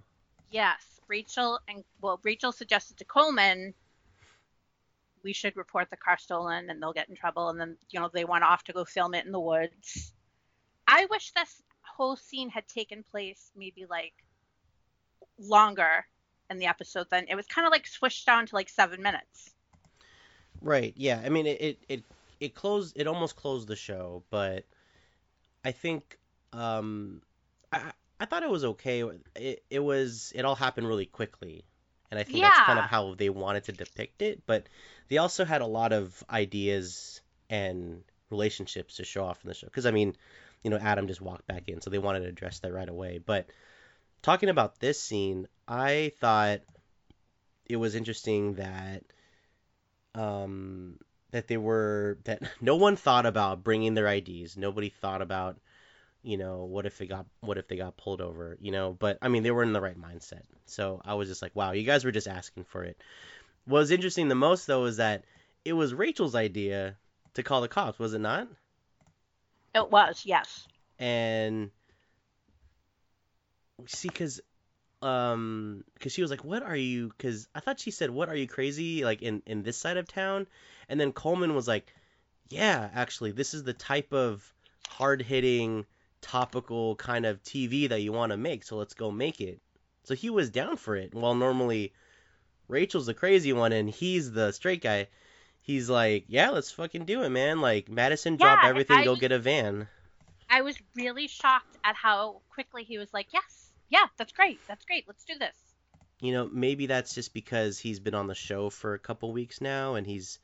Yes, 0.51 1.01
Rachel 1.09 1.59
and 1.69 1.85
well, 2.01 2.21
Rachel 2.23 2.53
suggested 2.53 2.97
to 2.99 3.05
Coleman 3.05 3.75
we 5.25 5.33
should 5.33 5.57
report 5.57 5.91
the 5.91 5.97
car 5.97 6.19
stolen 6.19 6.71
and 6.71 6.81
they'll 6.81 6.93
get 6.93 7.09
in 7.09 7.17
trouble 7.17 7.49
and 7.49 7.59
then 7.59 7.77
you 7.91 7.99
know 7.99 8.11
they 8.13 8.25
went 8.25 8.45
off 8.45 8.63
to 8.65 8.73
go 8.73 8.85
film 8.85 9.15
it 9.15 9.27
in 9.27 9.33
the 9.33 9.41
woods. 9.41 10.13
I 10.87 11.07
wish 11.11 11.33
this 11.33 11.63
whole 11.81 12.17
scene 12.17 12.51
had 12.51 12.69
taken 12.69 13.03
place 13.03 13.51
maybe 13.57 13.87
like 13.89 14.13
longer 15.39 16.05
in 16.51 16.59
the 16.59 16.67
episode 16.67 17.09
than 17.11 17.27
it 17.29 17.35
was 17.35 17.47
kind 17.47 17.67
of 17.67 17.73
like 17.73 17.87
swished 17.87 18.27
down 18.27 18.47
to 18.47 18.55
like 18.55 18.69
7 18.69 19.03
minutes. 19.03 19.51
Right. 20.61 20.95
Yeah. 20.97 21.21
I 21.25 21.29
mean, 21.29 21.47
it 21.47 21.61
it 21.61 21.79
it, 21.89 22.05
it 22.41 22.55
closed. 22.55 22.95
It 22.97 23.07
almost 23.07 23.37
closed 23.37 23.69
the 23.69 23.77
show, 23.77 24.23
but 24.31 24.65
I 25.65 25.73
think 25.73 26.19
um, 26.53 27.23
I 27.73 27.93
I 28.21 28.25
thought 28.27 28.43
it 28.43 28.51
was 28.51 28.65
okay. 28.65 29.03
It 29.35 29.63
it 29.71 29.81
was 29.81 30.33
it 30.35 30.45
all 30.45 30.55
happened 30.55 30.89
really 30.89 31.07
quickly, 31.07 31.65
and 32.11 32.21
I 32.21 32.23
think 32.23 32.41
that's 32.43 32.61
kind 32.61 32.79
of 32.79 32.85
how 32.85 33.15
they 33.15 33.31
wanted 33.31 33.65
to 33.65 33.73
depict 33.73 34.23
it. 34.23 34.43
But 34.47 34.67
they 35.09 35.19
also 35.19 35.45
had 35.45 35.63
a 35.63 35.67
lot 35.67 35.93
of 35.93 36.23
ideas 36.31 37.21
and 37.51 38.03
relationships 38.31 38.97
to 38.97 39.05
show 39.05 39.25
off 39.25 39.39
in 39.43 39.49
the 39.49 39.55
show. 39.55 39.67
Because 39.67 39.87
I 39.87 39.91
mean, 39.91 40.17
you 40.63 40.71
know, 40.71 40.79
Adam 40.79 41.07
just 41.07 41.21
walked 41.21 41.47
back 41.47 41.69
in, 41.69 41.81
so 41.81 41.91
they 41.91 41.99
wanted 41.99 42.21
to 42.21 42.29
address 42.29 42.61
that 42.61 42.73
right 42.73 42.89
away. 42.89 43.19
But 43.25 43.47
talking 44.23 44.49
about 44.49 44.81
this 44.81 45.01
scene, 45.01 45.47
I 45.69 46.13
thought 46.21 46.61
it 47.67 47.77
was 47.77 47.95
interesting 47.95 48.55
that 48.55 49.03
um 50.15 50.99
that 51.35 51.49
they 51.49 51.57
were 51.57 52.19
that 52.25 52.43
no 52.61 52.77
one 52.77 52.97
thought 52.97 53.27
about 53.27 53.65
bringing 53.65 53.95
their 53.95 54.07
IDs. 54.07 54.57
Nobody 54.57 54.89
thought 54.89 55.21
about, 55.21 55.59
you 56.25 56.39
know, 56.39 56.65
what 56.65 56.87
if 56.87 56.99
they 56.99 57.07
got 57.07 57.27
what 57.41 57.59
if 57.59 57.69
they 57.69 57.77
got 57.77 57.97
pulled 57.97 58.21
over, 58.21 58.57
you 58.61 58.73
know, 58.73 58.97
but 58.99 59.19
I 59.23 59.29
mean 59.29 59.43
they 59.43 59.51
were 59.51 59.63
in 59.63 59.73
the 59.73 59.81
right 59.81 60.01
mindset. 60.01 60.43
So 60.67 61.01
I 61.05 61.15
was 61.15 61.29
just 61.29 61.43
like, 61.43 61.55
wow, 61.55 61.73
you 61.73 61.85
guys 61.85 62.05
were 62.05 62.13
just 62.13 62.27
asking 62.29 62.65
for 62.65 62.83
it. 62.85 63.01
What 63.67 63.81
was 63.81 63.91
interesting 63.91 64.29
the 64.29 64.35
most 64.35 64.67
though 64.67 64.87
is 64.87 64.97
that 64.97 65.25
it 65.65 65.75
was 65.75 65.95
Rachel's 65.95 66.35
idea 66.35 66.97
to 67.35 67.43
call 67.43 67.61
the 67.61 67.69
cops, 67.69 67.99
was 67.99 68.15
it 68.15 68.21
not? 68.21 68.49
It 69.75 69.91
was, 69.91 70.23
yes. 70.25 70.67
and 70.99 71.71
see 73.87 74.09
because 74.09 74.41
um 75.03 75.85
because 75.95 76.13
she 76.13 76.23
was 76.23 76.31
like 76.31 76.45
what 76.45 76.63
are 76.63 76.77
you 76.77 77.09
because 77.09 77.49
i 77.55 77.61
thought 77.61 77.79
she 77.81 77.91
said 77.91 78.11
what 78.11 78.29
are 78.29 78.37
you 78.37 78.47
crazy 78.47 79.05
like 79.05 79.21
in 79.21 79.43
in 79.47 79.63
this 79.63 79.77
side 79.77 79.97
of 79.99 80.09
town 80.09 80.47
and 80.89 80.99
then 80.99 81.13
coleman 81.13 81.55
was 81.55 81.69
like 81.69 81.93
yeah 82.49 82.89
actually 82.95 83.33
this 83.33 83.53
is 83.53 83.65
the 83.65 83.73
type 83.73 84.13
of 84.13 84.55
hard-hitting 84.89 85.85
topical 86.25 86.97
kind 86.97 87.27
of 87.27 87.43
tv 87.43 87.87
that 87.91 88.01
you 88.01 88.11
want 88.11 88.33
to 88.33 88.37
make 88.37 88.65
so 88.65 88.77
let's 88.77 88.95
go 88.95 89.11
make 89.11 89.43
it 89.43 89.61
so 90.05 90.15
he 90.15 90.31
was 90.31 90.49
down 90.49 90.75
for 90.79 90.97
it 90.97 91.15
while 91.15 91.35
normally 91.35 91.93
rachel's 92.67 93.05
the 93.05 93.13
crazy 93.13 93.53
one 93.53 93.73
and 93.73 93.91
he's 93.91 94.33
the 94.33 94.51
straight 94.51 94.81
guy 94.83 95.07
he's 95.61 95.91
like 95.91 96.25
yeah 96.29 96.49
let's 96.49 96.71
fucking 96.73 97.05
do 97.05 97.23
it 97.23 97.29
man 97.29 97.61
like 97.61 97.91
madison 97.91 98.37
drop 98.37 98.61
Yeah, 98.63 98.69
everything 98.71 98.97
I- 98.97 99.05
go 99.05 99.15
get 99.17 99.33
a 99.33 99.39
van 99.39 99.87
I 100.49 100.63
was 100.63 100.77
really 100.95 101.27
shocked 101.27 101.77
at 101.85 101.97
how 101.97 102.43
quickly 102.51 102.85
he 102.85 102.99
was 102.99 103.13
like, 103.13 103.29
"Yes. 103.33 103.73
Yeah, 103.89 104.07
that's 104.19 104.31
great. 104.33 104.61
That's 104.69 104.85
great. 104.85 105.05
Let's 105.09 105.25
do 105.25 105.35
this." 105.39 105.57
you 106.21 106.33
know, 106.33 106.49
maybe 106.53 106.87
that's 106.87 107.15
just 107.15 107.35
because 107.35 107.79
he's 107.79 107.99
been 107.99 108.15
on 108.15 108.29
the 108.29 108.35
show 108.35 108.71
for 108.71 108.95
a 108.95 108.99
couple 108.99 109.33
weeks 109.33 109.61
now 109.61 109.95
and 109.95 110.07
he's 110.07 110.39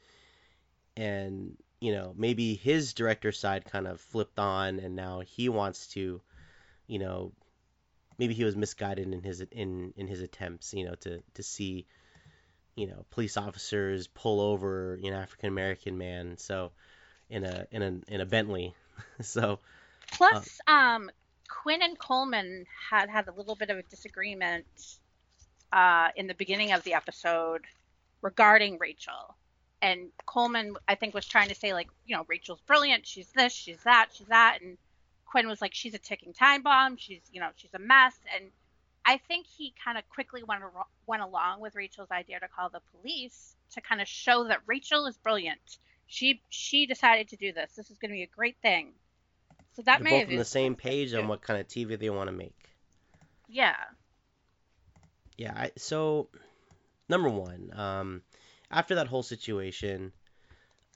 and 0.97 1.57
you 1.81 1.93
know, 1.93 2.13
maybe 2.17 2.55
his 2.55 2.93
director 2.93 3.33
side 3.33 3.65
kind 3.65 3.87
of 3.87 4.01
flipped 4.01 4.39
on 4.39 4.79
and 4.81 4.95
now 4.95 5.21
he 5.21 5.49
wants 5.49 5.89
to, 5.89 6.21
you 6.87 6.99
know, 6.99 7.33
maybe 8.19 8.35
he 8.35 8.45
was 8.45 8.55
misguided 8.55 9.13
in 9.13 9.23
his 9.23 9.41
in 9.41 9.95
in 9.97 10.07
his 10.07 10.21
attempts, 10.21 10.75
you 10.75 10.85
know, 10.85 10.95
to 10.97 11.23
to 11.35 11.43
see 11.43 11.87
you 12.77 12.87
know, 12.87 13.05
police 13.11 13.37
officers 13.37 14.07
pull 14.07 14.41
over 14.41 14.95
an 14.95 15.13
African 15.13 15.49
American 15.49 15.99
man 15.99 16.39
so 16.39 16.71
in 17.29 17.45
a 17.45 17.67
in 17.71 17.83
a 17.83 18.13
in 18.13 18.21
a 18.21 18.27
Bentley. 18.27 18.75
so, 19.21 19.59
Plus, 20.13 20.61
um, 20.67 21.11
Quinn 21.49 21.83
and 21.83 21.99
Coleman 21.99 22.67
had 22.91 23.09
had 23.09 23.29
a 23.29 23.33
little 23.33 23.55
bit 23.55 23.71
of 23.71 23.79
a 23.79 23.83
disagreement 23.83 24.67
uh, 25.73 26.09
in 26.17 26.27
the 26.27 26.35
beginning 26.35 26.73
of 26.73 26.83
the 26.85 26.95
episode 26.95 27.63
regarding 28.23 28.79
Rachel. 28.79 29.37
And 29.83 30.11
Coleman, 30.27 30.75
I 30.87 30.95
think, 30.95 31.15
was 31.15 31.27
trying 31.27 31.49
to 31.49 31.55
say, 31.55 31.73
like, 31.73 31.89
you 32.07 32.17
know, 32.17 32.25
Rachel's 32.29 32.61
brilliant. 32.67 33.07
She's 33.07 33.29
this, 33.29 33.53
she's 33.53 33.83
that, 33.85 34.09
she's 34.13 34.27
that. 34.27 34.59
And 34.61 34.77
Quinn 35.25 35.49
was 35.49 35.61
like, 35.61 35.75
she's 35.75 35.95
a 35.95 35.99
ticking 35.99 36.35
time 36.35 36.63
bomb. 36.63 36.97
She's, 36.97 37.23
you 37.33 37.41
know, 37.41 37.49
she's 37.57 37.73
a 37.75 37.79
mess. 37.79 38.15
And 38.35 38.51
I 39.07 39.17
think 39.17 39.47
he 39.47 39.73
kind 39.83 39.97
of 39.97 40.09
quickly 40.11 40.43
went, 40.43 40.63
aro- 40.63 40.85
went 41.07 41.23
along 41.23 41.61
with 41.61 41.75
Rachel's 41.75 42.11
idea 42.11 42.41
to 42.41 42.49
call 42.49 42.69
the 42.69 42.81
police 42.99 43.55
to 43.73 43.81
kind 43.81 44.01
of 44.01 44.09
show 44.09 44.45
that 44.49 44.61
Rachel 44.67 45.07
is 45.07 45.17
brilliant. 45.17 45.79
She 46.07 46.43
she 46.49 46.87
decided 46.87 47.29
to 47.29 47.37
do 47.37 47.53
this. 47.53 47.73
This 47.77 47.91
is 47.91 47.99
going 47.99 48.11
to 48.11 48.15
be 48.15 48.25
a 48.25 48.27
great 48.27 48.57
thing. 48.61 48.93
So 49.77 49.83
that 49.83 49.99
they're 49.99 50.05
may 50.05 50.11
both 50.11 50.21
have 50.23 50.31
on 50.31 50.37
the 50.37 50.45
same 50.45 50.75
page 50.75 51.15
on 51.15 51.29
what 51.29 51.41
kind 51.41 51.61
of 51.61 51.69
TV 51.69 51.99
they 51.99 52.11
want 52.11 52.29
to 52.29 52.33
make. 52.33 52.53
Yeah. 53.49 53.77
Yeah, 55.37 55.53
I, 55.57 55.71
so 55.77 56.29
number 57.09 57.29
one, 57.29 57.71
um, 57.75 58.23
after 58.71 58.97
that 58.97 59.09
whole 59.09 59.23
situation, 59.23 60.13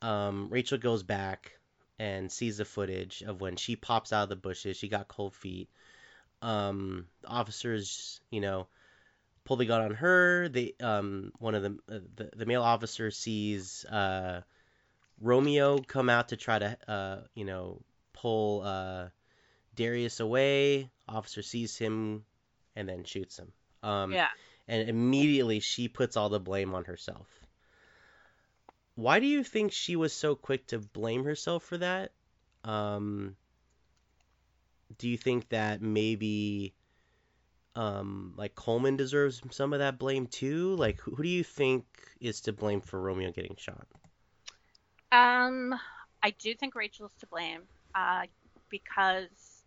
um, 0.02 0.48
Rachel 0.50 0.78
goes 0.78 1.02
back 1.02 1.58
and 1.98 2.30
sees 2.30 2.58
the 2.58 2.64
footage 2.64 3.22
of 3.22 3.40
when 3.40 3.56
she 3.56 3.76
pops 3.76 4.12
out 4.12 4.24
of 4.24 4.28
the 4.28 4.36
bushes. 4.36 4.76
She 4.76 4.88
got 4.88 5.08
cold 5.08 5.34
feet. 5.34 5.68
Um, 6.42 7.06
the 7.22 7.28
officers, 7.28 8.20
you 8.30 8.40
know, 8.40 8.66
pull 9.44 9.56
the 9.56 9.66
gun 9.66 9.82
on 9.82 9.94
her. 9.94 10.48
They, 10.48 10.74
um, 10.80 11.32
one 11.38 11.54
of 11.54 11.62
the 11.62 11.78
uh, 11.88 12.00
the, 12.16 12.30
the 12.36 12.46
male 12.46 12.62
officer 12.62 13.10
sees 13.10 13.84
uh, 13.86 14.42
Romeo 15.20 15.78
come 15.78 16.10
out 16.10 16.28
to 16.28 16.36
try 16.36 16.58
to, 16.58 16.76
uh, 16.88 17.20
you 17.34 17.44
know, 17.44 17.80
pull 18.12 18.62
uh, 18.62 19.08
Darius 19.74 20.20
away. 20.20 20.90
Officer 21.08 21.42
sees 21.42 21.76
him 21.76 22.24
and 22.76 22.88
then 22.88 23.04
shoots 23.04 23.38
him. 23.38 23.52
Um, 23.82 24.12
yeah. 24.12 24.28
and 24.66 24.88
immediately 24.88 25.60
she 25.60 25.88
puts 25.88 26.16
all 26.16 26.30
the 26.30 26.40
blame 26.40 26.74
on 26.74 26.84
herself. 26.84 27.26
Why 28.96 29.18
do 29.18 29.26
you 29.26 29.42
think 29.42 29.72
she 29.72 29.96
was 29.96 30.12
so 30.12 30.34
quick 30.34 30.68
to 30.68 30.78
blame 30.78 31.24
herself 31.24 31.64
for 31.64 31.78
that? 31.78 32.12
Um, 32.62 33.36
do 34.98 35.08
you 35.08 35.16
think 35.16 35.48
that 35.48 35.82
maybe, 35.82 36.74
um, 37.74 38.34
like 38.36 38.54
Coleman 38.54 38.96
deserves 38.96 39.42
some 39.50 39.72
of 39.72 39.80
that 39.80 39.98
blame 39.98 40.26
too? 40.26 40.76
Like, 40.76 41.00
who, 41.00 41.16
who 41.16 41.22
do 41.24 41.28
you 41.28 41.42
think 41.42 41.84
is 42.20 42.42
to 42.42 42.52
blame 42.52 42.80
for 42.80 43.00
Romeo 43.00 43.32
getting 43.32 43.56
shot? 43.58 43.86
Um, 45.10 45.74
I 46.22 46.30
do 46.30 46.54
think 46.54 46.74
Rachel's 46.74 47.14
to 47.20 47.26
blame, 47.26 47.62
uh, 47.94 48.22
because 48.70 49.62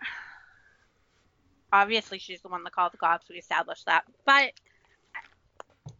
obviously 1.72 2.18
she's 2.18 2.42
the 2.42 2.48
one 2.48 2.64
that 2.64 2.72
called 2.72 2.92
the 2.92 2.98
cops. 2.98 3.28
We 3.30 3.36
established 3.36 3.86
that, 3.86 4.04
but 4.26 4.52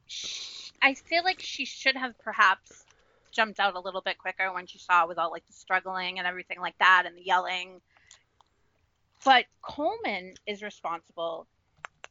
sh- 0.06 0.53
I 0.84 0.92
feel 0.92 1.24
like 1.24 1.40
she 1.40 1.64
should 1.64 1.96
have 1.96 2.18
perhaps 2.18 2.84
jumped 3.32 3.58
out 3.58 3.74
a 3.74 3.80
little 3.80 4.02
bit 4.02 4.18
quicker 4.18 4.52
when 4.52 4.66
she 4.66 4.78
saw 4.78 5.06
with 5.06 5.16
all 5.16 5.30
like 5.30 5.46
the 5.46 5.54
struggling 5.54 6.18
and 6.18 6.28
everything 6.28 6.60
like 6.60 6.76
that 6.78 7.04
and 7.06 7.16
the 7.16 7.22
yelling. 7.24 7.80
But 9.24 9.46
Coleman 9.62 10.34
is 10.46 10.62
responsible 10.62 11.46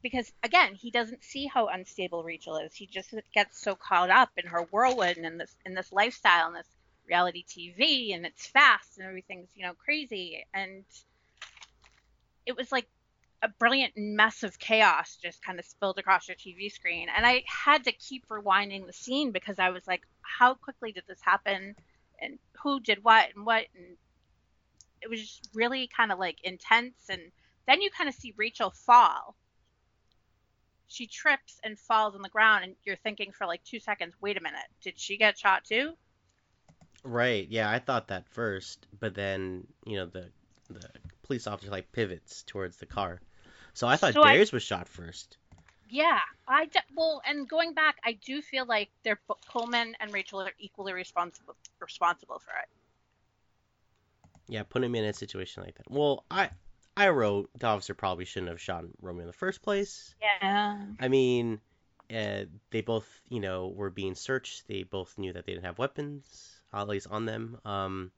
because 0.02 0.34
again, 0.42 0.74
he 0.74 0.90
doesn't 0.90 1.24
see 1.24 1.46
how 1.46 1.68
unstable 1.68 2.24
Rachel 2.24 2.58
is. 2.58 2.74
He 2.74 2.88
just 2.88 3.14
gets 3.36 3.62
so 3.62 3.76
caught 3.76 4.10
up 4.10 4.32
in 4.38 4.48
her 4.48 4.64
whirlwind 4.72 5.24
and 5.24 5.40
this 5.40 5.56
in 5.68 5.76
this 5.76 5.92
lifestyle 5.92 6.48
and 6.48 6.56
this 6.56 6.76
reality 7.08 7.46
TV 7.48 8.16
and 8.16 8.26
it's 8.26 8.48
fast 8.48 8.98
and 8.98 9.06
everything's, 9.06 9.50
you 9.54 9.68
know, 9.68 9.76
crazy 9.76 10.48
and 10.52 10.84
it 12.48 12.58
was 12.58 12.72
like 12.72 12.88
a 13.44 13.50
brilliant 13.60 13.94
mess 13.98 14.44
of 14.44 14.58
chaos 14.58 15.18
just 15.22 15.44
kind 15.44 15.60
of 15.60 15.66
spilled 15.66 16.00
across 16.00 16.30
your 16.30 16.38
TV 16.38 16.72
screen. 16.72 17.10
And 17.16 17.26
I 17.26 17.44
had 17.46 17.84
to 17.84 17.92
keep 17.92 18.26
rewinding 18.30 18.88
the 18.88 18.94
scene 18.94 19.32
because 19.32 19.60
I 19.60 19.70
was 19.70 19.86
like, 19.86 20.04
how 20.22 20.54
quickly 20.54 20.94
did 20.94 21.04
this 21.08 21.20
happen? 21.22 21.76
And 22.22 22.40
who 22.64 22.80
did 22.80 23.04
what 23.04 23.28
and 23.36 23.46
what? 23.46 23.66
And 23.76 23.98
it 25.02 25.10
was 25.10 25.20
just 25.20 25.50
really 25.54 25.90
kind 25.96 26.14
of 26.14 26.20
like 26.20 26.38
intense. 26.44 26.96
And 27.10 27.22
then 27.68 27.82
you 27.82 27.90
kind 27.92 28.08
of 28.08 28.16
see 28.16 28.34
Rachel 28.38 28.72
fall. 28.72 29.36
She 30.88 31.06
trips 31.08 31.60
and 31.64 31.78
falls 31.78 32.16
on 32.16 32.22
the 32.22 32.30
ground, 32.30 32.64
and 32.64 32.76
you're 32.86 32.96
thinking 32.98 33.32
for 33.32 33.48
like 33.48 33.64
two 33.64 33.80
seconds, 33.80 34.14
wait 34.22 34.38
a 34.38 34.42
minute, 34.42 34.62
did 34.82 35.00
she 35.00 35.18
get 35.18 35.40
shot 35.40 35.66
too? 35.66 35.94
Right. 37.04 37.48
Yeah, 37.50 37.70
I 37.70 37.80
thought 37.80 38.10
that 38.10 38.30
first, 38.30 38.86
but 39.00 39.16
then 39.16 39.66
you 39.86 39.98
know 39.98 40.06
the 40.06 40.30
the 40.70 40.88
police 41.24 41.48
officer 41.48 41.72
like 41.72 41.92
pivots 41.92 42.44
towards 42.44 42.78
the 42.78 42.86
car. 42.86 43.20
So 43.74 43.88
I 43.88 43.96
thought 43.96 44.14
So 44.14 44.22
I- 44.22 44.34
Darius 44.34 44.52
was 44.52 44.64
shot 44.64 44.88
first. 44.88 45.38
Yeah, 45.90 46.20
I 46.48 46.66
de- 46.66 46.80
well, 46.96 47.22
and 47.26 47.48
going 47.48 47.74
back, 47.74 47.98
I 48.04 48.14
do 48.14 48.42
feel 48.42 48.66
like 48.66 48.90
they're 49.04 49.20
Coleman 49.48 49.96
and 50.00 50.12
Rachel 50.12 50.42
are 50.42 50.52
equally 50.58 50.94
responsible 50.94 51.56
responsible 51.80 52.40
for 52.40 52.52
it. 52.52 52.70
Yeah, 54.48 54.64
put 54.64 54.84
him 54.84 54.96
in 54.96 55.06
a 55.06 55.14
situation 55.14 55.64
like 55.64 55.76
that. 55.76 55.90
Well, 55.90 56.26
I 56.32 56.50
I 56.98 57.10
wrote 57.10 57.50
the 57.58 57.68
officer 57.68 57.94
probably 57.94 58.26
shouldn't 58.26 58.50
have 58.50 58.62
shot 58.62 58.86
Romeo 59.02 59.22
in 59.22 59.28
the 59.28 59.34
first 59.34 59.62
place. 59.62 60.16
Yeah. 60.22 60.80
I 61.00 61.08
mean, 61.08 61.60
uh, 62.14 62.46
they 62.72 62.82
both 62.82 63.08
you 63.30 63.40
know 63.40 63.68
were 63.68 63.90
being 63.90 64.16
searched. 64.16 64.68
They 64.68 64.84
both 64.84 65.18
knew 65.18 65.34
that 65.34 65.46
they 65.46 65.54
didn't 65.54 65.66
have 65.66 65.78
weapons, 65.78 66.60
at 66.74 66.88
least 66.88 67.08
on 67.10 67.26
them. 67.26 67.60
Um, 67.66 68.12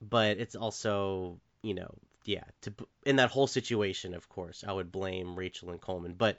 but 0.00 0.38
it's 0.38 0.54
also 0.54 1.40
you 1.62 1.74
know 1.74 1.94
yeah 2.24 2.44
to 2.62 2.72
in 3.04 3.16
that 3.16 3.30
whole 3.30 3.46
situation, 3.46 4.14
of 4.14 4.28
course, 4.28 4.64
I 4.66 4.72
would 4.72 4.92
blame 4.92 5.36
Rachel 5.36 5.70
and 5.70 5.80
Coleman. 5.80 6.14
But 6.14 6.36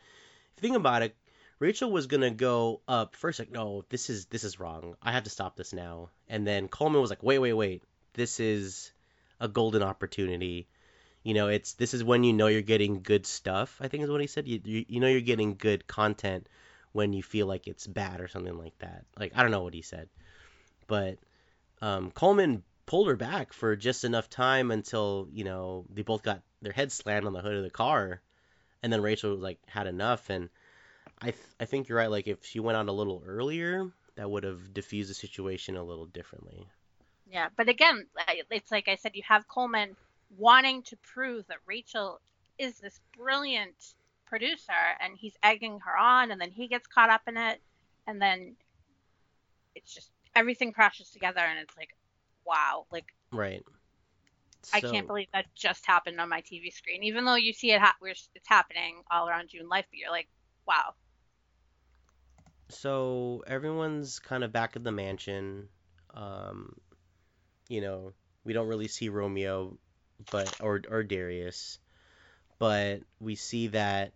if 0.55 0.63
you 0.63 0.69
think 0.69 0.77
about 0.77 1.01
it, 1.01 1.15
Rachel 1.59 1.91
was 1.91 2.07
gonna 2.07 2.31
go 2.31 2.81
up 2.88 3.15
first, 3.15 3.39
like, 3.39 3.51
no, 3.51 3.86
this 3.89 4.09
is 4.09 4.25
this 4.25 4.43
is 4.43 4.59
wrong. 4.59 4.95
I 5.01 5.11
have 5.11 5.23
to 5.23 5.29
stop 5.29 5.55
this 5.55 5.73
now. 5.73 6.09
And 6.27 6.45
then 6.45 6.67
Coleman 6.67 7.01
was 7.01 7.09
like, 7.09 7.23
wait, 7.23 7.39
wait, 7.39 7.53
wait, 7.53 7.84
this 8.13 8.39
is 8.39 8.91
a 9.39 9.47
golden 9.47 9.84
opportunity. 9.84 10.67
You 11.23 11.34
know, 11.34 11.47
it's 11.47 11.73
this 11.73 11.93
is 11.93 12.03
when 12.03 12.23
you 12.23 12.34
know 12.34 12.47
you're 12.47 12.61
getting 12.61 13.01
good 13.01 13.25
stuff. 13.25 13.77
I 13.81 13.88
think 13.88 14.03
is 14.03 14.09
what 14.09 14.21
he 14.21 14.27
said. 14.27 14.47
You 14.47 14.61
you, 14.63 14.86
you 14.88 14.99
know 14.99 15.07
you're 15.07 15.21
getting 15.21 15.55
good 15.55 15.88
content 15.88 16.47
when 16.91 17.13
you 17.13 17.23
feel 17.23 17.47
like 17.47 17.67
it's 17.67 17.88
bad 17.88 18.21
or 18.21 18.27
something 18.27 18.57
like 18.57 18.77
that. 18.79 19.05
Like 19.17 19.34
I 19.36 19.41
don't 19.41 19.51
know 19.51 19.63
what 19.63 19.73
he 19.73 19.81
said, 19.81 20.09
but 20.88 21.17
um, 21.81 22.11
Coleman 22.11 22.63
pulled 22.86 23.07
her 23.07 23.15
back 23.15 23.53
for 23.53 23.75
just 23.75 24.03
enough 24.03 24.29
time 24.29 24.71
until 24.71 25.27
you 25.31 25.43
know 25.43 25.86
they 25.89 26.01
both 26.01 26.23
got 26.23 26.41
their 26.61 26.73
heads 26.73 26.93
slammed 26.93 27.25
on 27.25 27.34
the 27.34 27.41
hood 27.41 27.55
of 27.55 27.63
the 27.63 27.69
car, 27.69 28.21
and 28.81 28.91
then 28.91 29.01
Rachel 29.01 29.36
like 29.36 29.59
had 29.67 29.88
enough. 29.88 30.29
And 30.29 30.49
I 31.21 31.31
th- 31.31 31.45
I 31.59 31.65
think 31.65 31.88
you're 31.88 31.97
right. 31.97 32.11
Like 32.11 32.27
if 32.27 32.45
she 32.45 32.59
went 32.59 32.77
out 32.77 32.89
a 32.89 32.93
little 32.93 33.23
earlier, 33.25 33.91
that 34.15 34.29
would 34.29 34.43
have 34.43 34.73
diffused 34.73 35.09
the 35.09 35.15
situation 35.15 35.77
a 35.77 35.84
little 35.84 36.05
differently. 36.05 36.67
Yeah, 37.31 37.49
but 37.55 37.69
again, 37.69 38.05
it's 38.51 38.71
like 38.71 38.88
I 38.88 38.95
said, 38.95 39.15
you 39.15 39.23
have 39.27 39.47
Coleman 39.47 39.95
wanting 40.38 40.84
to 40.84 40.97
prove 40.97 41.47
that 41.47 41.57
Rachel 41.65 42.19
is 42.59 42.79
this 42.79 42.99
brilliant 43.17 43.95
producer, 44.25 44.71
and 44.99 45.17
he's 45.17 45.38
egging 45.41 45.79
her 45.79 45.97
on, 45.97 46.31
and 46.31 46.39
then 46.39 46.51
he 46.51 46.67
gets 46.67 46.88
caught 46.88 47.09
up 47.09 47.21
in 47.27 47.38
it, 47.38 47.61
and 48.07 48.21
then 48.21 48.55
it's 49.75 49.93
just 49.93 50.11
everything 50.36 50.73
crashes 50.73 51.09
together, 51.09 51.39
and 51.39 51.59
it's 51.59 51.75
like, 51.77 51.95
wow, 52.46 52.86
like 52.91 53.06
Right. 53.32 53.64
I 54.74 54.82
can't 54.82 55.08
believe 55.08 55.30
that 55.32 55.46
just 55.56 55.86
happened 55.86 56.20
on 56.20 56.28
my 56.30 56.41
TV 56.41 56.70
screen, 56.72 57.04
even 57.04 57.24
though 57.26 57.36
you 57.36 57.54
see 57.54 57.72
it, 57.72 57.80
ha- 57.82 57.96
it's 58.02 58.30
happening 58.48 59.04
all 59.10 59.30
around 59.30 59.54
you 59.54 59.62
in 59.62 59.70
life, 59.70 59.86
but 59.89 59.98
you're 59.98 60.12
like, 60.12 60.30
wow, 60.68 60.96
So 62.70 63.44
everyone's 63.48 64.20
kind 64.20 64.44
of 64.44 64.52
back 64.52 64.76
at 64.76 64.84
the 64.84 64.91
mansion. 64.91 65.70
Um, 66.14 66.76
you 67.70 67.82
know, 67.82 68.14
we 68.44 68.54
don't 68.54 68.68
really 68.68 68.88
see 68.88 69.10
Romeo, 69.10 69.78
but 70.32 70.54
or 70.62 70.82
or 70.89 71.04
Darius, 71.04 71.80
but 72.60 73.02
we 73.20 73.36
see 73.36 73.68
that 73.68 74.14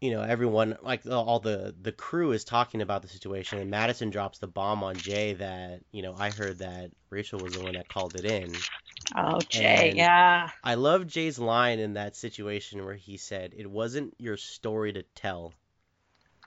you 0.00 0.10
know 0.12 0.22
everyone 0.22 0.76
like 0.82 1.06
all 1.06 1.40
the 1.40 1.74
the 1.80 1.92
crew 1.92 2.32
is 2.32 2.44
talking 2.44 2.80
about 2.80 3.02
the 3.02 3.08
situation, 3.08 3.58
and 3.58 3.70
Madison 3.70 4.10
drops 4.10 4.38
the 4.38 4.46
bomb 4.46 4.82
on 4.82 4.94
Jay 4.96 5.34
that 5.34 5.80
you 5.92 6.02
know 6.02 6.14
I 6.18 6.30
heard 6.30 6.58
that 6.58 6.90
Rachel 7.10 7.40
was 7.40 7.54
the 7.54 7.62
one 7.62 7.74
that 7.74 7.88
called 7.88 8.16
it 8.16 8.24
in. 8.24 8.54
oh 9.16 9.40
Jay, 9.42 9.92
yeah, 9.94 10.50
I 10.64 10.74
love 10.74 11.06
Jay's 11.06 11.38
line 11.38 11.78
in 11.78 11.94
that 11.94 12.16
situation 12.16 12.84
where 12.84 12.94
he 12.94 13.18
said, 13.18 13.52
"It 13.56 13.70
wasn't 13.70 14.14
your 14.18 14.36
story 14.36 14.92
to 14.94 15.02
tell." 15.14 15.52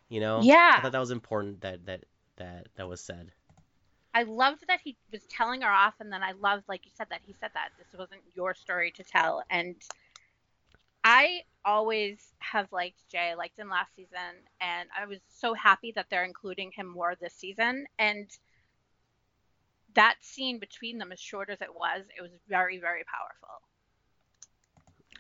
You 0.10 0.20
know? 0.20 0.42
Yeah. 0.42 0.76
I 0.78 0.82
thought 0.82 0.92
that 0.92 1.00
was 1.00 1.12
important 1.12 1.62
that 1.62 1.86
that 1.86 2.06
that 2.38 2.68
that 2.76 2.88
was 2.88 3.02
said. 3.02 3.32
I 4.16 4.24
loved 4.24 4.68
that 4.68 4.80
he 4.84 4.96
was 5.12 5.22
telling 5.26 5.62
her 5.62 5.72
off, 5.72 5.96
and 6.00 6.14
then 6.14 6.22
I 6.22 6.34
loved, 6.34 6.66
like 6.68 6.86
you 6.86 6.92
said, 6.94 7.08
that 7.10 7.22
he 7.26 7.34
said 7.40 7.50
that 7.56 7.70
this 7.80 7.88
wasn't 7.98 8.22
your 8.36 8.54
story 8.54 8.92
to 8.92 9.04
tell. 9.04 9.44
And 9.50 9.76
I 11.04 11.42
always 11.66 12.20
have 12.40 12.72
liked 12.72 13.08
Jay, 13.10 13.32
I 13.32 13.34
liked 13.36 13.58
him 13.58 13.70
last 13.70 13.96
season, 13.96 14.18
and 14.62 14.90
I 14.98 15.06
was 15.06 15.20
so 15.30 15.54
happy 15.54 15.92
that 15.96 16.08
they're 16.10 16.26
including 16.26 16.72
him 16.72 16.88
more 16.88 17.16
this 17.20 17.34
season. 17.34 17.86
And 18.00 18.30
that 19.96 20.16
scene 20.22 20.60
between 20.60 20.98
them, 20.98 21.12
as 21.12 21.20
short 21.20 21.50
as 21.50 21.62
it 21.62 21.74
was, 21.74 22.06
it 22.18 22.22
was 22.22 22.32
very, 22.48 22.80
very 22.80 23.04
powerful. 23.04 23.62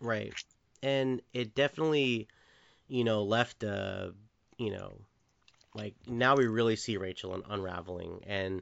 Right. 0.02 0.34
And 0.82 1.22
it 1.34 1.56
definitely, 1.56 2.28
you 2.88 3.04
know, 3.04 3.24
left 3.24 3.64
a, 3.64 4.14
you 4.58 4.72
know, 4.72 4.94
like 5.76 5.96
now 6.08 6.36
we 6.36 6.48
really 6.48 6.76
see 6.76 6.98
Rachel 6.98 7.34
un- 7.34 7.44
unraveling 7.50 8.24
and 8.28 8.62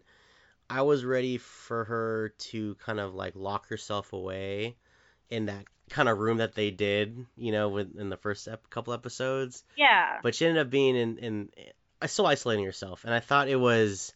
I 0.69 0.83
was 0.83 1.03
ready 1.03 1.37
for 1.37 1.83
her 1.83 2.33
to 2.37 2.75
kind 2.75 2.99
of 2.99 3.13
like 3.13 3.35
lock 3.35 3.67
herself 3.67 4.13
away 4.13 4.77
in 5.29 5.47
that 5.47 5.65
kind 5.91 6.09
of 6.09 6.17
room 6.17 6.37
that 6.37 6.55
they 6.55 6.71
did, 6.71 7.25
you 7.37 7.51
know, 7.51 7.69
with, 7.69 7.95
in 7.97 8.09
the 8.09 8.17
first 8.17 8.47
ep- 8.47 8.69
couple 8.69 8.93
episodes. 8.93 9.63
Yeah. 9.77 10.19
but 10.23 10.33
she 10.33 10.45
ended 10.47 10.61
up 10.65 10.69
being 10.71 10.95
in 10.95 11.17
in 11.19 11.49
uh, 12.01 12.07
still 12.07 12.25
isolating 12.25 12.65
herself 12.65 13.03
and 13.05 13.13
i 13.13 13.19
thought 13.19 13.47
it 13.47 13.55
was 13.59 14.11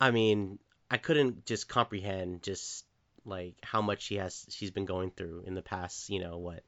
i 0.00 0.10
mean 0.10 0.58
i 0.90 0.96
couldn't 0.96 1.44
just 1.44 1.68
comprehend 1.68 2.42
just 2.42 2.84
like 3.24 3.54
how 3.62 3.82
much 3.82 4.02
she 4.02 4.16
has 4.16 4.46
she's 4.50 4.70
been 4.70 4.84
going 4.84 5.10
through 5.10 5.42
in 5.46 5.54
the 5.54 5.62
past 5.62 6.08
you 6.08 6.20
know 6.20 6.38
what 6.38 6.62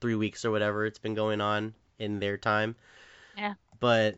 three 0.00 0.14
weeks 0.14 0.44
or 0.44 0.50
whatever 0.50 0.86
it's 0.86 0.98
been 1.00 1.14
going 1.14 1.40
on 1.40 1.74
in 1.98 2.20
their 2.20 2.36
time 2.36 2.76
Yeah. 3.36 3.54
but 3.80 4.16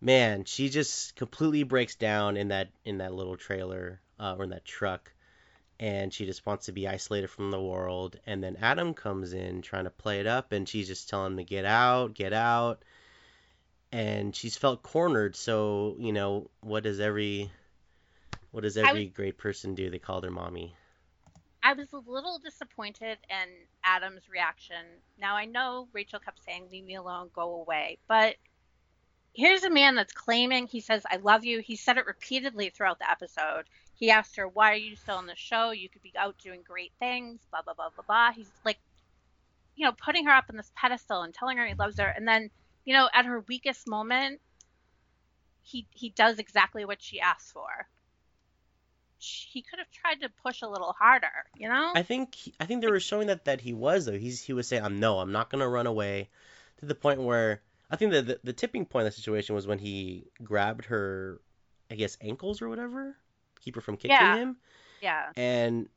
man 0.00 0.44
she 0.44 0.68
just 0.70 1.14
completely 1.16 1.62
breaks 1.62 1.94
down 1.94 2.36
in 2.36 2.48
that 2.48 2.68
in 2.84 2.98
that 2.98 3.14
little 3.14 3.36
trailer 3.36 4.00
uh, 4.18 4.34
or 4.36 4.44
in 4.44 4.50
that 4.50 4.64
truck 4.64 5.12
and 5.80 6.12
she 6.12 6.26
just 6.26 6.44
wants 6.44 6.66
to 6.66 6.72
be 6.72 6.86
isolated 6.86 7.28
from 7.28 7.50
the 7.50 7.60
world 7.60 8.20
and 8.26 8.44
then 8.44 8.56
adam 8.60 8.94
comes 8.94 9.32
in 9.32 9.62
trying 9.62 9.84
to 9.84 9.90
play 9.90 10.20
it 10.20 10.26
up 10.26 10.52
and 10.52 10.68
she's 10.68 10.86
just 10.86 11.08
telling 11.08 11.32
him 11.32 11.38
to 11.38 11.44
get 11.44 11.64
out 11.64 12.14
get 12.14 12.32
out 12.32 12.84
and 13.90 14.36
she's 14.36 14.56
felt 14.56 14.82
cornered 14.82 15.34
so 15.34 15.96
you 15.98 16.12
know 16.12 16.48
what 16.60 16.84
does 16.84 17.00
every 17.00 17.50
what 18.52 18.62
does 18.62 18.76
every 18.76 19.06
great 19.06 19.38
person 19.38 19.74
do 19.74 19.90
they 19.90 19.98
call 19.98 20.20
their 20.20 20.30
mommy 20.30 20.74
I 21.62 21.74
was 21.74 21.92
a 21.92 21.98
little 21.98 22.38
disappointed 22.38 23.18
in 23.28 23.48
Adam's 23.84 24.28
reaction. 24.30 24.82
Now 25.18 25.36
I 25.36 25.44
know 25.44 25.88
Rachel 25.92 26.18
kept 26.18 26.42
saying, 26.42 26.68
"Leave 26.70 26.84
me 26.84 26.94
alone, 26.94 27.28
go 27.34 27.56
away," 27.56 27.98
but 28.08 28.36
here's 29.34 29.62
a 29.62 29.70
man 29.70 29.94
that's 29.94 30.12
claiming 30.12 30.66
he 30.66 30.80
says, 30.80 31.04
"I 31.10 31.16
love 31.16 31.44
you." 31.44 31.60
He 31.60 31.76
said 31.76 31.98
it 31.98 32.06
repeatedly 32.06 32.70
throughout 32.70 32.98
the 32.98 33.10
episode. 33.10 33.64
He 34.00 34.10
asked 34.10 34.36
her, 34.36 34.48
"Why 34.48 34.72
are 34.72 34.76
you 34.76 34.96
still 34.96 35.16
on 35.16 35.26
the 35.26 35.36
show? 35.36 35.70
You 35.70 35.88
could 35.88 36.02
be 36.02 36.12
out 36.16 36.38
doing 36.38 36.62
great 36.66 36.92
things." 36.98 37.40
Blah 37.50 37.62
blah 37.62 37.74
blah 37.74 37.90
blah 37.90 38.04
blah. 38.06 38.32
He's 38.32 38.50
like, 38.64 38.78
you 39.76 39.84
know, 39.84 39.92
putting 39.92 40.26
her 40.26 40.32
up 40.32 40.46
on 40.50 40.56
this 40.56 40.72
pedestal 40.74 41.22
and 41.22 41.32
telling 41.34 41.58
her 41.58 41.66
he 41.66 41.74
loves 41.74 41.98
her, 41.98 42.06
and 42.06 42.26
then, 42.26 42.50
you 42.84 42.94
know, 42.94 43.08
at 43.12 43.26
her 43.26 43.40
weakest 43.40 43.86
moment, 43.86 44.40
he 45.62 45.86
he 45.90 46.10
does 46.10 46.38
exactly 46.38 46.84
what 46.84 47.02
she 47.02 47.20
asked 47.20 47.52
for. 47.52 47.88
He 49.18 49.60
could 49.60 49.78
have 49.78 49.90
tried 49.90 50.22
to 50.22 50.30
push 50.42 50.62
a 50.62 50.68
little 50.68 50.94
harder, 50.98 51.44
you 51.54 51.68
know? 51.68 51.92
i 51.94 52.02
think 52.02 52.38
i 52.58 52.64
think 52.64 52.80
they 52.80 52.90
were 52.90 52.98
showing 52.98 53.26
that 53.26 53.44
that 53.44 53.60
he 53.60 53.74
was 53.74 54.06
though 54.06 54.18
he's 54.18 54.42
he 54.42 54.54
was 54.54 54.66
saying 54.66 54.82
i'm 54.82 54.98
no 54.98 55.18
i'm 55.18 55.30
not 55.30 55.50
gonna 55.50 55.68
run 55.68 55.86
away 55.86 56.30
to 56.78 56.86
the 56.86 56.94
point 56.94 57.20
where 57.20 57.60
i 57.90 57.96
think 57.96 58.12
that 58.12 58.26
the, 58.26 58.40
the 58.44 58.52
tipping 58.54 58.86
point 58.86 59.06
of 59.06 59.12
the 59.12 59.16
situation 59.20 59.54
was 59.54 59.66
when 59.66 59.78
he 59.78 60.24
grabbed 60.42 60.86
her 60.86 61.38
I 61.90 61.96
guess 61.96 62.16
ankles 62.20 62.62
or 62.62 62.68
whatever, 62.68 63.16
keep 63.60 63.74
her 63.74 63.80
from 63.80 63.96
kicking 63.96 64.10
Yeah. 64.10 64.36
him. 64.36 64.56
Yeah. 65.00 65.32
And 65.36 65.88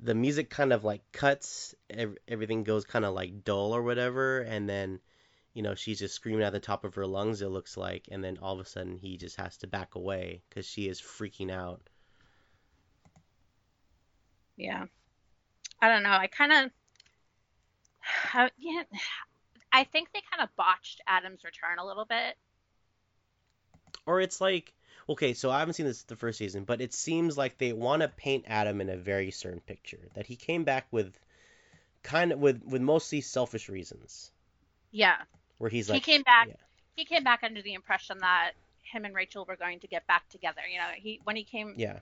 the 0.00 0.14
music 0.14 0.50
kind 0.50 0.72
of 0.72 0.84
like 0.84 1.02
cuts, 1.12 1.74
ev- 1.90 2.18
everything 2.26 2.64
goes 2.64 2.84
kind 2.84 3.04
of 3.04 3.14
like 3.14 3.44
dull 3.44 3.74
or 3.74 3.82
whatever, 3.82 4.40
and 4.40 4.68
then 4.68 5.00
you 5.54 5.62
know 5.62 5.74
she's 5.74 5.98
just 5.98 6.14
screaming 6.14 6.42
at 6.42 6.52
the 6.52 6.60
top 6.60 6.84
of 6.84 6.94
her 6.96 7.06
lungs. 7.06 7.42
It 7.42 7.48
looks 7.48 7.76
like, 7.76 8.08
and 8.10 8.22
then 8.22 8.38
all 8.42 8.54
of 8.54 8.60
a 8.66 8.68
sudden 8.68 8.96
he 8.96 9.16
just 9.16 9.36
has 9.36 9.56
to 9.58 9.66
back 9.66 9.94
away 9.94 10.42
because 10.48 10.66
she 10.66 10.88
is 10.88 11.00
freaking 11.00 11.50
out. 11.50 11.82
Yeah. 14.56 14.86
I 15.80 15.88
don't 15.88 16.02
know. 16.02 16.10
I 16.10 16.26
kind 16.28 16.52
of, 16.52 16.70
I, 18.34 18.50
yeah, 18.58 18.82
I 19.72 19.84
think 19.84 20.08
they 20.12 20.22
kind 20.30 20.42
of 20.42 20.54
botched 20.56 21.00
Adam's 21.06 21.44
return 21.44 21.78
a 21.78 21.86
little 21.86 22.04
bit. 22.04 22.36
Or 24.06 24.20
it's 24.20 24.40
like, 24.40 24.72
okay, 25.12 25.34
so 25.34 25.50
I 25.50 25.60
haven't 25.60 25.74
seen 25.74 25.86
this 25.86 26.02
the 26.04 26.16
first 26.16 26.38
season, 26.38 26.64
but 26.64 26.80
it 26.80 26.92
seems 26.92 27.36
like 27.38 27.58
they 27.58 27.72
want 27.72 28.02
to 28.02 28.08
paint 28.08 28.44
Adam 28.48 28.80
in 28.80 28.88
a 28.88 28.96
very 28.96 29.30
certain 29.30 29.60
picture 29.60 30.00
that 30.14 30.26
he 30.26 30.36
came 30.36 30.64
back 30.64 30.86
with, 30.90 31.18
kind 32.02 32.32
of 32.32 32.38
with 32.38 32.62
with 32.64 32.82
mostly 32.82 33.20
selfish 33.20 33.68
reasons, 33.68 34.30
Yeah. 34.90 35.16
where 35.58 35.70
he's 35.70 35.88
like 35.88 36.04
he 36.04 36.12
came 36.12 36.22
back. 36.22 36.48
yeah. 36.48 36.54
He 36.96 37.04
came 37.04 37.24
back 37.24 37.40
under 37.42 37.62
the 37.62 37.74
impression 37.74 38.18
that 38.18 38.52
him 38.82 39.04
and 39.04 39.14
Rachel 39.14 39.44
were 39.46 39.56
going 39.56 39.80
to 39.80 39.86
get 39.86 40.06
back 40.06 40.28
together. 40.28 40.60
You 40.70 40.78
know, 40.78 40.88
he 40.96 41.20
when 41.24 41.36
he 41.36 41.44
came, 41.44 41.74
yeah, 41.76 42.00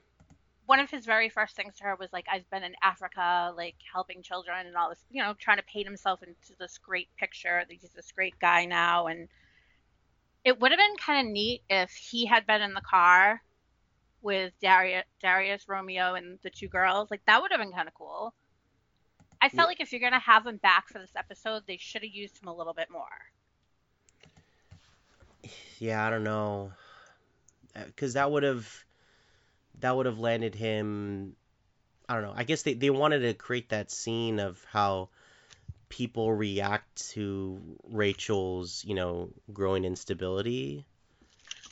one 0.67 0.81
of 0.81 0.91
his 0.91 1.05
very 1.05 1.29
first 1.29 1.57
things 1.57 1.77
to 1.79 1.85
her 1.85 1.97
was 1.97 2.13
like, 2.13 2.27
"I've 2.31 2.49
been 2.51 2.63
in 2.65 2.75
Africa, 2.83 3.53
like 3.57 3.77
helping 3.93 4.23
children 4.23 4.67
and 4.67 4.77
all 4.77 4.89
this." 4.89 5.05
You 5.11 5.23
know, 5.23 5.35
trying 5.35 5.59
to 5.59 5.63
paint 5.65 5.87
himself 5.87 6.23
into 6.23 6.59
this 6.59 6.79
great 6.79 7.09
picture 7.17 7.63
that 7.67 7.73
he's 7.81 7.91
this 7.91 8.13
great 8.13 8.39
guy 8.41 8.65
now. 8.65 9.07
And 9.07 9.29
it 10.45 10.59
would 10.61 10.73
have 10.73 10.79
been 10.79 10.97
kind 10.97 11.27
of 11.27 11.33
neat 11.33 11.63
if 11.69 11.91
he 11.93 12.27
had 12.27 12.47
been 12.47 12.63
in 12.63 12.75
the 12.75 12.81
car 12.83 13.43
with 14.23 14.53
Darius, 14.61 15.05
Darius, 15.21 15.69
Romeo, 15.69 16.15
and 16.15 16.39
the 16.43 16.51
two 16.51 16.69
girls. 16.69 17.11
Like 17.11 17.23
that 17.27 17.43
would 17.43 17.53
have 17.53 17.61
been 17.61 17.73
kind 17.73 17.89
of 17.89 17.95
cool. 17.95 18.35
I 19.43 19.51
felt 19.51 19.67
Yeah. 19.67 19.69
like 19.69 19.81
if 19.81 19.93
you're 19.93 20.01
gonna 20.01 20.19
have 20.19 20.47
him 20.47 20.57
back 20.57 20.89
for 20.89 20.99
this 20.99 21.15
episode, 21.15 21.67
they 21.67 21.77
should 21.77 22.03
have 22.03 22.11
used 22.11 22.43
him 22.43 22.49
a 22.49 22.55
little 22.57 22.73
bit 22.73 22.91
more. 22.91 23.05
yeah, 25.79 26.05
I 26.07 26.11
don't 26.11 26.25
know, 26.25 26.73
uh, 27.75 27.85
because 27.85 28.15
that 28.15 28.31
would 28.31 28.43
have 28.43 28.85
that 29.81 29.97
would 29.97 30.07
have 30.07 30.19
landed 30.19 30.55
him. 30.55 31.37
I 32.09 32.15
don't 32.15 32.25
know. 32.25 32.35
I 32.37 32.45
guess 32.45 32.63
they 32.63 32.75
they 32.75 32.91
wanted 32.91 33.21
to 33.21 33.35
create 33.35 33.71
that 33.71 33.91
scene 33.91 34.41
of 34.41 34.65
how 34.71 35.11
people 35.91 36.33
react 36.33 37.11
to 37.11 37.61
Rachel's, 37.91 38.83
you 38.87 38.95
know, 38.95 39.29
growing 39.53 39.85
instability. 39.85 40.87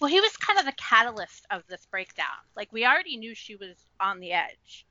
Well, 0.00 0.10
he 0.10 0.20
was 0.20 0.36
kind 0.36 0.58
of 0.58 0.66
the 0.66 0.72
catalyst 0.72 1.46
of 1.50 1.62
this 1.68 1.86
breakdown. 1.86 2.26
Like 2.54 2.70
we 2.72 2.84
already 2.84 3.16
knew 3.16 3.34
she 3.34 3.56
was 3.56 3.74
on 3.98 4.20
the 4.20 4.32
edge, 4.32 4.86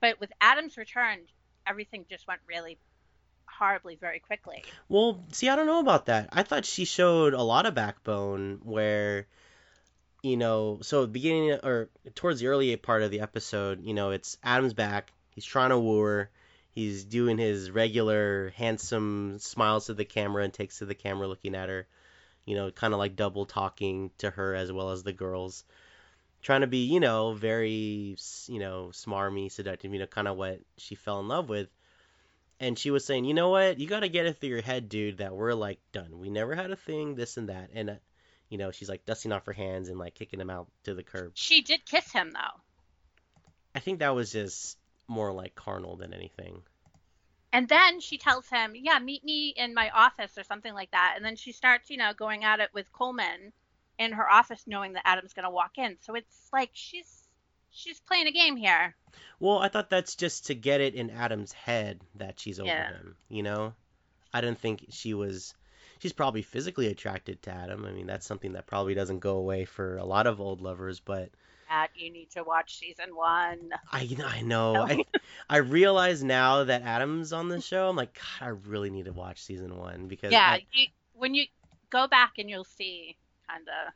but 0.00 0.18
with 0.18 0.32
Adam's 0.40 0.76
return, 0.76 1.18
everything 1.66 2.06
just 2.10 2.26
went 2.26 2.40
really 2.48 2.78
horribly 3.46 3.94
very 3.96 4.18
quickly. 4.18 4.64
Well, 4.88 5.22
see, 5.30 5.48
I 5.48 5.56
don't 5.56 5.66
know 5.66 5.80
about 5.80 6.06
that. 6.06 6.30
I 6.32 6.42
thought 6.42 6.64
she 6.64 6.84
showed 6.84 7.34
a 7.34 7.42
lot 7.42 7.66
of 7.66 7.74
backbone 7.74 8.60
where, 8.64 9.26
you 10.22 10.36
know, 10.36 10.78
so 10.82 11.06
beginning 11.06 11.52
or 11.62 11.88
towards 12.14 12.40
the 12.40 12.48
early 12.48 12.74
part 12.76 13.02
of 13.02 13.10
the 13.10 13.20
episode, 13.20 13.84
you 13.84 13.94
know, 13.94 14.10
it's 14.10 14.38
Adam's 14.42 14.74
back. 14.74 15.12
He's 15.34 15.44
trying 15.44 15.70
to 15.70 15.78
woo 15.78 16.00
her. 16.00 16.30
He's 16.74 17.04
doing 17.04 17.38
his 17.38 17.70
regular 17.70 18.50
handsome 18.56 19.38
smiles 19.38 19.86
to 19.86 19.94
the 19.94 20.04
camera 20.04 20.44
and 20.44 20.52
takes 20.52 20.78
to 20.78 20.86
the 20.86 20.94
camera 20.94 21.28
looking 21.28 21.54
at 21.54 21.68
her. 21.68 21.86
You 22.44 22.56
know, 22.56 22.70
kind 22.70 22.92
of 22.92 22.98
like 22.98 23.14
double 23.14 23.46
talking 23.46 24.10
to 24.18 24.30
her 24.30 24.54
as 24.54 24.72
well 24.72 24.90
as 24.90 25.02
the 25.02 25.12
girls. 25.12 25.64
Trying 26.42 26.62
to 26.62 26.66
be, 26.66 26.86
you 26.86 26.98
know, 26.98 27.34
very, 27.34 28.16
you 28.48 28.58
know, 28.58 28.90
smarmy, 28.92 29.50
seductive, 29.50 29.92
you 29.92 30.00
know, 30.00 30.06
kind 30.06 30.26
of 30.26 30.36
what 30.36 30.60
she 30.76 30.96
fell 30.96 31.20
in 31.20 31.28
love 31.28 31.48
with 31.48 31.68
and 32.62 32.78
she 32.78 32.92
was 32.92 33.04
saying, 33.04 33.24
you 33.24 33.34
know 33.34 33.48
what, 33.48 33.80
you 33.80 33.88
got 33.88 34.00
to 34.00 34.08
get 34.08 34.26
it 34.26 34.38
through 34.38 34.50
your 34.50 34.62
head, 34.62 34.88
dude, 34.88 35.18
that 35.18 35.34
we're 35.34 35.52
like 35.52 35.80
done. 35.90 36.20
We 36.20 36.30
never 36.30 36.54
had 36.54 36.70
a 36.70 36.76
thing, 36.76 37.16
this 37.16 37.36
and 37.36 37.48
that, 37.48 37.70
and 37.74 37.90
uh, 37.90 37.94
you 38.48 38.56
know, 38.56 38.70
she's 38.70 38.88
like 38.88 39.04
dusting 39.04 39.32
off 39.32 39.46
her 39.46 39.52
hands 39.52 39.88
and 39.88 39.98
like 39.98 40.14
kicking 40.14 40.40
him 40.40 40.48
out 40.48 40.68
to 40.84 40.94
the 40.94 41.02
curb. 41.02 41.32
She 41.34 41.62
did 41.62 41.84
kiss 41.84 42.12
him 42.12 42.30
though. 42.32 42.60
I 43.74 43.80
think 43.80 43.98
that 43.98 44.14
was 44.14 44.30
just 44.30 44.78
more 45.08 45.32
like 45.32 45.54
carnal 45.54 45.96
than 45.96 46.12
anything. 46.14 46.62
And 47.50 47.66
then 47.66 48.00
she 48.00 48.18
tells 48.18 48.48
him, 48.50 48.74
"Yeah, 48.76 48.98
meet 48.98 49.24
me 49.24 49.48
in 49.56 49.72
my 49.72 49.88
office 49.90 50.36
or 50.36 50.44
something 50.44 50.74
like 50.74 50.90
that." 50.90 51.14
And 51.16 51.24
then 51.24 51.36
she 51.36 51.52
starts, 51.52 51.88
you 51.88 51.96
know, 51.96 52.12
going 52.12 52.44
at 52.44 52.60
it 52.60 52.74
with 52.74 52.92
Coleman 52.92 53.54
in 53.98 54.12
her 54.12 54.30
office 54.30 54.66
knowing 54.66 54.92
that 54.94 55.06
Adam's 55.06 55.32
going 55.32 55.44
to 55.44 55.50
walk 55.50 55.78
in. 55.78 55.98
So 56.00 56.14
it's 56.14 56.48
like 56.52 56.70
she's 56.74 57.28
she's 57.70 58.00
playing 58.00 58.26
a 58.26 58.32
game 58.32 58.56
here. 58.56 58.96
Well, 59.40 59.58
I 59.58 59.68
thought 59.68 59.90
that's 59.90 60.16
just 60.16 60.46
to 60.46 60.54
get 60.54 60.80
it 60.80 60.94
in 60.94 61.10
Adam's 61.10 61.52
head 61.52 62.00
that 62.14 62.40
she's 62.40 62.58
over 62.60 62.68
Yeah. 62.68 62.88
him. 62.88 63.16
You 63.28 63.42
know, 63.42 63.74
I 64.32 64.40
didn't 64.40 64.60
think 64.60 64.86
she 64.90 65.14
was. 65.14 65.54
She's 65.98 66.12
probably 66.12 66.42
physically 66.42 66.88
attracted 66.88 67.42
to 67.42 67.52
Adam. 67.52 67.84
I 67.84 67.92
mean, 67.92 68.06
that's 68.06 68.26
something 68.26 68.52
that 68.54 68.66
probably 68.66 68.94
doesn't 68.94 69.20
go 69.20 69.36
away 69.36 69.64
for 69.66 69.96
a 69.98 70.04
lot 70.04 70.26
of 70.26 70.40
old 70.40 70.60
lovers, 70.60 71.00
but 71.00 71.30
That 71.72 71.88
you 71.94 72.12
need 72.12 72.30
to 72.32 72.44
watch 72.44 72.78
season 72.78 73.16
1. 73.16 73.70
I 73.90 74.16
I 74.26 74.42
know. 74.42 74.76
I 74.76 75.06
I 75.48 75.56
realize 75.58 76.22
now 76.22 76.64
that 76.64 76.82
Adam's 76.82 77.32
on 77.32 77.48
the 77.48 77.62
show. 77.62 77.88
I'm 77.88 77.96
like, 77.96 78.12
God, 78.14 78.46
I 78.46 78.48
really 78.48 78.90
need 78.90 79.06
to 79.06 79.12
watch 79.12 79.42
season 79.42 79.74
one 79.78 80.06
because 80.06 80.32
yeah, 80.32 80.50
I- 80.52 80.66
you, 80.72 80.86
when 81.14 81.34
you 81.34 81.46
go 81.88 82.06
back 82.06 82.32
and 82.38 82.50
you'll 82.50 82.64
see 82.64 83.16
kind 83.48 83.66
of. 83.68 83.92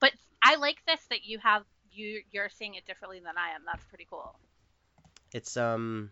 But 0.00 0.12
I 0.42 0.56
like 0.56 0.78
this 0.86 1.00
that 1.10 1.24
you 1.24 1.38
have 1.40 1.64
you 1.92 2.22
you're 2.32 2.48
seeing 2.48 2.76
it 2.76 2.86
differently 2.86 3.18
than 3.20 3.36
I 3.36 3.54
am. 3.54 3.60
That's 3.66 3.84
pretty 3.86 4.06
cool. 4.08 4.34
it's 5.34 5.58
um, 5.58 6.10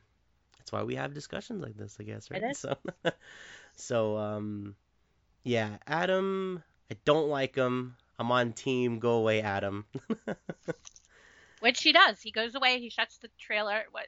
that's 0.58 0.70
why 0.70 0.82
we 0.82 0.96
have 0.96 1.14
discussions 1.14 1.62
like 1.62 1.78
this, 1.78 1.96
I 1.98 2.02
guess, 2.02 2.30
right? 2.30 2.42
It 2.42 2.50
is. 2.50 2.58
So, 2.58 2.76
so 3.76 4.16
um, 4.18 4.74
yeah, 5.44 5.78
Adam, 5.86 6.62
I 6.90 6.96
don't 7.06 7.28
like 7.28 7.54
him. 7.54 7.96
I'm 8.18 8.30
on 8.32 8.52
team 8.52 8.98
go 8.98 9.12
away, 9.18 9.42
Adam. 9.42 9.86
Which 11.60 11.82
he 11.82 11.92
does. 11.92 12.20
He 12.20 12.30
goes 12.32 12.54
away. 12.54 12.80
He 12.80 12.90
shuts 12.90 13.18
the 13.18 13.28
trailer. 13.38 13.84
What? 13.92 14.06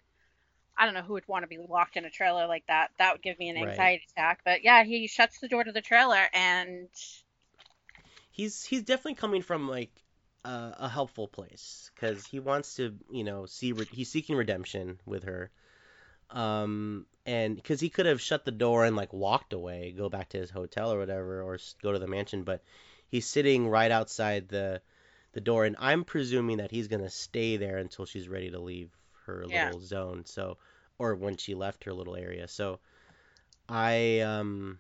I 0.79 0.85
don't 0.87 0.95
know 0.95 1.03
who 1.03 1.15
would 1.15 1.29
want 1.29 1.43
to 1.45 1.49
be 1.49 1.59
locked 1.59 1.97
in 1.97 2.05
a 2.05 2.11
trailer 2.11 2.47
like 2.47 2.67
that. 2.69 2.91
That 2.99 3.13
would 3.15 3.23
give 3.23 3.39
me 3.39 3.49
an 3.51 3.57
Right. 3.57 3.69
anxiety 3.71 4.05
attack. 4.17 4.41
But 4.45 4.65
yeah, 4.65 4.85
he 4.85 5.07
shuts 5.09 5.39
the 5.41 5.49
door 5.49 5.65
to 5.65 5.73
the 5.73 5.83
trailer 5.83 6.29
and 6.33 6.89
he's 8.31 8.65
he's 8.65 8.83
definitely 8.83 9.15
coming 9.15 9.43
from 9.43 9.69
like 9.69 9.91
uh, 10.45 10.73
a 10.79 10.89
helpful 10.89 11.29
place 11.29 11.91
because 11.95 12.27
he 12.27 12.41
wants 12.41 12.77
to 12.77 12.95
you 13.11 13.25
know 13.25 13.47
see 13.47 13.73
re- 13.73 13.87
he's 13.91 14.11
seeking 14.11 14.37
redemption 14.37 14.99
with 15.05 15.25
her 15.25 15.51
um 16.31 17.07
and 17.27 17.57
because 17.57 17.81
he 17.81 17.91
could 17.91 18.07
have 18.07 18.21
shut 18.21 18.45
the 18.45 18.53
door 18.53 18.85
and 18.85 18.97
like 18.97 19.13
walked 19.13 19.53
away 19.53 19.93
go 19.97 20.09
back 20.09 20.29
to 20.31 20.39
his 20.39 20.51
hotel 20.51 20.93
or 20.93 20.99
whatever 20.99 21.43
or 21.43 21.59
go 21.83 21.93
to 21.93 21.99
the 21.99 22.07
mansion 22.07 22.43
but 22.45 22.63
he's 23.11 23.27
sitting 23.27 23.69
right 23.69 23.91
outside 23.91 24.49
the 24.49 24.81
the 25.33 25.41
door 25.41 25.65
and 25.65 25.77
i'm 25.79 26.05
presuming 26.05 26.59
that 26.59 26.71
he's 26.71 26.89
going 26.89 27.03
to 27.03 27.11
stay 27.11 27.57
there 27.57 27.79
until 27.79 28.07
she's 28.07 28.29
ready 28.29 28.51
to 28.51 28.59
leave 28.61 28.91
her 29.27 29.45
Yeah. 29.49 29.65
little 29.67 29.81
zone 29.81 30.25
so 30.27 30.57
or 30.99 31.15
when 31.15 31.37
she 31.37 31.55
left 31.55 31.85
her 31.85 31.93
little 31.93 32.17
area 32.17 32.49
so 32.49 32.81
i 33.69 34.21
um 34.21 34.79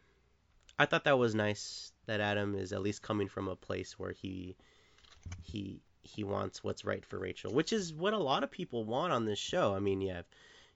I 0.78 0.87
thought 0.87 1.05
that 1.05 1.18
was 1.18 1.35
nice 1.35 1.93
that 2.07 2.22
Adam 2.22 2.55
is 2.55 2.72
at 2.72 2.81
least 2.81 3.03
coming 3.03 3.28
from 3.28 3.49
a 3.49 3.57
place 3.57 3.99
where 3.99 4.12
he 4.12 4.57
he 5.43 5.83
he 6.03 6.24
wants 6.24 6.64
what's 6.64 6.85
right 6.87 7.05
for 7.05 7.18
Rachel, 7.18 7.53
which 7.53 7.72
is 7.72 7.93
what 7.93 8.14
a 8.14 8.18
lot 8.18 8.43
of 8.45 8.51
people 8.51 8.85
want 8.85 9.12
on 9.12 9.26
this 9.26 9.39
show. 9.39 9.74
I 9.74 9.78
mean, 9.81 10.01
you 10.01 10.14
have 10.14 10.24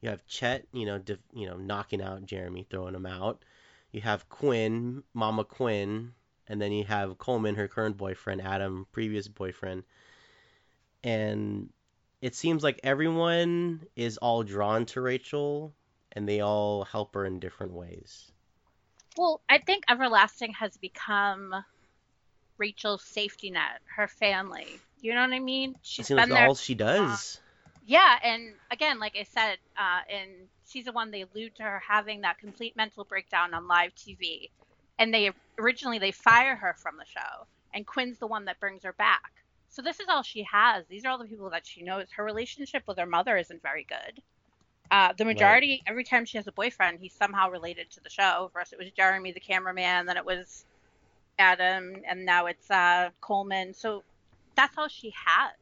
you 0.03 0.11
have 0.11 0.27
Chet, 0.27 0.67
you 0.73 0.85
know, 0.85 0.99
def, 0.99 1.19
you 1.33 1.47
know, 1.47 1.57
knocking 1.57 2.03
out 2.03 2.27
Jeremy, 2.27 2.67
throwing 2.69 2.95
him 2.95 3.07
out. 3.07 3.45
You 3.93 4.03
have 4.03 4.29
Quinn, 4.29 5.03
Mama 5.15 5.45
Quinn, 5.45 6.13
and 6.49 6.61
then 6.61 6.73
you 6.73 6.85
have 6.85 7.19
Coleman, 7.19 7.55
her 7.55 7.69
current 7.69 7.97
boyfriend, 7.97 8.43
Adam, 8.43 8.87
previous 8.93 9.29
boyfriend. 9.29 9.85
And 11.03 11.71
it 12.21 12.35
seems 12.35 12.63
like 12.63 12.81
everyone 12.83 13.87
is 13.97 14.17
all 14.19 14.43
drawn 14.43 14.87
to 14.87 15.01
Rachel 15.01 15.75
and 16.13 16.29
they 16.29 16.41
all 16.41 16.85
help 16.85 17.15
her 17.15 17.25
in 17.25 17.41
different 17.41 17.73
ways. 17.73 18.31
well, 19.17 19.41
I 19.49 19.59
think 19.59 19.85
Everlasting 19.89 20.53
has 20.55 20.77
become 20.77 21.55
Rachel's 22.59 23.05
safety 23.05 23.51
net, 23.51 23.81
her 23.97 24.09
family. 24.09 24.79
You 25.01 25.15
know 25.15 25.21
what 25.21 25.33
I 25.33 25.41
mean? 25.41 25.75
She's 25.83 26.09
been 26.09 26.17
like 26.17 26.29
there. 26.29 26.47
all 26.47 26.55
she 26.55 26.75
does. 26.75 27.41
Yeah, 27.87 28.19
and 28.23 28.55
again, 28.71 28.99
like 28.99 29.17
I 29.19 29.25
said, 29.25 29.59
uh, 29.77 30.01
in 30.09 30.49
season 30.65 30.95
one, 30.95 31.11
they 31.11 31.23
allude 31.23 31.57
to 31.57 31.63
her 31.63 31.83
having 31.87 32.23
that 32.23 32.39
complete 32.39 32.77
mental 32.77 33.05
breakdown 33.05 33.53
on 33.53 33.69
live 33.69 33.95
TV, 33.95 34.51
and 34.99 35.13
they 35.13 35.31
originally 35.59 35.99
they 35.99 36.13
fire 36.13 36.57
her 36.57 36.75
from 36.79 36.97
the 36.97 37.05
show, 37.05 37.47
and 37.73 37.87
Quinn's 37.87 38.19
the 38.19 38.27
one 38.27 38.45
that 38.47 38.61
brings 38.61 38.83
her 38.83 38.93
back. 38.93 39.33
So 39.71 39.83
this 39.83 39.99
is 39.99 40.07
all 40.09 40.23
she 40.23 40.47
has. 40.51 40.87
These 40.87 41.05
are 41.05 41.11
all 41.11 41.19
the 41.19 41.25
people 41.25 41.51
that 41.51 41.67
she 41.67 41.83
knows. 41.83 42.07
Her 42.17 42.25
relationship 42.25 42.85
with 42.87 42.99
her 42.99 43.07
mother 43.07 43.37
isn't 43.37 43.63
very 43.63 43.85
good. 43.89 44.23
Uh, 44.91 45.13
the 45.17 45.25
majority, 45.25 45.83
every 45.87 46.05
time 46.05 46.25
she 46.25 46.37
has 46.37 46.47
a 46.47 46.53
boyfriend, 46.53 47.01
he's 47.01 47.13
somehow 47.13 47.51
related 47.51 47.91
to 47.91 48.01
the 48.01 48.11
show. 48.11 48.51
First, 48.53 48.73
it 48.73 48.79
was 48.79 48.91
Jeremy, 48.93 49.33
the 49.33 49.41
cameraman, 49.41 50.07
then 50.07 50.17
it 50.17 50.25
was 50.25 50.65
Adam, 51.39 51.97
and 52.07 52.25
now 52.25 52.47
it's 52.47 52.71
uh, 52.71 53.11
Coleman. 53.21 53.75
So 53.75 54.05
that's 54.55 54.77
all 54.79 54.89
she 54.89 55.13
has. 55.27 55.53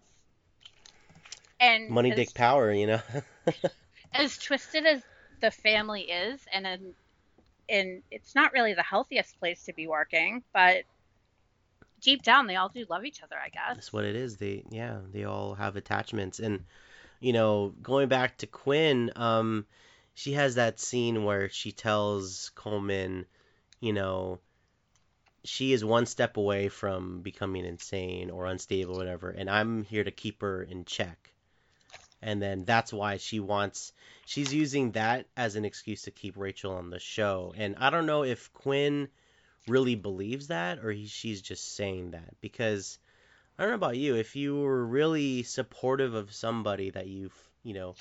And 1.61 1.89
Money, 1.89 2.11
as, 2.11 2.17
dick, 2.17 2.35
power. 2.35 2.73
You 2.73 2.89
know. 2.89 3.01
as 4.13 4.37
twisted 4.37 4.85
as 4.85 5.03
the 5.41 5.51
family 5.51 6.03
is, 6.03 6.41
and 6.53 6.95
and 7.69 8.03
it's 8.11 8.35
not 8.35 8.53
really 8.53 8.75
the 8.75 8.83
healthiest 8.83 9.39
place 9.39 9.65
to 9.65 9.73
be 9.73 9.87
working, 9.87 10.43
but 10.53 10.85
deep 12.01 12.23
down 12.23 12.47
they 12.47 12.57
all 12.57 12.69
do 12.69 12.85
love 12.89 13.05
each 13.05 13.23
other, 13.23 13.37
I 13.43 13.49
guess. 13.49 13.75
That's 13.75 13.93
what 13.93 14.05
it 14.05 14.17
is. 14.17 14.37
They 14.37 14.65
yeah, 14.71 14.99
they 15.13 15.25
all 15.25 15.55
have 15.55 15.77
attachments 15.77 16.41
and 16.41 16.65
you 17.21 17.33
know, 17.33 17.73
going 17.83 18.09
back 18.09 18.39
to 18.39 18.47
Quinn, 18.47 19.13
um 19.17 19.67
she 20.15 20.33
has 20.33 20.57
that 20.57 20.79
scene 20.79 21.25
where 21.25 21.49
she 21.49 21.73
tells 21.73 22.51
Coleman, 22.55 23.25
you 23.81 23.95
know, 23.95 24.41
she 25.45 25.73
is 25.73 25.85
one 25.85 26.07
step 26.07 26.37
away 26.37 26.69
from 26.69 27.23
becoming 27.23 27.65
insane 27.65 28.31
or 28.31 28.47
unstable 28.47 28.97
or 28.97 28.99
whatever, 28.99 29.31
and 29.31 29.49
I'm 29.49 29.85
here 29.85 30.05
to 30.05 30.11
keep 30.11 30.43
her 30.43 30.63
in 30.63 30.85
check. 30.85 31.32
And 32.23 32.41
then 32.41 32.65
that's 32.65 32.93
why 32.93 33.17
she 33.17 33.41
wants 33.41 33.93
she's 34.25 34.55
using 34.55 34.93
that 34.93 35.27
as 35.37 35.57
an 35.57 35.65
excuse 35.65 36.03
to 36.03 36.11
keep 36.11 36.37
Rachel 36.37 36.73
on 36.75 36.91
the 36.91 37.01
show. 37.01 37.53
And 37.57 37.75
I 37.79 37.91
don't 37.91 38.07
know 38.07 38.23
if 38.25 38.53
Quinn 38.53 39.09
really 39.67 39.95
believes 39.95 40.49
that 40.49 40.79
or 40.85 40.91
he, 40.93 41.07
she's 41.07 41.43
just 41.43 41.75
saying 41.77 42.13
that 42.13 42.35
because 42.41 42.99
I 43.59 43.63
don't 43.63 43.71
know 43.71 43.77
about 43.77 43.97
you 43.97 44.17
if 44.17 44.37
you 44.37 44.57
were 44.57 44.85
really 44.85 45.43
supportive 45.43 46.15
of 46.15 46.33
somebody 46.33 46.91
that 46.91 47.07
you 47.07 47.31
you 47.63 47.75
know 47.75 47.95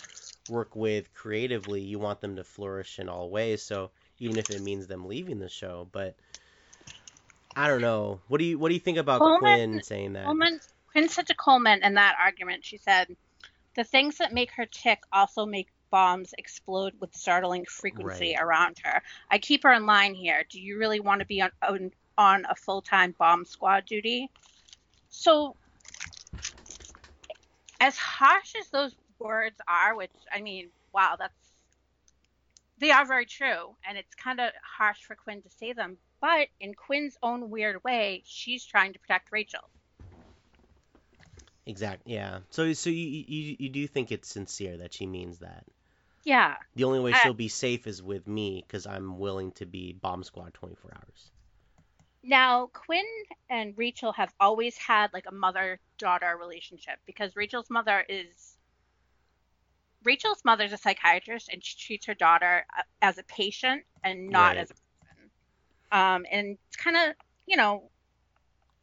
work 0.47 0.75
with 0.75 1.13
creatively 1.13 1.81
you 1.81 1.99
want 1.99 2.19
them 2.21 2.35
to 2.35 2.43
flourish 2.43 2.99
in 2.99 3.09
all 3.09 3.29
ways. 3.29 3.61
So 3.63 3.91
even 4.19 4.37
if 4.37 4.49
it 4.49 4.61
means 4.61 4.87
them 4.87 5.07
leaving 5.07 5.39
the 5.39 5.49
show 5.49 5.87
but 5.91 6.15
I 7.55 7.67
don't 7.67 7.81
know. 7.81 8.21
What 8.27 8.37
do 8.39 8.45
you 8.45 8.57
what 8.57 8.69
do 8.69 8.73
you 8.73 8.79
think 8.79 8.97
about 8.97 9.19
Coleman- 9.19 9.39
Quinn 9.39 9.83
saying 9.83 10.13
that? 10.13 10.25
Coleman, 10.25 10.59
Quinn 10.91 11.09
said 11.09 11.27
to 11.27 11.35
Coleman 11.35 11.83
in 11.83 11.95
that 11.95 12.15
argument, 12.19 12.63
she 12.65 12.77
said, 12.77 13.07
the 13.75 13.83
things 13.83 14.17
that 14.17 14.33
make 14.33 14.51
her 14.51 14.65
tick 14.65 14.99
also 15.11 15.45
make 15.45 15.69
bombs 15.91 16.33
explode 16.37 16.93
with 16.99 17.13
startling 17.13 17.65
frequency 17.65 18.33
Right. 18.33 18.41
around 18.41 18.77
her. 18.83 19.01
I 19.29 19.37
keep 19.37 19.63
her 19.63 19.73
in 19.73 19.85
line 19.85 20.13
here. 20.13 20.45
Do 20.49 20.59
you 20.59 20.77
really 20.77 20.99
want 20.99 21.19
to 21.19 21.25
be 21.25 21.41
on, 21.41 21.51
on, 21.61 21.91
on 22.17 22.45
a 22.49 22.55
full 22.55 22.81
time 22.81 23.13
bomb 23.17 23.45
squad 23.45 23.85
duty? 23.85 24.29
So, 25.09 25.55
as 27.79 27.97
harsh 27.97 28.55
as 28.59 28.69
those 28.69 28.95
words 29.19 29.57
are, 29.67 29.95
which, 29.95 30.11
I 30.31 30.41
mean, 30.41 30.69
wow, 30.93 31.15
that's. 31.19 31.33
They 32.77 32.89
are 32.89 33.05
very 33.05 33.27
true, 33.27 33.75
and 33.87 33.95
it's 33.97 34.15
kind 34.15 34.39
of 34.39 34.51
harsh 34.63 35.03
for 35.03 35.15
Quinn 35.15 35.43
to 35.43 35.49
say 35.49 35.73
them. 35.73 35.97
But 36.19 36.47
in 36.59 36.73
Quinn's 36.73 37.15
own 37.21 37.49
weird 37.51 37.83
way, 37.83 38.23
she's 38.25 38.65
trying 38.65 38.93
to 38.93 38.99
protect 38.99 39.31
Rachel. 39.31 39.69
Exactly. 41.71 42.13
Yeah. 42.13 42.39
So 42.49 42.73
so 42.73 42.89
you, 42.89 43.23
you 43.27 43.55
you 43.59 43.69
do 43.69 43.87
think 43.87 44.11
it's 44.11 44.27
sincere 44.27 44.77
that 44.77 44.93
she 44.93 45.05
means 45.07 45.39
that. 45.39 45.65
Yeah. 46.23 46.55
The 46.75 46.83
only 46.83 46.99
way 46.99 47.13
I- 47.13 47.17
she'll 47.23 47.33
be 47.33 47.47
safe 47.47 47.87
is 47.87 48.03
with 48.03 48.27
me 48.27 48.63
because 48.67 48.85
I'm 48.85 49.17
willing 49.17 49.53
to 49.53 49.65
be 49.65 49.93
bomb 49.93 50.23
squad 50.23 50.53
24 50.53 50.91
hours. 50.95 51.31
Now, 52.23 52.67
Quinn 52.67 53.05
and 53.49 53.73
Rachel 53.77 54.11
have 54.11 54.31
always 54.39 54.77
had 54.77 55.11
like 55.13 55.25
a 55.27 55.33
mother 55.33 55.79
daughter 55.97 56.37
relationship 56.39 56.99
because 57.07 57.35
Rachel's 57.35 57.69
mother 57.69 58.05
is. 58.07 58.57
Rachel's 60.03 60.43
mother's 60.43 60.73
a 60.73 60.77
psychiatrist 60.77 61.49
and 61.51 61.63
she 61.63 61.77
treats 61.77 62.05
her 62.07 62.15
daughter 62.15 62.65
uh, 62.77 62.81
as 63.01 63.17
a 63.17 63.23
patient 63.23 63.83
and 64.03 64.29
not 64.29 64.55
Right. 64.55 64.57
as 64.57 64.71
a 64.71 64.73
person. 65.05 65.31
Um, 65.91 66.25
and 66.31 66.57
it's 66.67 66.75
kind 66.77 66.97
of, 66.97 67.15
you 67.45 67.55
know, 67.55 67.89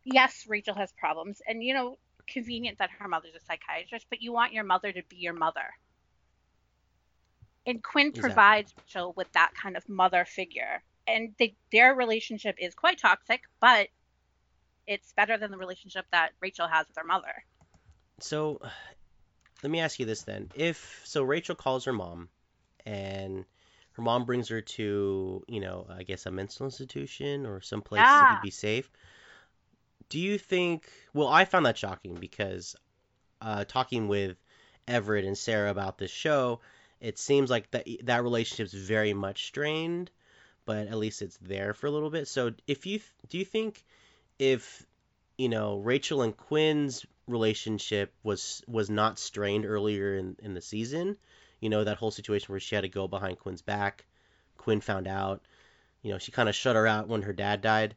yes, 0.05 0.45
Rachel 0.49 0.75
has 0.75 0.93
problems 0.93 1.43
and, 1.47 1.63
you 1.63 1.75
know, 1.75 1.97
convenient 2.29 2.79
that 2.79 2.91
her 2.99 3.09
mother's 3.09 3.35
a 3.35 3.41
psychiatrist, 3.41 4.07
but 4.11 4.23
you 4.23 4.33
want 4.33 4.53
your 4.53 4.65
mother 4.65 4.93
to 4.93 5.03
be 5.09 5.17
your 5.17 5.35
mother. 5.35 5.75
And 7.67 7.83
Quinn 7.83 8.13
Exactly. 8.15 8.21
provides 8.21 8.75
Rachel 8.79 9.13
with 9.17 9.31
that 9.33 9.53
kind 9.61 9.77
of 9.77 9.89
mother 9.89 10.25
figure. 10.25 10.83
And 11.07 11.35
they, 11.39 11.57
their 11.73 11.95
relationship 11.95 12.57
is 12.59 12.75
quite 12.75 12.99
toxic, 12.99 13.43
but 13.61 13.89
it's 14.87 15.13
better 15.13 15.37
than 15.37 15.51
the 15.51 15.59
relationship 15.59 16.07
that 16.13 16.31
Rachel 16.41 16.67
has 16.67 16.87
with 16.89 16.97
her 16.97 17.05
mother. 17.05 17.45
So 18.21 18.61
let 19.63 19.71
me 19.71 19.81
ask 19.81 19.99
you 19.99 20.07
this 20.07 20.23
then. 20.23 20.49
If 20.55 21.03
so 21.05 21.23
Rachel 21.23 21.57
calls 21.57 21.85
her 21.85 21.93
mom 21.93 22.29
and 22.87 23.45
her 23.93 24.03
mom 24.03 24.25
brings 24.25 24.49
her 24.49 24.61
to, 24.61 25.43
you 25.49 25.61
know, 25.61 25.87
I 25.91 26.05
guess 26.05 26.27
a 26.27 26.31
mental 26.31 26.67
institution 26.67 27.47
or 27.47 27.61
some 27.61 27.83
place 27.83 28.03
that 28.03 28.21
Yeah. 28.21 28.29
could 28.29 28.41
be 28.41 28.51
safe. 28.51 28.91
Do 30.09 30.19
you 30.19 30.39
think 30.39 30.91
well, 31.13 31.29
I 31.29 31.45
found 31.45 31.67
that 31.67 31.79
shocking 31.79 32.15
because 32.15 32.77
uh 33.41 33.65
talking 33.65 34.09
with 34.09 34.37
Everett 34.87 35.25
and 35.25 35.37
Sarah 35.37 35.71
about 35.71 35.99
this 35.99 36.11
show, 36.11 36.61
it 37.01 37.19
seems 37.19 37.51
like 37.51 37.71
that 37.73 37.87
that 38.05 38.23
relationship's 38.23 38.75
very 38.75 39.15
much 39.15 39.47
strained, 39.47 40.11
but 40.65 40.89
at 40.89 40.97
least 40.99 41.23
it's 41.23 41.39
there 41.39 41.75
for 41.75 41.87
a 41.87 41.91
little 41.91 42.11
bit. 42.11 42.29
So 42.29 42.53
if 42.67 42.87
you 42.87 43.01
do 43.29 43.39
you 43.39 43.45
think 43.45 43.85
if 44.39 44.87
you 45.37 45.49
know 45.49 45.79
Rachel 45.79 46.23
and 46.23 46.37
Quinn's 46.37 47.05
relationship 47.29 48.13
was 48.23 48.63
was 48.67 48.91
not 48.91 49.19
strained 49.19 49.67
earlier 49.67 50.17
in, 50.17 50.37
in 50.43 50.55
the 50.55 50.61
season. 50.61 51.17
You 51.61 51.69
know, 51.69 51.85
that 51.85 51.99
whole 51.99 52.11
situation 52.11 52.53
where 52.53 52.61
she 52.61 52.75
had 52.75 52.83
to 52.83 52.89
go 52.89 53.07
behind 53.07 53.39
Quinn's 53.39 53.63
back. 53.63 54.07
Quinn 54.57 54.81
found 54.81 55.07
out. 55.07 55.43
You 56.03 56.13
know, 56.13 56.19
she 56.19 56.33
kind 56.33 56.49
of 56.49 56.55
shut 56.55 56.77
her 56.77 56.87
out 56.87 57.09
when 57.09 57.23
her 57.23 57.33
dad 57.33 57.61
died. 57.61 57.95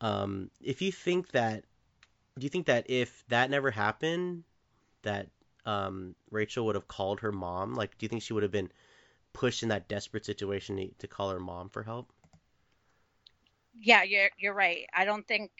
Um, 0.00 0.50
if 0.60 0.80
you 0.82 0.92
think 0.92 1.32
that, 1.32 1.64
do 2.38 2.44
you 2.44 2.48
think 2.48 2.66
that 2.66 2.88
if 2.88 3.24
that 3.28 3.50
never 3.50 3.70
happened, 3.70 4.44
that 5.02 5.28
um, 5.66 6.14
Rachel 6.30 6.66
would 6.66 6.74
have 6.74 6.88
called 6.88 7.20
her 7.20 7.32
mom? 7.32 7.74
Like, 7.74 7.98
do 7.98 8.04
you 8.04 8.08
think 8.08 8.22
she 8.22 8.32
would 8.32 8.42
have 8.42 8.52
been 8.52 8.70
pushed 9.32 9.62
in 9.62 9.68
that 9.68 9.88
desperate 9.88 10.24
situation 10.24 10.76
to, 10.76 10.88
to 10.98 11.06
call 11.06 11.30
her 11.30 11.40
mom 11.40 11.68
for 11.68 11.82
help? 11.82 12.12
Yeah, 13.78 14.02
you're 14.02 14.30
you're 14.36 14.54
right. 14.54 14.86
I 14.92 15.04
don't 15.04 15.26
think 15.26 15.50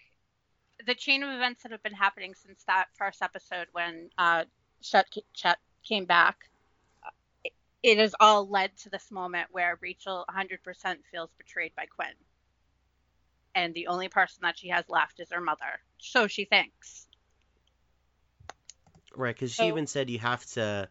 the 0.87 0.95
chain 0.95 1.23
of 1.23 1.31
events 1.31 1.63
that 1.63 1.73
have 1.73 1.83
been 1.83 1.93
happening 1.93 2.35
since 2.35 2.65
that 2.65 2.87
first 2.97 3.23
episode 3.23 3.69
when 3.73 4.11
uh, 4.19 4.45
Chet, 4.83 5.07
Chet 5.35 5.59
came 5.83 6.05
back, 6.05 6.51
it 7.83 7.99
has 7.99 8.15
all 8.21 8.49
led 8.49 8.77
to 8.79 8.91
this 8.91 9.11
moment 9.11 9.49
where 9.53 9.79
Rachel 9.81 10.25
100% 10.29 10.59
feels 11.11 11.31
betrayed 11.39 11.73
by 11.77 11.87
Quinn, 11.87 12.15
and 13.55 13.75
the 13.75 13.89
only 13.89 14.09
person 14.09 14.41
that 14.43 14.59
she 14.59 14.69
has 14.69 14.85
left 14.89 15.21
is 15.21 15.31
her 15.33 15.41
mother. 15.41 15.81
So 15.99 16.27
she 16.27 16.45
thinks. 16.45 17.07
Right, 19.17 19.35
because 19.35 19.53
she 19.53 19.67
even 19.67 19.87
said 19.87 20.09
you 20.09 20.21
have 20.21 20.45
to, 20.53 20.89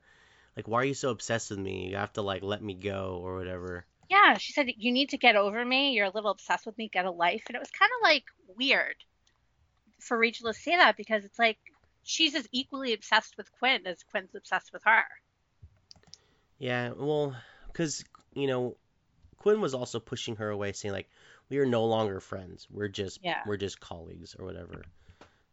like, 0.55 0.68
why 0.68 0.82
are 0.82 0.86
you 0.86 0.93
so 0.93 1.10
obsessed 1.10 1.51
with 1.51 1.60
me? 1.60 1.89
You 1.89 1.95
have 1.95 2.14
to 2.14 2.22
like 2.22 2.43
let 2.43 2.62
me 2.62 2.74
go 2.74 3.20
or 3.24 3.38
whatever. 3.38 3.86
Yeah, 4.10 4.38
she 4.38 4.53
said 4.53 4.68
you 4.78 4.91
need 4.91 5.10
to 5.10 5.18
get 5.18 5.36
over 5.36 5.64
me. 5.64 5.93
You're 5.93 6.07
a 6.07 6.12
little 6.12 6.32
obsessed 6.32 6.66
with 6.66 6.78
me. 6.78 6.89
Get 6.91 7.05
a 7.05 7.12
life, 7.12 7.43
and 7.47 7.55
it 7.55 7.60
was 7.60 7.72
kind 7.72 7.91
of 7.97 8.03
like 8.03 8.24
weird 8.57 8.95
for 9.99 10.18
Rachel 10.18 10.51
to 10.51 10.53
say 10.57 10.76
that 10.76 10.97
because 10.97 11.24
it's 11.26 11.38
like 11.38 11.57
she's 12.03 12.36
as 12.36 12.47
equally 12.51 12.93
obsessed 12.93 13.38
with 13.38 13.51
Quinn 13.60 13.86
as 13.86 14.03
Quinn's 14.03 14.34
obsessed 14.36 14.74
with 14.74 14.84
her. 14.86 15.03
Yeah, 16.57 16.91
well, 16.97 17.36
because 17.68 18.03
you 18.34 18.47
know, 18.47 18.76
Quinn 19.38 19.62
was 19.62 19.74
also 19.74 19.99
pushing 19.99 20.38
her 20.38 20.49
away, 20.49 20.74
saying 20.74 20.93
like, 20.93 21.10
"We 21.50 21.58
are 21.60 21.66
no 21.66 21.86
longer 21.86 22.20
friends. 22.20 22.68
We're 22.70 22.88
just 22.88 23.20
Yeah. 23.24 23.41
we're 23.45 23.58
just 23.58 23.80
colleagues 23.80 24.36
or 24.38 24.45
whatever." 24.45 24.84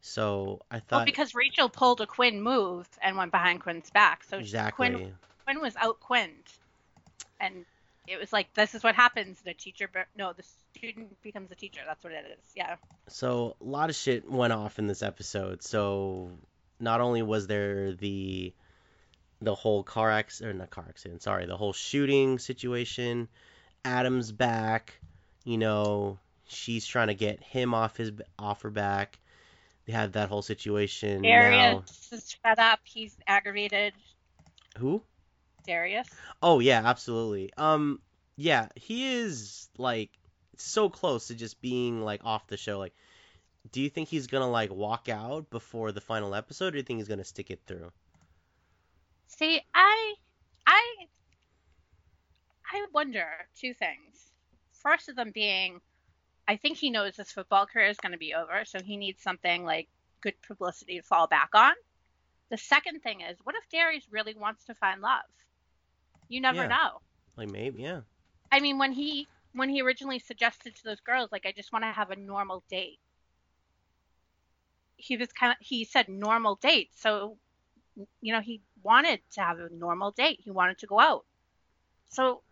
So 0.00 0.60
I 0.70 0.78
thought. 0.80 0.98
Well, 0.98 1.04
because 1.04 1.34
Rachel 1.34 1.68
pulled 1.68 2.00
a 2.00 2.06
Quinn 2.06 2.40
move 2.40 2.88
and 3.02 3.16
went 3.16 3.32
behind 3.32 3.60
Quinn's 3.60 3.90
back, 3.90 4.24
so 4.24 4.38
exactly. 4.38 4.88
Quinn 4.88 5.14
Quinn 5.44 5.60
was 5.60 5.74
out 5.76 6.00
Quinned, 6.00 6.52
and 7.40 7.64
it 8.06 8.18
was 8.18 8.32
like 8.32 8.52
this 8.54 8.74
is 8.74 8.84
what 8.84 8.94
happens. 8.94 9.40
The 9.42 9.54
teacher, 9.54 9.88
no, 10.16 10.32
the 10.32 10.44
student 10.74 11.20
becomes 11.22 11.50
a 11.50 11.54
teacher. 11.54 11.80
That's 11.86 12.04
what 12.04 12.12
it 12.12 12.24
is. 12.38 12.52
Yeah. 12.54 12.76
So 13.08 13.56
a 13.60 13.64
lot 13.64 13.90
of 13.90 13.96
shit 13.96 14.30
went 14.30 14.52
off 14.52 14.78
in 14.78 14.86
this 14.86 15.02
episode. 15.02 15.62
So 15.62 16.30
not 16.78 17.00
only 17.00 17.22
was 17.22 17.46
there 17.46 17.92
the 17.92 18.52
the 19.40 19.54
whole 19.54 19.82
car 19.82 20.10
accident, 20.10 20.56
or 20.56 20.58
not 20.58 20.70
car 20.70 20.86
accident, 20.88 21.22
sorry, 21.22 21.46
the 21.46 21.56
whole 21.56 21.72
shooting 21.72 22.38
situation. 22.38 23.28
Adam's 23.84 24.32
back. 24.32 25.00
You 25.46 25.58
know, 25.58 26.18
she's 26.48 26.84
trying 26.84 27.06
to 27.06 27.14
get 27.14 27.40
him 27.40 27.72
off 27.72 27.96
his 27.96 28.10
off 28.36 28.62
her 28.62 28.70
back. 28.70 29.20
They 29.86 29.92
have 29.92 30.12
that 30.12 30.28
whole 30.28 30.42
situation 30.42 31.22
now. 31.22 31.28
Darius 31.28 32.08
is 32.10 32.36
fed 32.42 32.58
up. 32.58 32.80
He's 32.82 33.16
aggravated. 33.28 33.92
Who? 34.78 35.04
Darius. 35.64 36.08
Oh 36.42 36.58
yeah, 36.58 36.82
absolutely. 36.84 37.52
Um, 37.56 38.00
yeah, 38.34 38.70
he 38.74 39.14
is 39.18 39.68
like 39.78 40.10
so 40.56 40.88
close 40.88 41.28
to 41.28 41.36
just 41.36 41.60
being 41.60 42.02
like 42.02 42.24
off 42.24 42.48
the 42.48 42.56
show. 42.56 42.80
Like, 42.80 42.94
do 43.70 43.80
you 43.80 43.88
think 43.88 44.08
he's 44.08 44.26
gonna 44.26 44.50
like 44.50 44.72
walk 44.72 45.08
out 45.08 45.48
before 45.50 45.92
the 45.92 46.00
final 46.00 46.34
episode, 46.34 46.68
or 46.68 46.70
do 46.72 46.78
you 46.78 46.82
think 46.82 46.98
he's 46.98 47.08
gonna 47.08 47.22
stick 47.22 47.52
it 47.52 47.60
through? 47.68 47.92
See, 49.28 49.60
I, 49.72 50.14
I, 50.66 50.82
I 52.72 52.86
wonder 52.92 53.28
two 53.56 53.74
things. 53.74 54.32
First 54.86 55.08
of 55.08 55.16
them 55.16 55.32
being, 55.32 55.80
I 56.46 56.56
think 56.56 56.76
he 56.78 56.90
knows 56.90 57.16
his 57.16 57.32
football 57.32 57.66
career 57.66 57.88
is 57.88 57.96
going 57.96 58.12
to 58.12 58.18
be 58.18 58.34
over, 58.34 58.64
so 58.64 58.80
he 58.80 58.96
needs 58.96 59.20
something 59.20 59.64
like 59.64 59.88
good 60.20 60.40
publicity 60.46 60.96
to 60.96 61.02
fall 61.02 61.26
back 61.26 61.48
on. 61.54 61.72
The 62.50 62.56
second 62.56 63.00
thing 63.00 63.20
is, 63.20 63.36
what 63.42 63.56
if 63.56 63.68
Darius 63.68 64.06
really 64.12 64.36
wants 64.36 64.64
to 64.66 64.74
find 64.74 65.00
love? 65.00 65.24
You 66.28 66.40
never 66.40 66.62
Yeah. 66.62 66.68
know. 66.68 67.00
Like 67.36 67.48
maybe, 67.48 67.82
yeah. 67.82 68.02
I 68.52 68.60
mean, 68.60 68.78
when 68.78 68.92
he 68.92 69.26
when 69.54 69.68
he 69.70 69.82
originally 69.82 70.20
suggested 70.20 70.76
to 70.76 70.84
those 70.84 71.00
girls, 71.00 71.32
like, 71.32 71.46
I 71.46 71.52
just 71.52 71.72
want 71.72 71.84
to 71.84 71.90
have 71.90 72.12
a 72.12 72.16
normal 72.16 72.62
date. 72.70 73.00
He 74.98 75.16
was 75.16 75.32
kind 75.32 75.50
of 75.50 75.58
he 75.58 75.84
said 75.84 76.08
normal 76.08 76.54
date, 76.54 76.90
so 76.94 77.38
you 78.20 78.32
know 78.32 78.40
he 78.40 78.60
wanted 78.84 79.20
to 79.32 79.40
have 79.40 79.58
a 79.58 79.68
normal 79.68 80.12
date. 80.12 80.42
He 80.44 80.52
wanted 80.52 80.78
to 80.78 80.86
go 80.86 81.00
out, 81.00 81.24
so 82.08 82.42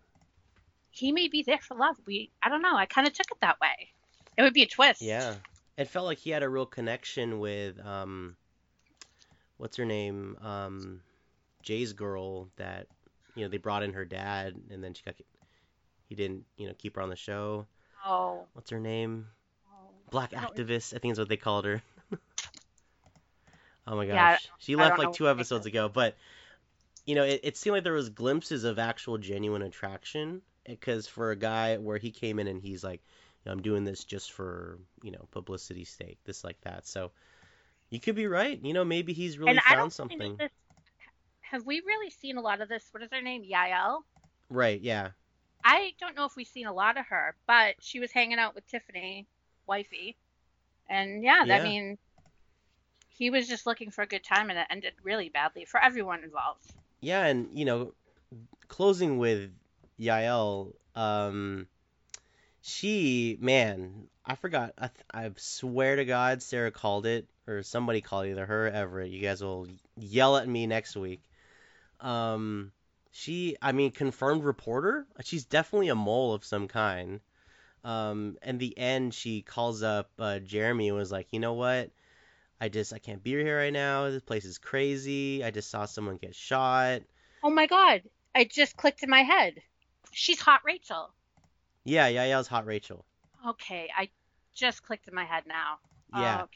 he 0.94 1.10
may 1.10 1.26
be 1.26 1.42
there 1.42 1.58
for 1.58 1.76
love. 1.76 1.96
We 2.06 2.30
I 2.40 2.48
don't 2.48 2.62
know. 2.62 2.76
I 2.76 2.86
kind 2.86 3.06
of 3.06 3.12
took 3.12 3.26
it 3.32 3.40
that 3.40 3.60
way. 3.60 3.90
It 4.38 4.42
would 4.42 4.54
be 4.54 4.62
a 4.62 4.66
twist. 4.66 5.02
Yeah. 5.02 5.34
It 5.76 5.88
felt 5.88 6.06
like 6.06 6.18
he 6.18 6.30
had 6.30 6.44
a 6.44 6.48
real 6.48 6.66
connection 6.66 7.40
with 7.40 7.84
um 7.84 8.36
what's 9.56 9.76
her 9.76 9.84
name? 9.84 10.38
Um 10.40 11.00
Jay's 11.62 11.92
girl 11.92 12.48
that 12.56 12.86
you 13.34 13.42
know, 13.42 13.48
they 13.48 13.56
brought 13.56 13.82
in 13.82 13.94
her 13.94 14.04
dad 14.04 14.54
and 14.70 14.84
then 14.84 14.94
she 14.94 15.02
got 15.02 15.16
he 16.08 16.14
didn't, 16.14 16.44
you 16.56 16.68
know, 16.68 16.74
keep 16.78 16.94
her 16.94 17.02
on 17.02 17.10
the 17.10 17.16
show. 17.16 17.66
Oh. 18.06 18.44
What's 18.52 18.70
her 18.70 18.78
name? 18.78 19.26
oh. 19.68 19.90
Black 20.10 20.32
I 20.32 20.44
activist, 20.44 20.94
I 20.94 20.98
think 20.98 21.12
is 21.12 21.18
what 21.18 21.28
they 21.28 21.36
called 21.36 21.64
her. 21.64 21.82
oh 23.88 23.96
my 23.96 24.06
gosh. 24.06 24.14
Yeah, 24.14 24.36
she 24.58 24.76
left 24.76 25.00
like 25.00 25.12
two 25.12 25.28
episodes 25.28 25.66
ago, 25.66 25.90
but 25.92 26.14
you 27.04 27.16
know, 27.16 27.24
it, 27.24 27.40
it 27.42 27.56
seemed 27.56 27.74
like 27.74 27.84
there 27.84 27.94
was 27.94 28.10
glimpses 28.10 28.62
of 28.62 28.78
actual 28.78 29.18
genuine 29.18 29.62
attraction 29.62 30.40
because 30.66 31.06
for 31.06 31.30
a 31.30 31.36
guy 31.36 31.76
where 31.76 31.98
he 31.98 32.10
came 32.10 32.38
in 32.38 32.46
and 32.46 32.60
he's 32.60 32.84
like, 32.84 33.02
I'm 33.46 33.62
doing 33.62 33.84
this 33.84 34.04
just 34.04 34.32
for, 34.32 34.78
you 35.02 35.10
know, 35.10 35.26
publicity 35.30 35.84
sake, 35.84 36.18
this 36.24 36.44
like 36.44 36.60
that. 36.62 36.86
So 36.86 37.10
you 37.90 38.00
could 38.00 38.14
be 38.14 38.26
right. 38.26 38.58
You 38.62 38.72
know, 38.72 38.84
maybe 38.84 39.12
he's 39.12 39.38
really 39.38 39.50
and 39.52 39.60
found 39.60 39.92
something. 39.92 40.36
this. 40.36 40.50
Have 41.42 41.66
we 41.66 41.82
really 41.86 42.10
seen 42.10 42.36
a 42.38 42.40
lot 42.40 42.60
of 42.60 42.68
this? 42.68 42.84
What 42.90 43.02
is 43.02 43.10
her 43.12 43.20
name? 43.20 43.44
Yael. 43.44 44.02
Right, 44.48 44.80
yeah. 44.80 45.10
I 45.64 45.92
don't 46.00 46.16
know 46.16 46.24
if 46.24 46.36
we've 46.36 46.46
seen 46.46 46.66
a 46.66 46.72
lot 46.72 46.96
of 46.98 47.06
her, 47.06 47.34
but 47.46 47.76
she 47.80 48.00
was 48.00 48.10
hanging 48.10 48.38
out 48.38 48.54
with 48.54 48.66
Tiffany, 48.66 49.26
wifey, 49.66 50.16
and 50.88 51.22
yeah, 51.22 51.44
Yeah. 51.44 51.56
I 51.56 51.62
mean, 51.62 51.98
he 53.08 53.30
was 53.30 53.48
just 53.48 53.66
looking 53.66 53.90
for 53.90 54.02
a 54.02 54.06
good 54.06 54.24
time, 54.24 54.50
and 54.50 54.58
it 54.58 54.66
ended 54.70 54.94
really 55.02 55.28
badly 55.28 55.64
for 55.64 55.82
everyone 55.82 56.24
involved. 56.24 56.72
Yeah, 57.00 57.24
and 57.24 57.48
you 57.56 57.64
know, 57.64 57.94
closing 58.68 59.18
with 59.18 59.50
Yael, 59.98 60.72
um, 60.94 61.66
she, 62.62 63.36
man, 63.40 64.08
I 64.24 64.34
forgot. 64.36 64.72
I, 64.78 64.90
I 65.12 65.30
swear 65.36 65.96
to 65.96 66.04
God, 66.04 66.42
Sarah 66.42 66.70
called 66.70 67.06
it, 67.06 67.28
or 67.46 67.62
somebody 67.62 68.00
called 68.00 68.26
it, 68.26 68.30
either 68.30 68.46
her 68.46 68.66
or 68.68 68.70
Everett. 68.70 69.10
You 69.10 69.20
guys 69.20 69.42
will 69.42 69.66
yell 69.96 70.36
at 70.36 70.48
me 70.48 70.66
next 70.66 70.96
week. 70.96 71.22
Um, 72.00 72.72
she, 73.10 73.56
I 73.60 73.72
mean, 73.72 73.90
confirmed 73.90 74.44
reporter. 74.44 75.06
She's 75.22 75.44
definitely 75.44 75.88
a 75.88 75.94
mole 75.94 76.32
of 76.32 76.44
some 76.44 76.68
kind. 76.68 77.20
Um, 77.84 78.38
in 78.42 78.58
the 78.58 78.76
end, 78.78 79.12
she 79.12 79.42
calls 79.42 79.82
up 79.82 80.10
uh, 80.18 80.38
Jeremy 80.38 80.88
and 80.88 80.96
was 80.96 81.12
like, 81.12 81.28
you 81.32 81.38
know 81.38 81.52
what? 81.52 81.90
I 82.60 82.68
just 82.68 82.94
I 82.94 82.98
can't 82.98 83.22
be 83.22 83.32
here 83.32 83.58
right 83.58 83.72
now. 83.72 84.08
This 84.08 84.22
place 84.22 84.46
is 84.46 84.56
crazy. 84.58 85.44
I 85.44 85.50
just 85.50 85.70
saw 85.70 85.84
someone 85.84 86.16
get 86.16 86.34
shot. 86.34 87.02
Oh 87.42 87.50
my 87.50 87.66
God! 87.66 88.02
I 88.34 88.44
just 88.44 88.76
clicked 88.76 89.02
in 89.02 89.10
my 89.10 89.22
head. 89.22 89.60
She's 90.14 90.40
hot 90.40 90.60
Rachel. 90.64 91.10
Yeah, 91.84 92.06
yeah, 92.08 92.24
yeah. 92.24 92.40
It 92.40 92.46
Hot 92.46 92.66
Rachel. 92.66 93.04
Okay, 93.46 93.90
I 93.96 94.08
just 94.54 94.82
clicked 94.82 95.08
in 95.08 95.14
my 95.14 95.24
head 95.24 95.44
now. 95.46 95.78
Yeah. 96.16 96.46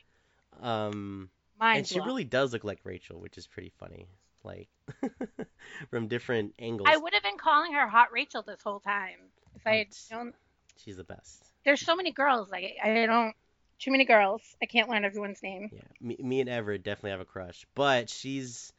Oh, 0.63 0.69
Um, 0.69 1.31
mind 1.61 1.79
and 1.79 1.87
she 1.87 1.97
blown. 1.97 2.07
really 2.07 2.25
does 2.25 2.53
look 2.53 2.65
like 2.65 2.81
Rachel, 2.85 3.21
which 3.21 3.37
is 3.37 3.47
pretty 3.47 3.73
funny. 3.79 4.07
Like 4.45 4.69
from 5.91 6.09
different 6.09 6.55
angles. 6.59 6.89
I 6.91 6.97
would 6.97 7.13
have 7.13 7.23
been 7.23 7.39
calling 7.39 7.73
her 7.75 7.89
hot 7.89 8.13
Rachel 8.13 8.43
this 8.43 8.63
whole 8.63 8.81
time 8.81 9.19
if 9.57 9.67
I 9.67 9.77
had 9.77 9.89
known. 10.11 10.33
She's 10.77 10.97
the 10.97 11.05
best. 11.05 11.45
There's 11.65 11.81
so 11.81 11.97
many 11.97 12.13
girls. 12.13 12.49
Like 12.51 12.77
I 12.83 13.07
don't. 13.07 13.35
Too 13.81 13.91
many 13.93 14.05
girls. 14.05 14.43
I 14.63 14.67
can't 14.67 14.89
learn 14.89 15.05
everyone's 15.05 15.43
name. 15.43 15.71
Yeah, 15.73 15.81
me, 16.01 16.17
me 16.19 16.41
and 16.41 16.49
Everett 16.49 16.83
definitely 16.83 17.11
have 17.11 17.21
a 17.21 17.25
crush, 17.25 17.67
but 17.75 18.09
she's 18.11 18.73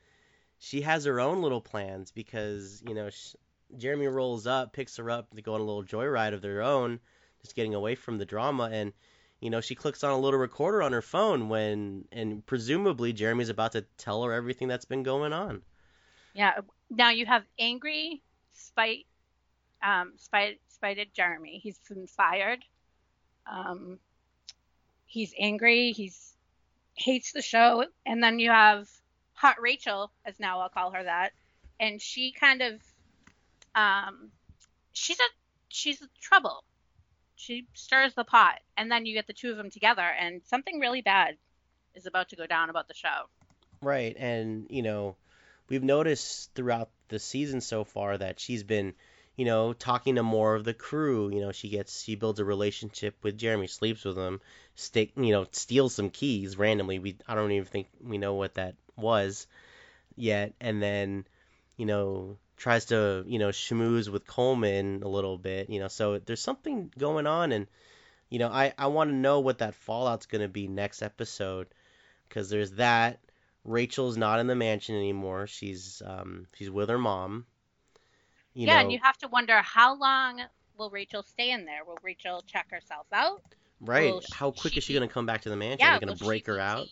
she 0.60 0.82
has 0.82 1.06
her 1.06 1.20
own 1.20 1.42
little 1.42 1.62
plans 1.62 2.12
because 2.12 2.82
you 2.88 2.94
know 2.96 3.10
sh 3.10 3.36
Jeremy 3.78 4.08
rolls 4.08 4.48
up, 4.48 4.74
picks 4.74 4.98
her 4.98 5.10
up 5.10 5.28
they 5.34 5.42
go 5.42 5.54
on 5.54 5.62
a 5.62 5.64
little 5.64 5.84
joyride 5.84 6.34
of 6.34 6.42
their 6.42 6.62
own, 6.62 7.00
just 7.42 7.56
getting 7.56 7.76
away 7.76 7.96
from 7.96 8.18
the 8.18 8.26
drama, 8.26 8.70
and 8.72 8.94
you 9.40 9.50
know 9.50 9.62
she 9.62 9.76
clicks 9.76 10.04
on 10.04 10.12
a 10.12 10.20
little 10.20 10.40
recorder 10.40 10.82
on 10.82 10.92
her 10.92 11.02
phone 11.02 11.50
when 11.50 12.06
and 12.12 12.46
presumably 12.46 13.14
Jeremy's 13.14 13.50
about 13.50 13.74
to 13.74 13.86
tell 13.98 14.24
her 14.24 14.34
everything 14.34 14.68
that's 14.68 14.86
been 14.86 15.04
going 15.04 15.34
on. 15.34 15.62
Yeah. 16.34 16.60
Now 16.90 17.10
you 17.10 17.26
have 17.26 17.44
angry, 17.60 18.22
spite, 18.54 19.06
um, 19.84 20.14
spite, 20.18 20.60
spited 20.70 21.14
Jeremy. 21.14 21.60
He's 21.62 21.80
been 21.88 22.08
fired. 22.08 22.64
Um, 23.52 24.00
he's 25.06 25.34
angry. 25.40 25.92
He's 25.92 26.30
hates 27.00 27.32
the 27.32 27.42
show. 27.42 27.86
And 28.06 28.22
then 28.22 28.40
you 28.40 28.50
have 28.50 28.90
hot 29.34 29.62
Rachel, 29.62 30.12
as 30.26 30.40
now 30.40 30.60
I'll 30.60 30.70
call 30.70 30.92
her 30.92 31.04
that, 31.04 31.32
and 31.80 32.02
she 32.02 32.32
kind 32.32 32.62
of, 32.62 32.82
um, 33.76 34.32
she's 34.94 35.20
a 35.20 35.30
she's 35.70 36.02
a 36.02 36.08
trouble. 36.22 36.64
She 37.36 37.68
stirs 37.74 38.14
the 38.16 38.26
pot, 38.26 38.60
and 38.76 38.92
then 38.92 39.06
you 39.06 39.14
get 39.14 39.28
the 39.28 39.34
two 39.34 39.52
of 39.52 39.58
them 39.58 39.70
together, 39.70 40.04
and 40.04 40.42
something 40.46 40.80
really 40.80 41.02
bad 41.02 41.38
is 41.96 42.06
about 42.06 42.30
to 42.30 42.36
go 42.36 42.46
down 42.46 42.70
about 42.70 42.88
the 42.88 42.94
show. 42.94 43.30
Right, 43.82 44.16
and 44.18 44.68
you 44.70 44.82
know, 44.82 45.16
we've 45.70 45.84
noticed 45.84 46.54
throughout 46.54 46.90
the 47.08 47.20
season 47.20 47.62
so 47.62 47.84
far 47.84 48.18
that 48.18 48.40
she's 48.40 48.64
been, 48.64 48.94
you 49.38 49.46
know, 49.46 49.74
talking 49.74 50.16
to 50.16 50.24
more 50.24 50.56
of 50.56 50.66
the 50.66 50.74
crew. 50.74 51.32
You 51.32 51.40
know, 51.40 51.52
she 51.52 51.70
gets 51.70 52.04
she 52.04 52.16
builds 52.16 52.40
a 52.40 52.46
relationship 52.46 53.16
with 53.24 53.38
Jeremy, 53.38 53.68
sleeps 53.68 54.04
with 54.04 54.18
him, 54.18 54.42
stick, 54.76 55.12
you 55.16 55.32
know, 55.32 55.48
steals 55.52 55.96
some 55.96 56.10
keys 56.10 56.58
randomly. 56.58 57.00
We 57.00 57.16
I 57.28 57.36
don't 57.36 57.52
even 57.52 57.68
think 57.68 57.88
we 58.04 58.18
know 58.18 58.34
what 58.34 58.56
that 58.56 58.76
was 58.98 59.48
yet, 60.18 60.54
and 60.60 60.82
then, 60.82 61.26
you 61.78 61.86
know, 61.86 62.38
tries 62.60 62.86
to 62.88 63.24
you 63.28 63.40
know 63.40 63.50
schmooze 63.50 64.10
with 64.10 64.28
Coleman 64.28 65.04
a 65.04 65.08
little 65.10 65.38
bit. 65.40 65.70
You 65.70 65.80
know, 65.80 65.88
so 65.90 66.20
there's 66.20 66.42
something 66.42 66.92
going 66.98 67.28
on, 67.28 67.52
and 67.54 67.68
you 68.30 68.40
know, 68.40 68.50
I 68.50 68.74
I 68.78 68.88
want 68.88 69.10
to 69.12 69.16
know 69.16 69.40
what 69.42 69.60
that 69.60 69.76
fallout's 69.76 70.28
gonna 70.28 70.50
be 70.50 70.68
next 70.68 71.02
episode, 71.04 71.68
because 72.30 72.50
there's 72.50 72.74
that. 72.74 73.20
Rachel's 73.66 74.18
not 74.18 74.40
in 74.40 74.48
the 74.48 74.56
mansion 74.56 74.96
anymore. 74.96 75.48
She's 75.48 76.02
um 76.06 76.48
she's 76.56 76.72
with 76.72 76.90
her 76.90 77.00
mom. 77.00 77.46
You 78.54 78.68
yeah, 78.68 78.76
know, 78.76 78.80
and 78.82 78.92
you 78.92 79.00
have 79.04 79.18
to 79.20 79.28
wonder 79.28 79.62
how 79.62 79.96
long 79.98 80.42
will 80.78 80.90
Rachel 80.92 81.24
stay 81.24 81.52
in 81.52 81.66
there? 81.66 81.86
Will 81.86 82.00
Rachel 82.04 82.44
check 82.48 82.70
herself 82.72 83.08
out? 83.14 83.44
right. 83.82 84.16
will 84.16 84.22
How 84.34 84.52
quick 84.52 84.78
is 84.78 84.84
she 84.84 84.94
she 84.94 84.94
gonna 84.94 85.08
come 85.08 85.26
back 85.26 85.42
to 85.44 85.50
the 85.50 85.56
mansion? 85.58 85.88
Yeah, 85.88 85.96
Are 85.96 86.00
they 86.00 86.06
gonna 86.06 86.16
break 86.16 86.48
her 86.48 86.60
out? 86.60 86.90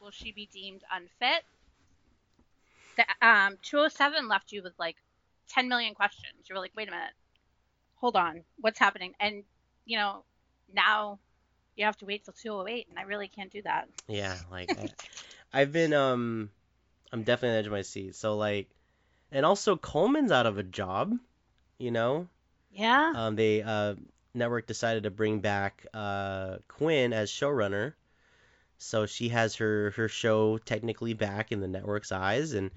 will 0.00 0.10
she 0.10 0.32
be 0.32 0.46
deemed 0.52 0.82
unfit? 0.92 1.44
The 2.96 3.04
um 3.26 3.58
207 3.62 4.28
left 4.28 4.52
you 4.52 4.62
with 4.62 4.74
like 4.78 4.96
10 5.50 5.68
million 5.68 5.94
questions. 5.94 6.48
You 6.48 6.54
were 6.54 6.60
like, 6.60 6.72
wait 6.76 6.88
a 6.88 6.90
minute, 6.90 7.12
hold 7.96 8.16
on, 8.16 8.44
what's 8.58 8.78
happening? 8.78 9.14
And 9.20 9.44
you 9.84 9.98
know, 9.98 10.24
now 10.72 11.18
you 11.76 11.84
have 11.84 11.96
to 11.98 12.06
wait 12.06 12.24
till 12.24 12.34
208, 12.34 12.86
and 12.88 12.98
I 12.98 13.02
really 13.02 13.28
can't 13.28 13.52
do 13.52 13.62
that. 13.62 13.88
Yeah, 14.08 14.36
like 14.50 14.70
I, 14.70 14.90
I've 15.52 15.72
been 15.72 15.92
um 15.92 16.50
I'm 17.12 17.22
definitely 17.22 17.50
on 17.50 17.54
the 17.54 17.58
edge 17.60 17.66
of 17.66 17.72
my 17.72 17.82
seat. 17.82 18.14
So 18.16 18.36
like 18.36 18.68
and 19.30 19.44
also 19.44 19.76
Coleman's 19.76 20.32
out 20.32 20.46
of 20.46 20.58
a 20.58 20.62
job, 20.62 21.14
you 21.78 21.90
know? 21.90 22.28
Yeah. 22.72 23.12
Um 23.14 23.36
they 23.36 23.62
uh 23.62 23.94
network 24.34 24.66
decided 24.66 25.04
to 25.04 25.10
bring 25.10 25.40
back 25.40 25.86
uh 25.94 26.58
Quinn 26.68 27.12
as 27.12 27.30
showrunner. 27.30 27.94
So 28.78 29.06
she 29.06 29.30
has 29.30 29.56
her 29.56 29.92
her 29.92 30.08
show 30.08 30.58
technically 30.58 31.14
back 31.14 31.52
in 31.52 31.60
the 31.60 31.68
network's 31.68 32.12
eyes 32.12 32.52
and 32.52 32.70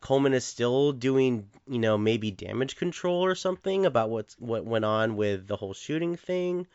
Coleman 0.00 0.32
is 0.32 0.44
still 0.44 0.92
doing, 0.92 1.48
you 1.68 1.78
know, 1.78 1.98
maybe 1.98 2.30
damage 2.30 2.76
control 2.76 3.24
or 3.24 3.34
something 3.34 3.84
about 3.84 4.08
what's 4.10 4.34
what 4.38 4.64
went 4.64 4.84
on 4.84 5.16
with 5.16 5.46
the 5.46 5.56
whole 5.56 5.74
shooting 5.74 6.16
thing. 6.16 6.66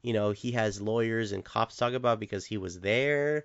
You 0.00 0.14
know, 0.14 0.32
he 0.32 0.52
has 0.52 0.80
lawyers 0.80 1.32
and 1.32 1.44
cops 1.44 1.76
talk 1.76 1.92
about 1.92 2.18
because 2.18 2.44
he 2.44 2.56
was 2.56 2.80
there. 2.80 3.44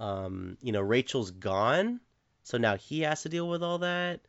Um, 0.00 0.58
you 0.60 0.72
know, 0.72 0.82
Rachel's 0.82 1.30
gone, 1.30 2.00
so 2.42 2.58
now 2.58 2.76
he 2.76 3.00
has 3.02 3.22
to 3.22 3.28
deal 3.28 3.48
with 3.48 3.62
all 3.62 3.78
that. 3.78 4.20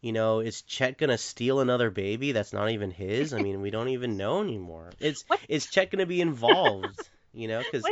You 0.00 0.12
know, 0.12 0.40
is 0.40 0.62
Chet 0.62 0.98
gonna 0.98 1.18
steal 1.18 1.60
another 1.60 1.90
baby 1.90 2.32
that's 2.32 2.52
not 2.52 2.70
even 2.70 2.90
his? 2.90 3.34
I 3.34 3.42
mean, 3.42 3.60
we 3.60 3.70
don't 3.70 3.88
even 3.88 4.16
know 4.16 4.42
anymore. 4.42 4.90
Is 5.00 5.22
What? 5.28 5.40
is 5.48 5.66
Chet 5.66 5.90
gonna 5.90 6.06
be 6.06 6.20
involved? 6.20 7.08
You 7.34 7.48
know, 7.48 7.62
because? 7.62 7.84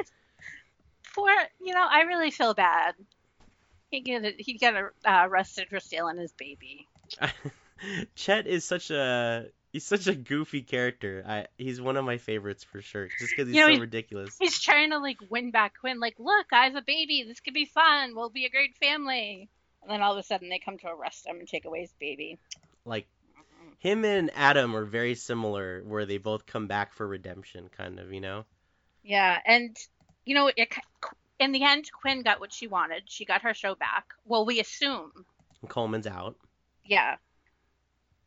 Poor, 1.14 1.30
you 1.60 1.74
know, 1.74 1.86
I 1.88 2.02
really 2.02 2.30
feel 2.30 2.54
bad. 2.54 2.94
He 3.90 4.00
get 4.00 4.40
he 4.40 4.58
got 4.58 4.74
uh, 4.74 4.88
arrested 5.28 5.68
for 5.70 5.80
stealing 5.80 6.18
his 6.18 6.32
baby. 6.32 6.88
Chet 8.14 8.46
is 8.46 8.64
such 8.64 8.90
a 8.90 9.46
He's 9.74 9.84
such 9.84 10.06
a 10.06 10.14
goofy 10.14 10.62
character. 10.62 11.24
I 11.26 11.46
he's 11.58 11.80
one 11.80 11.96
of 11.96 12.04
my 12.04 12.18
favorites 12.18 12.62
for 12.62 12.80
sure, 12.80 13.08
just 13.18 13.30
because 13.30 13.48
he's 13.48 13.56
You 13.56 13.62
know, 13.62 13.66
so 13.68 13.74
he- 13.74 13.80
ridiculous. 13.80 14.36
He's 14.38 14.60
trying 14.60 14.90
to 14.90 14.98
like 14.98 15.18
win 15.30 15.50
back 15.50 15.74
Quinn. 15.80 15.98
Like, 15.98 16.14
look, 16.18 16.46
I 16.52 16.66
have 16.66 16.76
a 16.76 16.82
baby. 16.82 17.24
This 17.26 17.40
could 17.40 17.54
be 17.54 17.64
fun. 17.64 18.14
We'll 18.14 18.30
be 18.30 18.44
a 18.44 18.50
great 18.50 18.76
family. 18.76 19.48
And 19.82 19.90
then 19.90 20.00
all 20.00 20.12
of 20.12 20.18
a 20.18 20.22
sudden 20.22 20.48
they 20.48 20.60
come 20.60 20.78
to 20.78 20.86
arrest 20.86 21.26
him 21.26 21.40
and 21.40 21.48
take 21.48 21.64
away 21.64 21.80
his 21.80 21.92
baby. 21.98 22.38
Like 22.84 23.08
him 23.80 24.04
and 24.04 24.30
Adam 24.34 24.76
are 24.76 24.84
very 24.84 25.16
similar, 25.16 25.82
where 25.84 26.06
they 26.06 26.18
both 26.18 26.46
come 26.46 26.68
back 26.68 26.92
for 26.92 27.06
redemption, 27.06 27.68
kind 27.76 27.98
of, 27.98 28.12
you 28.12 28.20
know. 28.20 28.44
Yeah, 29.02 29.38
and 29.44 29.76
you 30.24 30.34
know, 30.34 30.50
it, 30.56 30.72
in 31.38 31.52
the 31.52 31.62
end, 31.64 31.90
Quinn 31.92 32.22
got 32.22 32.40
what 32.40 32.52
she 32.52 32.66
wanted. 32.66 33.02
She 33.06 33.24
got 33.24 33.42
her 33.42 33.54
show 33.54 33.74
back. 33.74 34.06
Well, 34.24 34.44
we 34.44 34.60
assume, 34.60 35.12
Coleman's 35.68 36.06
out. 36.06 36.36
yeah. 36.84 37.16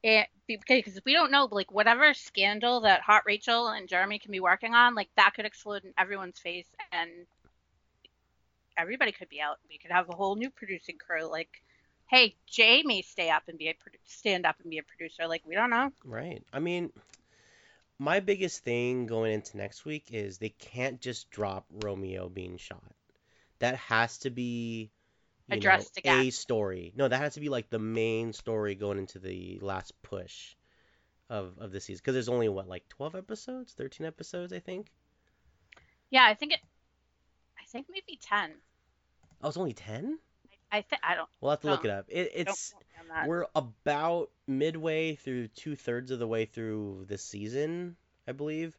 It, 0.03 0.27
because 0.47 0.99
we 1.05 1.13
don't 1.13 1.31
know, 1.31 1.49
like 1.51 1.71
whatever 1.71 2.13
scandal 2.13 2.81
that 2.81 3.01
Hot 3.01 3.23
Rachel 3.25 3.67
and 3.67 3.89
Jeremy 3.89 4.19
can 4.19 4.31
be 4.31 4.39
working 4.39 4.73
on, 4.75 4.95
like 4.95 5.09
that 5.17 5.33
could 5.35 5.45
explode 5.45 5.83
in 5.83 5.93
everyone's 5.97 6.39
face, 6.39 6.67
and 6.93 7.09
everybody 8.77 9.11
could 9.11 9.27
be 9.27 9.41
out. 9.41 9.57
We 9.69 9.77
could 9.77 9.91
have 9.91 10.07
a 10.07 10.15
whole 10.15 10.35
new 10.35 10.49
producing 10.49 10.97
crew. 10.97 11.29
Like, 11.29 11.61
hey, 12.05 12.35
Jay 12.45 12.83
may 12.85 13.01
stay 13.01 13.29
up 13.29 13.43
and 13.49 13.57
be 13.57 13.69
a 13.69 13.73
stand 14.05 14.45
up 14.45 14.55
and 14.61 14.69
be 14.69 14.77
a 14.77 14.83
producer. 14.83 15.27
Like, 15.27 15.41
we 15.45 15.55
don't 15.55 15.71
know. 15.71 15.91
Right. 16.05 16.43
I 16.53 16.59
mean, 16.59 16.93
my 17.99 18.19
biggest 18.19 18.63
thing 18.63 19.05
going 19.05 19.33
into 19.33 19.57
next 19.57 19.85
week 19.85 20.09
is 20.11 20.37
they 20.37 20.49
can't 20.49 21.01
just 21.01 21.29
drop 21.31 21.65
Romeo 21.71 22.29
being 22.29 22.57
shot. 22.57 22.93
That 23.59 23.75
has 23.77 24.19
to 24.19 24.29
be 24.29 24.91
you 25.47 25.55
know, 25.55 25.57
Addressed 25.57 25.97
again. 25.97 26.19
a 26.27 26.29
story. 26.29 26.93
No, 26.95 27.07
that 27.07 27.19
has 27.19 27.35
to 27.35 27.39
be 27.39 27.49
like 27.49 27.69
the 27.69 27.79
main 27.79 28.33
story 28.33 28.75
going 28.75 28.97
into 28.99 29.19
the 29.19 29.59
last 29.61 29.93
push 30.01 30.55
of 31.29 31.57
of 31.59 31.71
the 31.71 31.79
season 31.79 32.01
because 32.03 32.13
there's 32.13 32.29
only 32.29 32.49
what 32.49 32.67
like 32.67 32.87
12 32.89 33.15
episodes, 33.15 33.73
13 33.73 34.05
episodes, 34.05 34.53
I 34.53 34.59
think. 34.59 34.91
Yeah, 36.09 36.25
I 36.25 36.33
think 36.35 36.53
it. 36.53 36.59
I 37.59 37.63
think 37.65 37.87
maybe 37.89 38.19
ten. 38.21 38.53
Oh, 39.41 39.47
it's 39.49 39.57
only 39.57 39.73
10? 39.73 40.19
I 40.71 40.81
think 40.81 41.01
I 41.03 41.15
don't. 41.15 41.29
We'll 41.39 41.51
have 41.51 41.61
to 41.61 41.67
look 41.67 41.85
it 41.85 41.91
up. 41.91 42.05
It, 42.09 42.31
it's 42.35 42.71
quote 42.71 42.81
me 42.81 43.11
on 43.11 43.15
that. 43.15 43.27
we're 43.27 43.45
about 43.55 44.29
midway 44.47 45.15
through 45.15 45.47
two 45.49 45.75
thirds 45.75 46.11
of 46.11 46.19
the 46.19 46.27
way 46.27 46.45
through 46.45 47.05
the 47.07 47.17
season, 47.17 47.95
I 48.27 48.33
believe. 48.33 48.77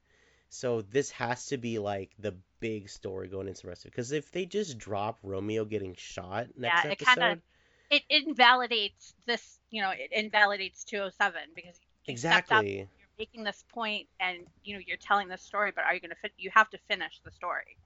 So 0.51 0.83
this 0.83 1.11
has 1.13 1.47
to 1.47 1.59
be 1.59 1.79
like 1.79 2.11
the 2.19 2.35
big 2.61 2.89
story 2.89 3.29
going 3.29 3.49
into 3.49 3.63
the 3.63 3.69
rest 3.69 3.85
of 3.85 3.89
it. 3.89 3.93
Because 3.93 4.13
if 4.13 4.31
they 4.33 4.47
just 4.47 4.79
drop 4.79 5.19
Romeo 5.23 5.65
getting 5.65 5.95
shot 5.97 6.49
next 6.57 6.85
Yeah, 6.85 6.91
it 6.91 7.03
episode, 7.03 7.15
kinda- 7.15 7.43
it 7.91 8.03
invalidates 8.11 9.15
this. 9.27 9.59
You 9.71 9.83
know, 9.83 9.91
it 9.91 10.11
invalidates 10.13 10.85
207 10.85 11.51
because 11.55 11.77
up, 11.77 11.83
exactly. 12.07 12.77
you're 12.77 12.87
making 13.19 13.45
this 13.45 13.65
point, 13.73 14.09
and 14.21 14.47
you 14.65 14.75
know 14.75 14.81
you're 14.87 14.97
telling 14.97 15.29
this 15.29 15.43
story, 15.43 15.73
but 15.75 15.85
are 15.85 15.95
you 15.95 16.01
going 16.01 16.11
to 16.11 16.17
fit? 16.17 16.33
You 16.39 16.51
have 16.55 16.71
to 16.71 16.79
finish 16.89 17.21
the 17.25 17.31
story. 17.31 17.77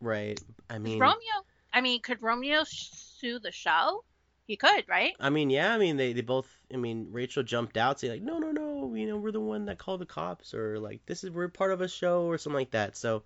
Right. 0.00 0.40
I 0.70 0.78
mean, 0.78 0.98
Romeo. 0.98 1.44
I 1.72 1.80
mean, 1.80 2.00
could 2.00 2.22
Romeo 2.22 2.64
sue 2.64 3.38
the 3.38 3.52
show? 3.52 4.04
He 4.46 4.56
could, 4.56 4.84
right? 4.88 5.14
I 5.20 5.28
mean, 5.28 5.50
yeah. 5.50 5.74
I 5.74 5.78
mean, 5.78 5.96
they, 5.98 6.14
they 6.14 6.22
both. 6.22 6.48
I 6.72 6.76
mean, 6.76 7.08
Rachel 7.10 7.42
jumped 7.42 7.76
out, 7.76 8.00
saying 8.00 8.14
like, 8.14 8.22
no, 8.22 8.38
no, 8.38 8.50
no. 8.50 8.94
You 8.94 9.06
know, 9.06 9.16
we're 9.18 9.32
the 9.32 9.40
one 9.40 9.66
that 9.66 9.78
called 9.78 10.00
the 10.00 10.06
cops, 10.06 10.54
or 10.54 10.78
like, 10.78 11.04
this 11.04 11.22
is 11.22 11.30
we're 11.30 11.48
part 11.48 11.72
of 11.72 11.82
a 11.82 11.88
show, 11.88 12.22
or 12.22 12.38
something 12.38 12.58
like 12.58 12.70
that. 12.70 12.96
So, 12.96 13.24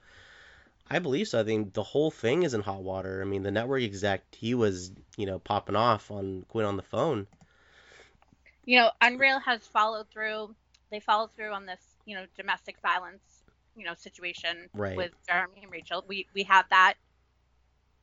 I 0.91 0.99
believe 0.99 1.29
so. 1.29 1.41
I 1.41 1.45
think 1.45 1.75
the 1.75 1.83
whole 1.85 2.11
thing 2.11 2.43
is 2.43 2.55
in 2.55 2.61
hot 2.61 2.83
water. 2.83 3.23
I 3.23 3.25
mean, 3.25 3.45
the 3.45 3.53
network 3.53 3.83
exec, 3.83 4.35
he 4.35 4.55
was, 4.55 4.91
you 5.17 5.27
know, 5.27 5.39
popping 5.39 5.77
off 5.77 6.11
on 6.11 6.45
Quinn 6.49 6.67
on 6.67 6.77
the 6.77 6.83
phone. 6.83 7.29
You 8.65 8.79
know, 8.81 8.91
Unreal 9.01 9.39
has 9.41 9.67
followed 9.67 10.09
through. 10.11 10.55
They 10.91 11.01
followed 11.01 11.31
through 11.35 11.53
on 11.53 11.67
this, 11.67 11.81
you 12.05 12.17
know, 12.17 12.27
domestic 12.37 12.77
violence, 12.83 13.43
you 13.77 13.85
know, 13.85 13.95
situation 13.95 14.69
Right. 14.75 14.97
with 14.97 15.13
Jeremy 15.27 15.61
and 15.63 15.73
Rachel. 15.73 16.05
We 16.07 16.27
we 16.35 16.43
had 16.43 16.65
that. 16.71 16.95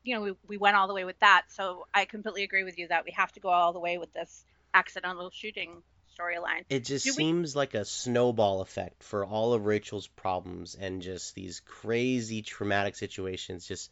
You 0.04 0.16
know, 0.16 0.22
we, 0.22 0.34
we 0.48 0.58
went 0.58 0.76
all 0.76 0.88
the 0.88 0.94
way 0.94 1.04
with 1.06 1.20
that. 1.20 1.44
So 1.50 1.88
I 1.94 2.06
completely 2.06 2.44
agree 2.44 2.64
with 2.64 2.78
you 2.78 2.88
that 2.88 3.06
we 3.06 3.12
have 3.12 3.32
to 3.34 3.40
go 3.40 3.50
all 3.50 3.74
the 3.74 3.80
way 3.80 3.98
with 3.98 4.14
this 4.14 4.44
accidental 4.74 5.30
shooting 5.32 5.84
storyline. 6.18 6.64
It 6.70 6.86
just 6.86 7.06
Do 7.06 7.12
we- 7.12 7.16
seems 7.16 7.56
like 7.56 7.74
a 7.74 7.86
snowball 7.86 8.62
effect 8.62 9.04
for 9.04 9.26
all 9.26 9.54
of 9.54 9.66
Rachel's 9.66 10.08
problems 10.08 10.76
and 10.76 11.02
just 11.02 11.36
these 11.36 11.62
crazy 11.62 12.42
traumatic 12.42 12.96
situations 12.96 13.68
just 13.68 13.92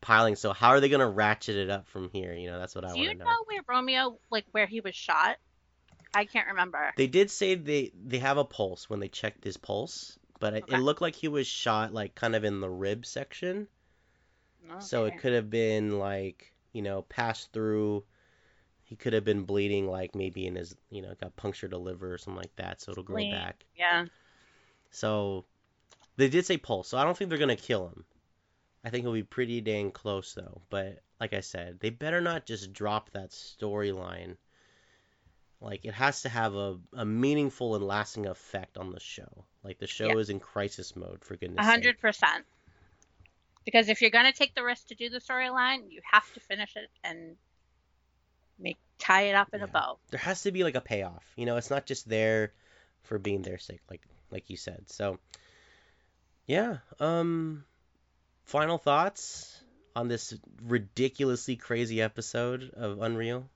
piling. 0.00 0.36
So 0.36 0.52
how 0.52 0.70
are 0.70 0.80
they 0.80 0.88
gonna 0.88 1.08
ratchet 1.08 1.56
it 1.56 1.70
up 1.70 1.86
from 1.88 2.10
here? 2.10 2.34
You 2.34 2.50
know, 2.50 2.58
that's 2.58 2.74
what 2.74 2.84
I 2.84 2.92
Do 2.92 2.98
want 2.98 3.08
you 3.08 3.12
to 3.14 3.18
know. 3.18 3.24
know. 3.24 3.44
where 3.46 3.62
Romeo, 3.68 4.18
like 4.30 4.46
where 4.52 4.66
he 4.66 4.80
was 4.80 4.94
shot? 4.94 5.36
I 6.14 6.24
can't 6.26 6.48
remember. 6.48 6.92
They 6.96 7.06
did 7.06 7.30
say 7.30 7.54
they 7.54 7.90
they 7.94 8.18
have 8.18 8.36
a 8.36 8.44
pulse 8.44 8.90
when 8.90 9.00
they 9.00 9.08
checked 9.08 9.44
his 9.44 9.56
pulse, 9.56 10.18
but 10.40 10.54
it, 10.54 10.64
it 10.68 10.76
looked 10.78 11.00
like 11.00 11.14
he 11.14 11.28
was 11.28 11.46
shot 11.46 11.94
like 11.94 12.14
kind 12.14 12.36
of 12.36 12.44
in 12.44 12.60
the 12.60 12.68
rib 12.68 13.06
section. 13.06 13.68
So 14.78 15.04
it 15.04 15.18
could 15.18 15.32
have 15.32 15.50
been 15.50 15.98
like, 15.98 16.52
you 16.72 16.82
know, 16.82 17.02
passed 17.02 17.52
through. 17.52 18.04
He 18.84 18.96
could 18.96 19.12
have 19.12 19.24
been 19.24 19.44
bleeding 19.44 19.86
like 19.88 20.14
maybe 20.14 20.46
in 20.46 20.54
his, 20.56 20.74
you 20.90 21.02
know, 21.02 21.14
got 21.20 21.34
punctured 21.36 21.72
a 21.72 21.78
liver 21.78 22.12
or 22.12 22.18
something 22.18 22.40
like 22.40 22.54
that, 22.56 22.80
so 22.80 22.92
it'll 22.92 23.04
grow 23.04 23.30
back. 23.30 23.64
Yeah. 23.76 24.06
So 24.90 25.44
they 26.16 26.28
did 26.28 26.44
say 26.44 26.58
pulse, 26.58 26.88
so 26.88 26.98
I 26.98 27.04
don't 27.04 27.16
think 27.16 27.30
they're 27.30 27.38
gonna 27.38 27.56
kill 27.56 27.88
him. 27.88 28.04
I 28.84 28.90
think 28.90 29.04
he'll 29.04 29.12
be 29.12 29.22
pretty 29.22 29.60
dang 29.60 29.90
close 29.92 30.34
though. 30.34 30.60
But 30.68 30.98
like 31.20 31.32
I 31.32 31.40
said, 31.40 31.80
they 31.80 31.90
better 31.90 32.20
not 32.20 32.46
just 32.46 32.72
drop 32.72 33.10
that 33.12 33.30
storyline. 33.30 34.36
Like 35.60 35.84
it 35.84 35.94
has 35.94 36.22
to 36.22 36.28
have 36.28 36.54
a, 36.54 36.78
a 36.92 37.04
meaningful 37.04 37.76
and 37.76 37.86
lasting 37.86 38.26
effect 38.26 38.76
on 38.76 38.90
the 38.90 39.00
show. 39.00 39.46
Like 39.62 39.78
the 39.78 39.86
show 39.86 40.08
Yeah. 40.08 40.16
is 40.16 40.28
in 40.28 40.40
crisis 40.40 40.96
mode 40.96 41.24
for 41.24 41.36
goodness 41.36 41.64
hundred 41.64 41.98
percent. 42.00 42.44
Because 43.64 43.88
if 43.88 44.00
you're 44.00 44.10
gonna 44.10 44.32
take 44.32 44.54
the 44.54 44.64
risk 44.64 44.88
to 44.88 44.94
do 44.94 45.08
the 45.08 45.18
storyline, 45.18 45.90
you 45.90 46.00
have 46.10 46.30
to 46.34 46.40
finish 46.40 46.76
it 46.76 46.90
and 47.04 47.36
make 48.58 48.78
tie 48.98 49.22
it 49.22 49.34
up 49.34 49.52
in 49.52 49.62
a 49.62 49.66
bow. 49.66 49.98
there 50.10 50.20
has 50.20 50.42
to 50.42 50.52
be 50.52 50.64
like 50.64 50.74
a 50.74 50.80
payoff. 50.80 51.24
You 51.36 51.46
know, 51.46 51.56
it's 51.56 51.70
not 51.70 51.86
just 51.86 52.08
there 52.08 52.52
for 53.02 53.18
being 53.18 53.42
there 53.42 53.58
sake, 53.58 53.80
like 53.90 54.02
like 54.30 54.50
you 54.50 54.56
said. 54.56 54.84
So 54.86 55.18
yeah. 56.46 56.78
Um 57.00 57.64
final 58.44 58.78
thoughts 58.78 59.62
on 59.94 60.08
this 60.08 60.34
ridiculously 60.62 61.56
crazy 61.56 62.00
episode 62.00 62.70
of 62.74 63.00
Unreal? 63.00 63.48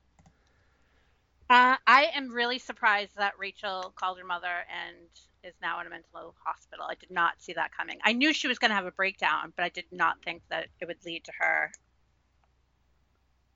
Uh, 1.48 1.76
I 1.86 2.10
am 2.14 2.30
really 2.30 2.58
surprised 2.58 3.16
that 3.16 3.38
Rachel 3.38 3.92
called 3.94 4.18
her 4.18 4.24
mother 4.24 4.48
and 4.48 5.06
is 5.46 5.54
now 5.62 5.80
in 5.80 5.86
a 5.86 5.90
mental 5.90 6.34
hospital. 6.44 6.86
I 6.88 6.94
did 6.94 7.10
not 7.10 7.40
see 7.40 7.52
that 7.54 7.70
coming. 7.76 7.98
I 8.04 8.12
knew 8.12 8.32
she 8.32 8.48
was 8.48 8.58
going 8.58 8.70
to 8.70 8.74
have 8.74 8.86
a 8.86 8.90
breakdown, 8.90 9.52
but 9.56 9.64
I 9.64 9.68
did 9.68 9.86
not 9.92 10.22
think 10.24 10.42
that 10.50 10.66
it 10.80 10.86
would 10.86 11.04
lead 11.04 11.24
to 11.24 11.32
her 11.38 11.70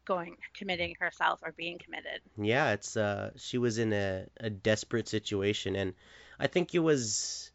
going 0.04 0.36
committing 0.54 0.94
herself 0.98 1.40
or 1.42 1.52
being 1.52 1.78
committed. 1.78 2.20
Yeah, 2.36 2.72
it's 2.72 2.96
uh 2.96 3.30
she 3.36 3.58
was 3.58 3.78
in 3.78 3.92
a, 3.92 4.26
a 4.38 4.50
desperate 4.50 5.08
situation 5.08 5.76
and 5.76 5.94
I 6.38 6.46
think 6.48 6.74
it 6.74 6.80
was 6.80 7.50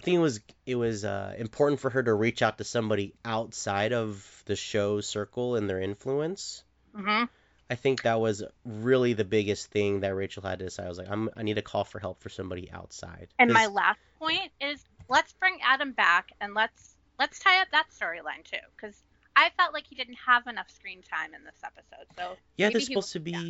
I 0.00 0.02
think 0.02 0.16
it 0.16 0.20
was 0.20 0.40
it 0.64 0.74
was 0.76 1.04
uh 1.04 1.34
important 1.36 1.80
for 1.80 1.90
her 1.90 2.02
to 2.02 2.14
reach 2.14 2.42
out 2.42 2.58
to 2.58 2.64
somebody 2.64 3.14
outside 3.24 3.92
of 3.92 4.42
the 4.46 4.56
show 4.56 5.00
circle 5.00 5.56
and 5.56 5.68
their 5.68 5.80
influence. 5.80 6.64
hmm 6.94 7.24
I 7.72 7.74
think 7.74 8.02
that 8.02 8.20
was 8.20 8.44
really 8.66 9.14
the 9.14 9.24
biggest 9.24 9.70
thing 9.70 10.00
that 10.00 10.14
Rachel 10.14 10.42
had 10.42 10.58
to 10.58 10.66
decide. 10.66 10.84
I 10.84 10.88
was 10.90 10.98
like, 10.98 11.08
I'm, 11.10 11.30
I 11.34 11.42
need 11.42 11.54
to 11.54 11.62
call 11.62 11.84
for 11.84 11.98
help 11.98 12.20
for 12.20 12.28
somebody 12.28 12.70
outside. 12.70 13.28
And 13.38 13.50
my 13.50 13.64
last 13.64 13.98
point 14.18 14.52
is 14.60 14.84
let's 15.08 15.32
bring 15.32 15.56
Adam 15.66 15.92
back 15.92 16.32
and 16.38 16.52
let's 16.52 16.96
let's 17.18 17.38
tie 17.38 17.62
up 17.62 17.68
that 17.72 17.86
storyline 17.98 18.44
too, 18.44 18.58
because 18.76 19.02
I 19.34 19.48
felt 19.56 19.72
like 19.72 19.86
he 19.86 19.94
didn't 19.94 20.18
have 20.26 20.46
enough 20.48 20.68
screen 20.70 21.00
time 21.00 21.32
in 21.32 21.44
this 21.44 21.54
episode. 21.64 22.06
So 22.14 22.36
yeah, 22.58 22.66
maybe 22.66 22.72
there's 22.74 22.86
supposed 22.88 23.12
to 23.14 23.20
be 23.20 23.32
back. 23.32 23.42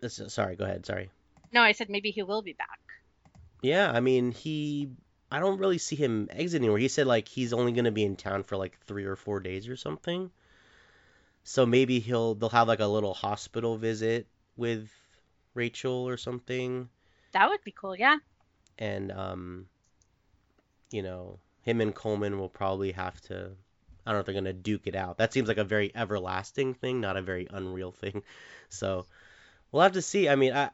be. 0.00 0.08
Sorry, 0.08 0.56
go 0.56 0.64
ahead. 0.64 0.86
Sorry. 0.86 1.10
no, 1.52 1.60
I 1.60 1.72
said 1.72 1.90
maybe 1.90 2.10
he 2.12 2.22
will 2.22 2.40
be 2.40 2.54
back. 2.54 2.80
Yeah, 3.60 3.92
I 3.92 4.00
mean, 4.00 4.32
he. 4.32 4.88
I 5.30 5.38
don't 5.38 5.58
really 5.58 5.76
see 5.76 5.96
him 5.96 6.28
exiting 6.30 6.64
anywhere. 6.64 6.78
He 6.78 6.88
said 6.88 7.06
like 7.06 7.28
he's 7.28 7.52
only 7.52 7.72
gonna 7.72 7.92
be 7.92 8.06
in 8.06 8.16
town 8.16 8.42
for 8.42 8.56
like 8.56 8.78
three 8.86 9.04
or 9.04 9.16
four 9.16 9.38
days 9.38 9.68
or 9.68 9.76
something. 9.76 10.30
So 11.44 11.66
maybe 11.66 12.00
he'll 12.00 12.34
they'll 12.34 12.48
have 12.50 12.68
like 12.68 12.80
a 12.80 12.86
little 12.86 13.14
hospital 13.14 13.76
visit 13.76 14.26
with 14.56 14.88
Rachel 15.54 16.06
or 16.08 16.16
something, 16.16 16.88
That 17.32 17.48
would 17.48 17.62
be 17.64 17.72
cool. 17.72 17.96
Yeah. 17.96 18.18
and 18.78 19.10
um, 19.10 19.66
you 20.90 21.02
know, 21.02 21.38
him 21.62 21.80
and 21.80 21.94
Coleman 21.94 22.38
will 22.38 22.48
probably 22.48 22.92
have 22.92 23.20
to. 23.22 23.50
I 24.06 24.10
don't 24.12 24.14
know 24.14 24.20
if 24.20 24.26
they're 24.26 24.34
gonna 24.34 24.52
duke 24.52 24.86
it 24.86 24.94
out. 24.94 25.18
That 25.18 25.32
seems 25.32 25.48
like 25.48 25.58
a 25.58 25.64
very 25.64 25.92
everlasting 25.94 26.74
thing, 26.74 27.00
not 27.00 27.16
a 27.16 27.22
very 27.22 27.46
unreal 27.50 27.92
thing. 27.92 28.22
So 28.72 29.04
we'll 29.72 29.82
have 29.82 29.92
to 29.94 30.02
see. 30.02 30.28
I 30.28 30.36
mean, 30.36 30.52
I, 30.52 30.70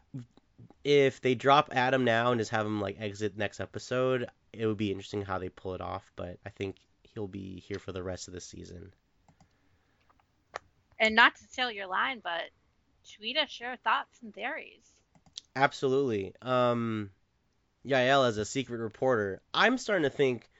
if 0.84 1.22
they 1.22 1.34
drop 1.34 1.70
Adam 1.72 2.04
now 2.04 2.30
and 2.30 2.38
just 2.38 2.50
have 2.50 2.66
him 2.66 2.78
like 2.78 3.00
exit 3.00 3.38
next 3.38 3.58
episode, 3.58 4.28
it 4.52 4.66
would 4.66 4.76
be 4.76 4.90
interesting 4.90 5.22
how 5.22 5.38
they 5.38 5.48
pull 5.48 5.74
it 5.74 5.80
off. 5.80 6.04
But 6.14 6.38
I 6.44 6.50
think 6.50 6.76
he'll 7.14 7.26
be 7.26 7.60
here 7.66 7.78
for 7.78 7.92
the 7.92 8.02
rest 8.02 8.28
of 8.28 8.34
the 8.34 8.40
season. 8.42 8.92
And 10.98 11.14
not 11.14 11.36
to 11.36 11.44
steal 11.44 11.70
your 11.70 11.86
line, 11.86 12.20
but 12.22 12.42
tweet 13.16 13.36
us 13.36 13.58
your 13.60 13.76
thoughts 13.76 14.18
and 14.22 14.34
theories. 14.34 14.82
Absolutely. 15.54 16.34
Um, 16.42 17.10
Yael 17.86 18.26
as 18.26 18.38
a 18.38 18.44
secret 18.44 18.78
reporter, 18.78 19.42
I'm 19.54 19.78
starting 19.78 20.10
to 20.10 20.16
think 20.16 20.50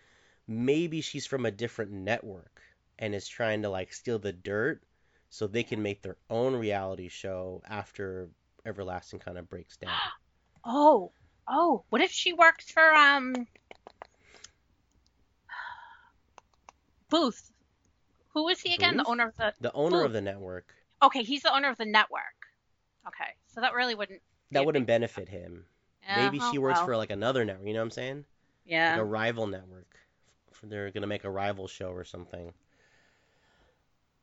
maybe 0.47 1.01
she's 1.01 1.27
from 1.27 1.45
a 1.47 1.51
different 1.51 1.93
network 1.93 2.63
and 2.99 3.15
is 3.15 3.29
trying 3.29 3.63
to 3.63 3.69
like 3.69 3.93
steal 3.93 4.19
the 4.19 4.33
dirt 4.33 4.83
so 5.29 5.47
they 5.47 5.65
can 5.65 5.83
make 5.83 6.03
their 6.03 6.17
own 6.31 6.55
reality 6.55 7.09
show 7.09 7.63
after 7.69 8.31
Everlasting 8.65 9.21
kind 9.21 9.39
of 9.39 9.49
breaks 9.49 9.77
down. 9.77 9.93
Oh, 10.69 11.13
oh, 11.47 11.85
what 11.91 12.01
if 12.01 12.11
she 12.11 12.33
works 12.33 12.69
for 12.73 12.93
um 12.93 13.47
Booth? 17.09 17.53
Who 18.37 18.49
is 18.51 18.61
he 18.61 18.75
again? 18.75 18.99
The 18.99 19.05
owner 19.07 19.29
of 19.29 19.37
the. 19.39 19.55
The 19.63 19.73
owner 19.73 20.05
of 20.05 20.13
the 20.13 20.21
network. 20.21 20.67
Okay, 21.03 21.23
he's 21.23 21.41
the 21.41 21.55
owner 21.57 21.71
of 21.71 21.79
the 21.79 21.87
network. 21.87 22.21
Okay, 23.09 23.31
so 23.47 23.63
that 23.63 23.73
really 23.73 23.95
wouldn't. 23.95 24.21
That 24.51 24.67
wouldn't 24.67 24.87
benefit 24.87 25.27
him. 25.27 25.65
Yeah, 26.03 26.27
Maybe 26.27 26.39
she 26.39 26.59
oh, 26.59 26.61
works 26.61 26.77
well. 26.81 26.85
for 26.87 26.97
like 26.99 27.09
another 27.11 27.47
network, 27.47 27.67
you 27.67 27.73
know 27.73 27.81
what 27.81 27.85
I'm 27.87 27.91
saying? 27.93 28.17
Like 28.17 28.25
Yeah. 28.67 28.97
a 28.99 29.05
rival 29.05 29.47
network. 29.47 29.87
They're 30.63 30.91
gonna 30.91 31.07
make 31.07 31.25
a 31.25 31.31
rival 31.31 31.67
show 31.67 31.89
or 31.93 32.05
something. 32.05 32.53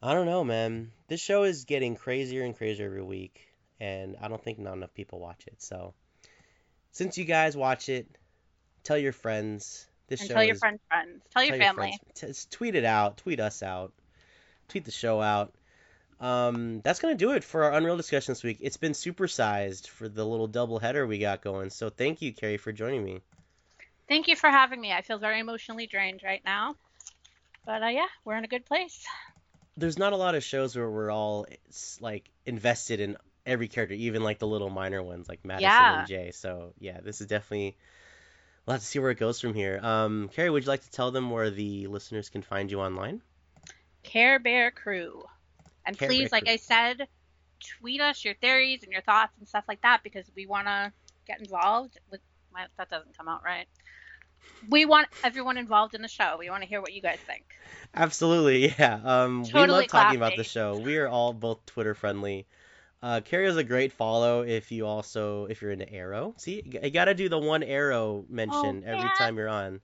I 0.02 0.14
don't 0.14 0.28
know, 0.28 0.44
man. 0.44 0.92
This 1.08 1.20
show 1.20 1.42
is 1.44 1.66
getting 1.66 1.96
crazier 1.96 2.44
and 2.44 2.56
crazier 2.56 2.86
every 2.86 3.02
week, 3.02 3.48
and 3.80 4.16
I 4.22 4.28
don't 4.28 4.44
think 4.44 4.60
not 4.60 4.74
enough 4.74 4.94
people 4.94 5.20
watch 5.20 5.48
it. 5.48 5.60
So, 5.60 5.96
since 6.92 7.18
you 7.18 7.26
guys 7.26 7.58
watch 7.58 7.90
it, 7.90 8.08
tell 8.84 8.98
your 8.98 9.14
friends. 9.14 9.88
This 10.08 10.20
And 10.22 10.28
show 10.30 10.34
tell 10.36 10.44
your 10.44 10.54
is 10.54 10.60
friends, 10.60 10.82
friends. 10.88 11.22
Tell 11.32 11.44
your 11.44 11.58
tell 11.58 11.66
family. 11.66 11.98
friends. 12.14 12.46
T- 12.46 12.56
tweet 12.56 12.76
it 12.76 12.86
out. 12.86 13.18
Tweet 13.18 13.40
us 13.40 13.64
out. 13.64 13.94
Tweet 14.70 14.86
the 14.86 14.92
show 14.92 15.22
out. 15.22 15.54
Um, 16.20 16.82
that's 16.82 17.00
gonna 17.00 17.16
do 17.16 17.32
it 17.32 17.44
for 17.44 17.66
our 17.66 17.74
Unreal 17.74 17.98
discussion 17.98 18.32
this 18.32 18.44
week. 18.44 18.60
It's 18.62 18.78
been 18.78 18.94
supersized 18.94 19.88
for 19.88 20.08
the 20.08 20.26
little 20.26 20.48
double 20.48 20.80
header 20.80 21.06
we 21.06 21.20
got 21.20 21.42
going. 21.42 21.70
So 21.70 21.90
thank 21.90 22.22
you, 22.22 22.34
Carrie, 22.34 22.58
for 22.58 22.72
joining 22.72 23.04
me. 23.04 23.22
Thank 24.08 24.28
you 24.28 24.36
for 24.36 24.50
having 24.50 24.80
me. 24.80 24.92
I 24.92 25.02
feel 25.02 25.18
very 25.18 25.40
emotionally 25.40 25.88
drained 25.88 26.22
right 26.24 26.42
now. 26.46 26.76
But 27.66 27.84
uh, 27.84 27.88
yeah, 27.88 28.08
we're 28.26 28.38
in 28.38 28.44
a 28.44 28.48
good 28.48 28.66
place. 28.66 29.06
There's 29.76 29.98
not 29.98 30.14
a 30.14 30.18
lot 30.18 30.36
of 30.36 30.44
shows 30.44 30.76
where 30.76 30.90
we're 30.90 31.12
all 31.12 31.46
like 32.00 32.30
invested 32.46 33.00
in 33.00 33.18
every 33.46 33.68
character, 33.68 33.96
even 33.96 34.24
like 34.24 34.40
the 34.40 34.48
little 34.48 34.70
minor 34.70 35.02
ones 35.02 35.28
like 35.28 35.44
Madison 35.44 35.64
Yeah. 35.64 36.00
and 36.00 36.08
Jay. 36.08 36.32
So 36.32 36.74
yeah, 36.80 37.00
this 37.02 37.22
is 37.22 37.28
definitely. 37.28 37.76
We'll 38.66 38.76
have 38.76 38.82
to 38.82 38.88
see 38.88 39.00
where 39.00 39.12
it 39.12 39.18
goes 39.20 39.42
from 39.42 39.54
here. 39.54 39.80
Um, 39.84 40.30
Carrie, 40.30 40.50
would 40.50 40.64
you 40.64 40.70
like 40.70 40.84
to 40.84 40.92
tell 40.92 41.12
them 41.12 41.30
where 41.32 41.50
the 41.50 41.88
listeners 41.88 42.30
can 42.30 42.44
find 42.44 42.72
you 42.72 42.80
online? 42.80 43.22
Care 44.04 44.40
Bear 44.40 44.72
Crew. 44.72 45.24
And 45.86 45.98
Care 45.98 46.08
please, 46.08 46.30
Bear 46.30 46.38
like 46.38 46.44
Crew. 46.46 46.54
I 46.54 46.58
said, 46.58 47.08
tweet 47.80 48.02
us 48.02 48.24
your 48.24 48.36
theories 48.36 48.84
and 48.84 48.92
your 48.92 49.02
thoughts 49.02 49.34
and 49.40 49.48
stuff 49.48 49.64
like 49.68 49.82
that 49.82 50.02
because 50.04 50.30
we 50.36 50.46
want 50.46 50.68
to 50.68 50.92
get 51.28 51.40
involved 51.40 51.98
with. 52.12 52.22
My, 52.54 52.66
that 52.78 52.90
doesn't 52.90 53.18
come 53.18 53.28
out 53.28 53.44
right. 53.44 53.66
We 54.70 54.86
want 54.86 55.08
everyone 55.24 55.58
involved 55.58 55.96
in 55.96 56.02
the 56.02 56.08
show. 56.08 56.36
We 56.38 56.50
want 56.50 56.62
to 56.62 56.70
hear 56.70 56.82
what 56.82 56.94
you 56.94 57.02
guys 57.02 57.18
think. 57.26 57.44
Absolutely, 57.96 58.68
yeah. 58.80 59.00
Um, 59.04 59.42
we 59.44 59.50
Totally 59.50 59.80
love 59.82 59.88
talking 59.88 60.18
about 60.18 60.36
the 60.36 60.44
show. 60.44 60.78
We 60.78 60.98
are 60.98 61.08
all 61.08 61.34
both 61.34 61.66
Twitter 61.66 61.96
friendly. 61.96 62.46
Uh, 63.02 63.20
Carrie 63.22 63.48
is 63.48 63.58
a 63.58 63.64
great 63.64 63.92
follow 63.92 64.44
if 64.44 64.72
you 64.72 64.86
also 64.86 65.46
if 65.46 65.62
you're 65.62 65.72
into 65.72 65.92
Arrow. 65.92 66.36
See, 66.38 66.62
you 66.66 66.90
got 66.92 67.06
to 67.06 67.14
do 67.14 67.28
the 67.28 67.38
one 67.40 67.62
Arrow 67.64 68.24
mention 68.30 68.84
every 68.86 69.00
Oh, 69.00 69.04
man. 69.04 69.16
time 69.18 69.38
you're 69.38 69.50
on. 69.50 69.82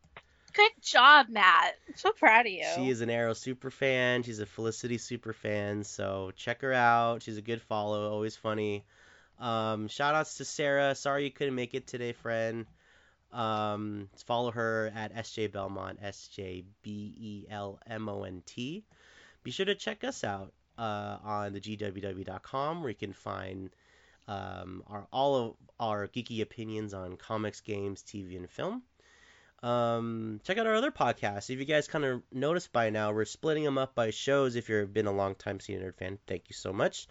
Good 0.60 0.84
job, 0.84 1.30
Matt. 1.30 1.76
So 1.96 2.12
proud 2.12 2.46
of 2.46 2.52
you. 2.52 2.66
She 2.76 2.90
is 2.90 3.00
an 3.00 3.10
Arrow 3.10 3.32
super 3.32 3.72
fan. 3.72 4.24
She's 4.24 4.40
a 4.40 4.46
Felicity 4.46 4.98
super 4.98 5.32
fan. 5.32 5.86
So 5.86 6.32
check 6.36 6.64
her 6.64 6.74
out. 6.74 7.24
She's 7.24 7.38
a 7.38 7.42
good 7.42 7.62
follow. 7.62 8.12
Always 8.12 8.36
funny. 8.36 8.84
Um, 9.40 9.88
shout 9.88 10.16
outs 10.16 10.36
to 10.36 10.44
Sarah. 10.44 10.96
Sorry 10.96 11.24
you 11.24 11.32
couldn't 11.32 11.56
make 11.56 11.76
it 11.76 11.88
today, 11.88 12.12
friend. 12.12 12.66
Um, 13.32 14.10
follow 14.26 14.52
her 14.52 14.92
at 14.94 15.16
SJ 15.16 15.54
Belmont, 15.54 16.00
S 16.02 16.28
J 16.28 16.66
B 16.82 17.16
E 17.18 17.46
L 17.50 17.80
M 17.88 18.10
O 18.10 18.24
N 18.24 18.44
T. 18.46 18.84
Be 19.44 19.52
sure 19.52 19.66
to 19.66 19.76
check 19.76 20.04
us 20.04 20.26
out 20.26 20.52
uh, 20.78 21.20
on 21.24 21.54
the 21.54 21.62
GWW.com 21.62 22.82
where 22.82 22.90
you 22.90 22.98
can 22.98 23.14
find 23.14 23.70
um, 24.28 24.84
our 24.88 25.08
all 25.14 25.36
of 25.38 25.56
our 25.80 26.10
geeky 26.10 26.42
opinions 26.42 26.94
on 26.94 27.16
comics, 27.16 27.62
games, 27.62 28.04
TV, 28.04 28.36
and 28.36 28.50
film. 28.50 28.84
Um, 29.62 30.40
check 30.44 30.58
out 30.58 30.68
our 30.68 30.76
other 30.76 30.92
podcasts. 30.92 31.50
If 31.50 31.60
you 31.60 31.66
guys 31.66 31.88
kind 31.88 32.06
of 32.06 32.22
noticed 32.32 32.72
by 32.72 32.90
now, 32.90 33.12
we're 33.12 33.26
splitting 33.26 33.64
them 33.64 33.78
up 33.78 33.96
by 33.96 34.12
shows. 34.12 34.56
If 34.56 34.70
you've 34.70 34.94
been 34.94 35.08
a 35.08 35.12
long 35.12 35.36
time 35.36 35.60
Cine 35.60 35.84
Nerd 35.84 35.96
fan, 35.96 36.18
thank 36.28 36.44
you 36.48 36.54
so 36.54 36.72
much. 36.72 37.08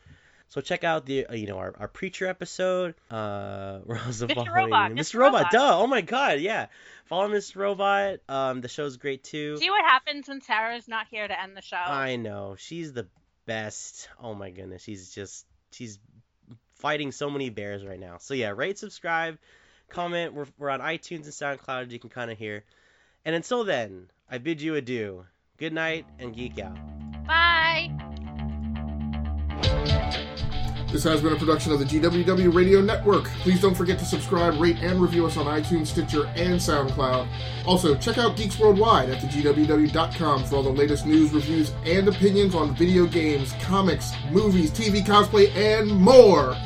So 0.51 0.63
check 0.63 0.83
out 0.83 1.05
the 1.05 1.27
uh, 1.27 1.35
you 1.35 1.47
know 1.47 1.59
our, 1.59 1.75
our 1.79 1.89
preacher 1.89 2.27
episode. 2.27 2.95
Uh, 3.11 3.81
we're 3.85 3.99
also 3.99 4.27
Mr. 4.27 4.35
following 4.35 4.53
Robot, 4.53 4.93
Mr. 4.93 4.97
Mr. 4.97 5.15
Robot. 5.19 5.39
Robot. 5.41 5.53
Duh! 5.53 5.79
Oh 5.79 5.87
my 5.87 6.01
God, 6.01 6.41
yeah. 6.41 6.67
Follow 7.07 7.29
Mr. 7.29 7.57
Robot. 7.57 8.21
Um, 8.29 8.63
the 8.63 8.69
show's 8.69 8.97
great 8.97 9.25
too. 9.25 9.59
See 9.59 9.71
what 9.71 9.85
happens 9.85 10.29
when 10.29 10.41
Sarah's 10.41 10.89
not 10.89 11.07
here 11.11 11.29
to 11.29 11.41
end 11.41 11.57
the 11.57 11.63
show. 11.63 11.77
I 11.77 12.17
know 12.17 12.57
she's 12.59 12.95
the 12.95 13.09
best. 13.47 14.09
Oh 14.23 14.35
my 14.35 14.51
goodness, 14.51 14.83
she's 14.83 15.11
just 15.15 15.45
she's 15.71 15.99
fighting 16.77 17.13
so 17.13 17.29
many 17.29 17.51
bears 17.51 17.85
right 17.85 18.01
now. 18.01 18.17
So 18.19 18.33
yeah, 18.35 18.51
rate, 18.51 18.79
subscribe, 18.79 19.39
comment. 19.89 20.35
We're 20.35 20.47
we're 20.59 20.71
on 20.71 20.81
iTunes 20.81 21.25
and 21.25 21.61
SoundCloud. 21.61 21.91
You 21.91 21.99
can 21.99 22.11
kind 22.11 22.31
of 22.31 22.39
hear. 22.39 22.65
And 23.25 23.35
until 23.35 23.65
then, 23.65 24.09
I 24.31 24.39
bid 24.39 24.61
you 24.61 24.75
adieu. 24.75 25.25
Good 25.59 25.73
night 25.73 26.07
and 26.19 26.35
geek 26.35 26.59
out. 26.61 26.79
Bye. 27.27 27.91
This 30.91 31.05
has 31.05 31.21
been 31.21 31.35
a 31.35 31.37
production 31.37 31.71
of 31.73 31.81
the 31.81 31.85
GWW 31.85 32.55
Radio 32.55 32.81
Network. 32.81 33.25
Please 33.43 33.61
don't 33.61 33.75
forget 33.75 33.99
to 33.99 34.07
subscribe, 34.07 34.59
rate, 34.59 34.79
and 34.81 35.03
review 35.03 35.27
us 35.27 35.37
on 35.37 35.45
iTunes, 35.45 35.89
Stitcher, 35.89 36.27
and 36.29 36.55
SoundCloud. 36.55 37.29
Also, 37.67 37.95
check 37.95 38.17
out 38.17 38.39
Geeks 38.39 38.59
Worldwide 38.59 39.11
at 39.11 39.23
thegww.com 39.23 40.45
for 40.45 40.57
all 40.57 40.63
the 40.63 40.71
latest 40.71 41.05
news, 41.05 41.31
reviews, 41.31 41.73
and 41.85 42.09
opinions 42.09 42.55
on 42.55 42.75
video 42.75 43.05
games, 43.05 43.53
comics, 43.61 44.13
movies, 44.31 44.71
TV 44.71 45.05
cosplay, 45.05 45.55
and 45.55 45.91
more. 45.91 46.57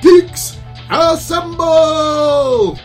Geeks, 0.00 0.58
assemble! 0.92 2.76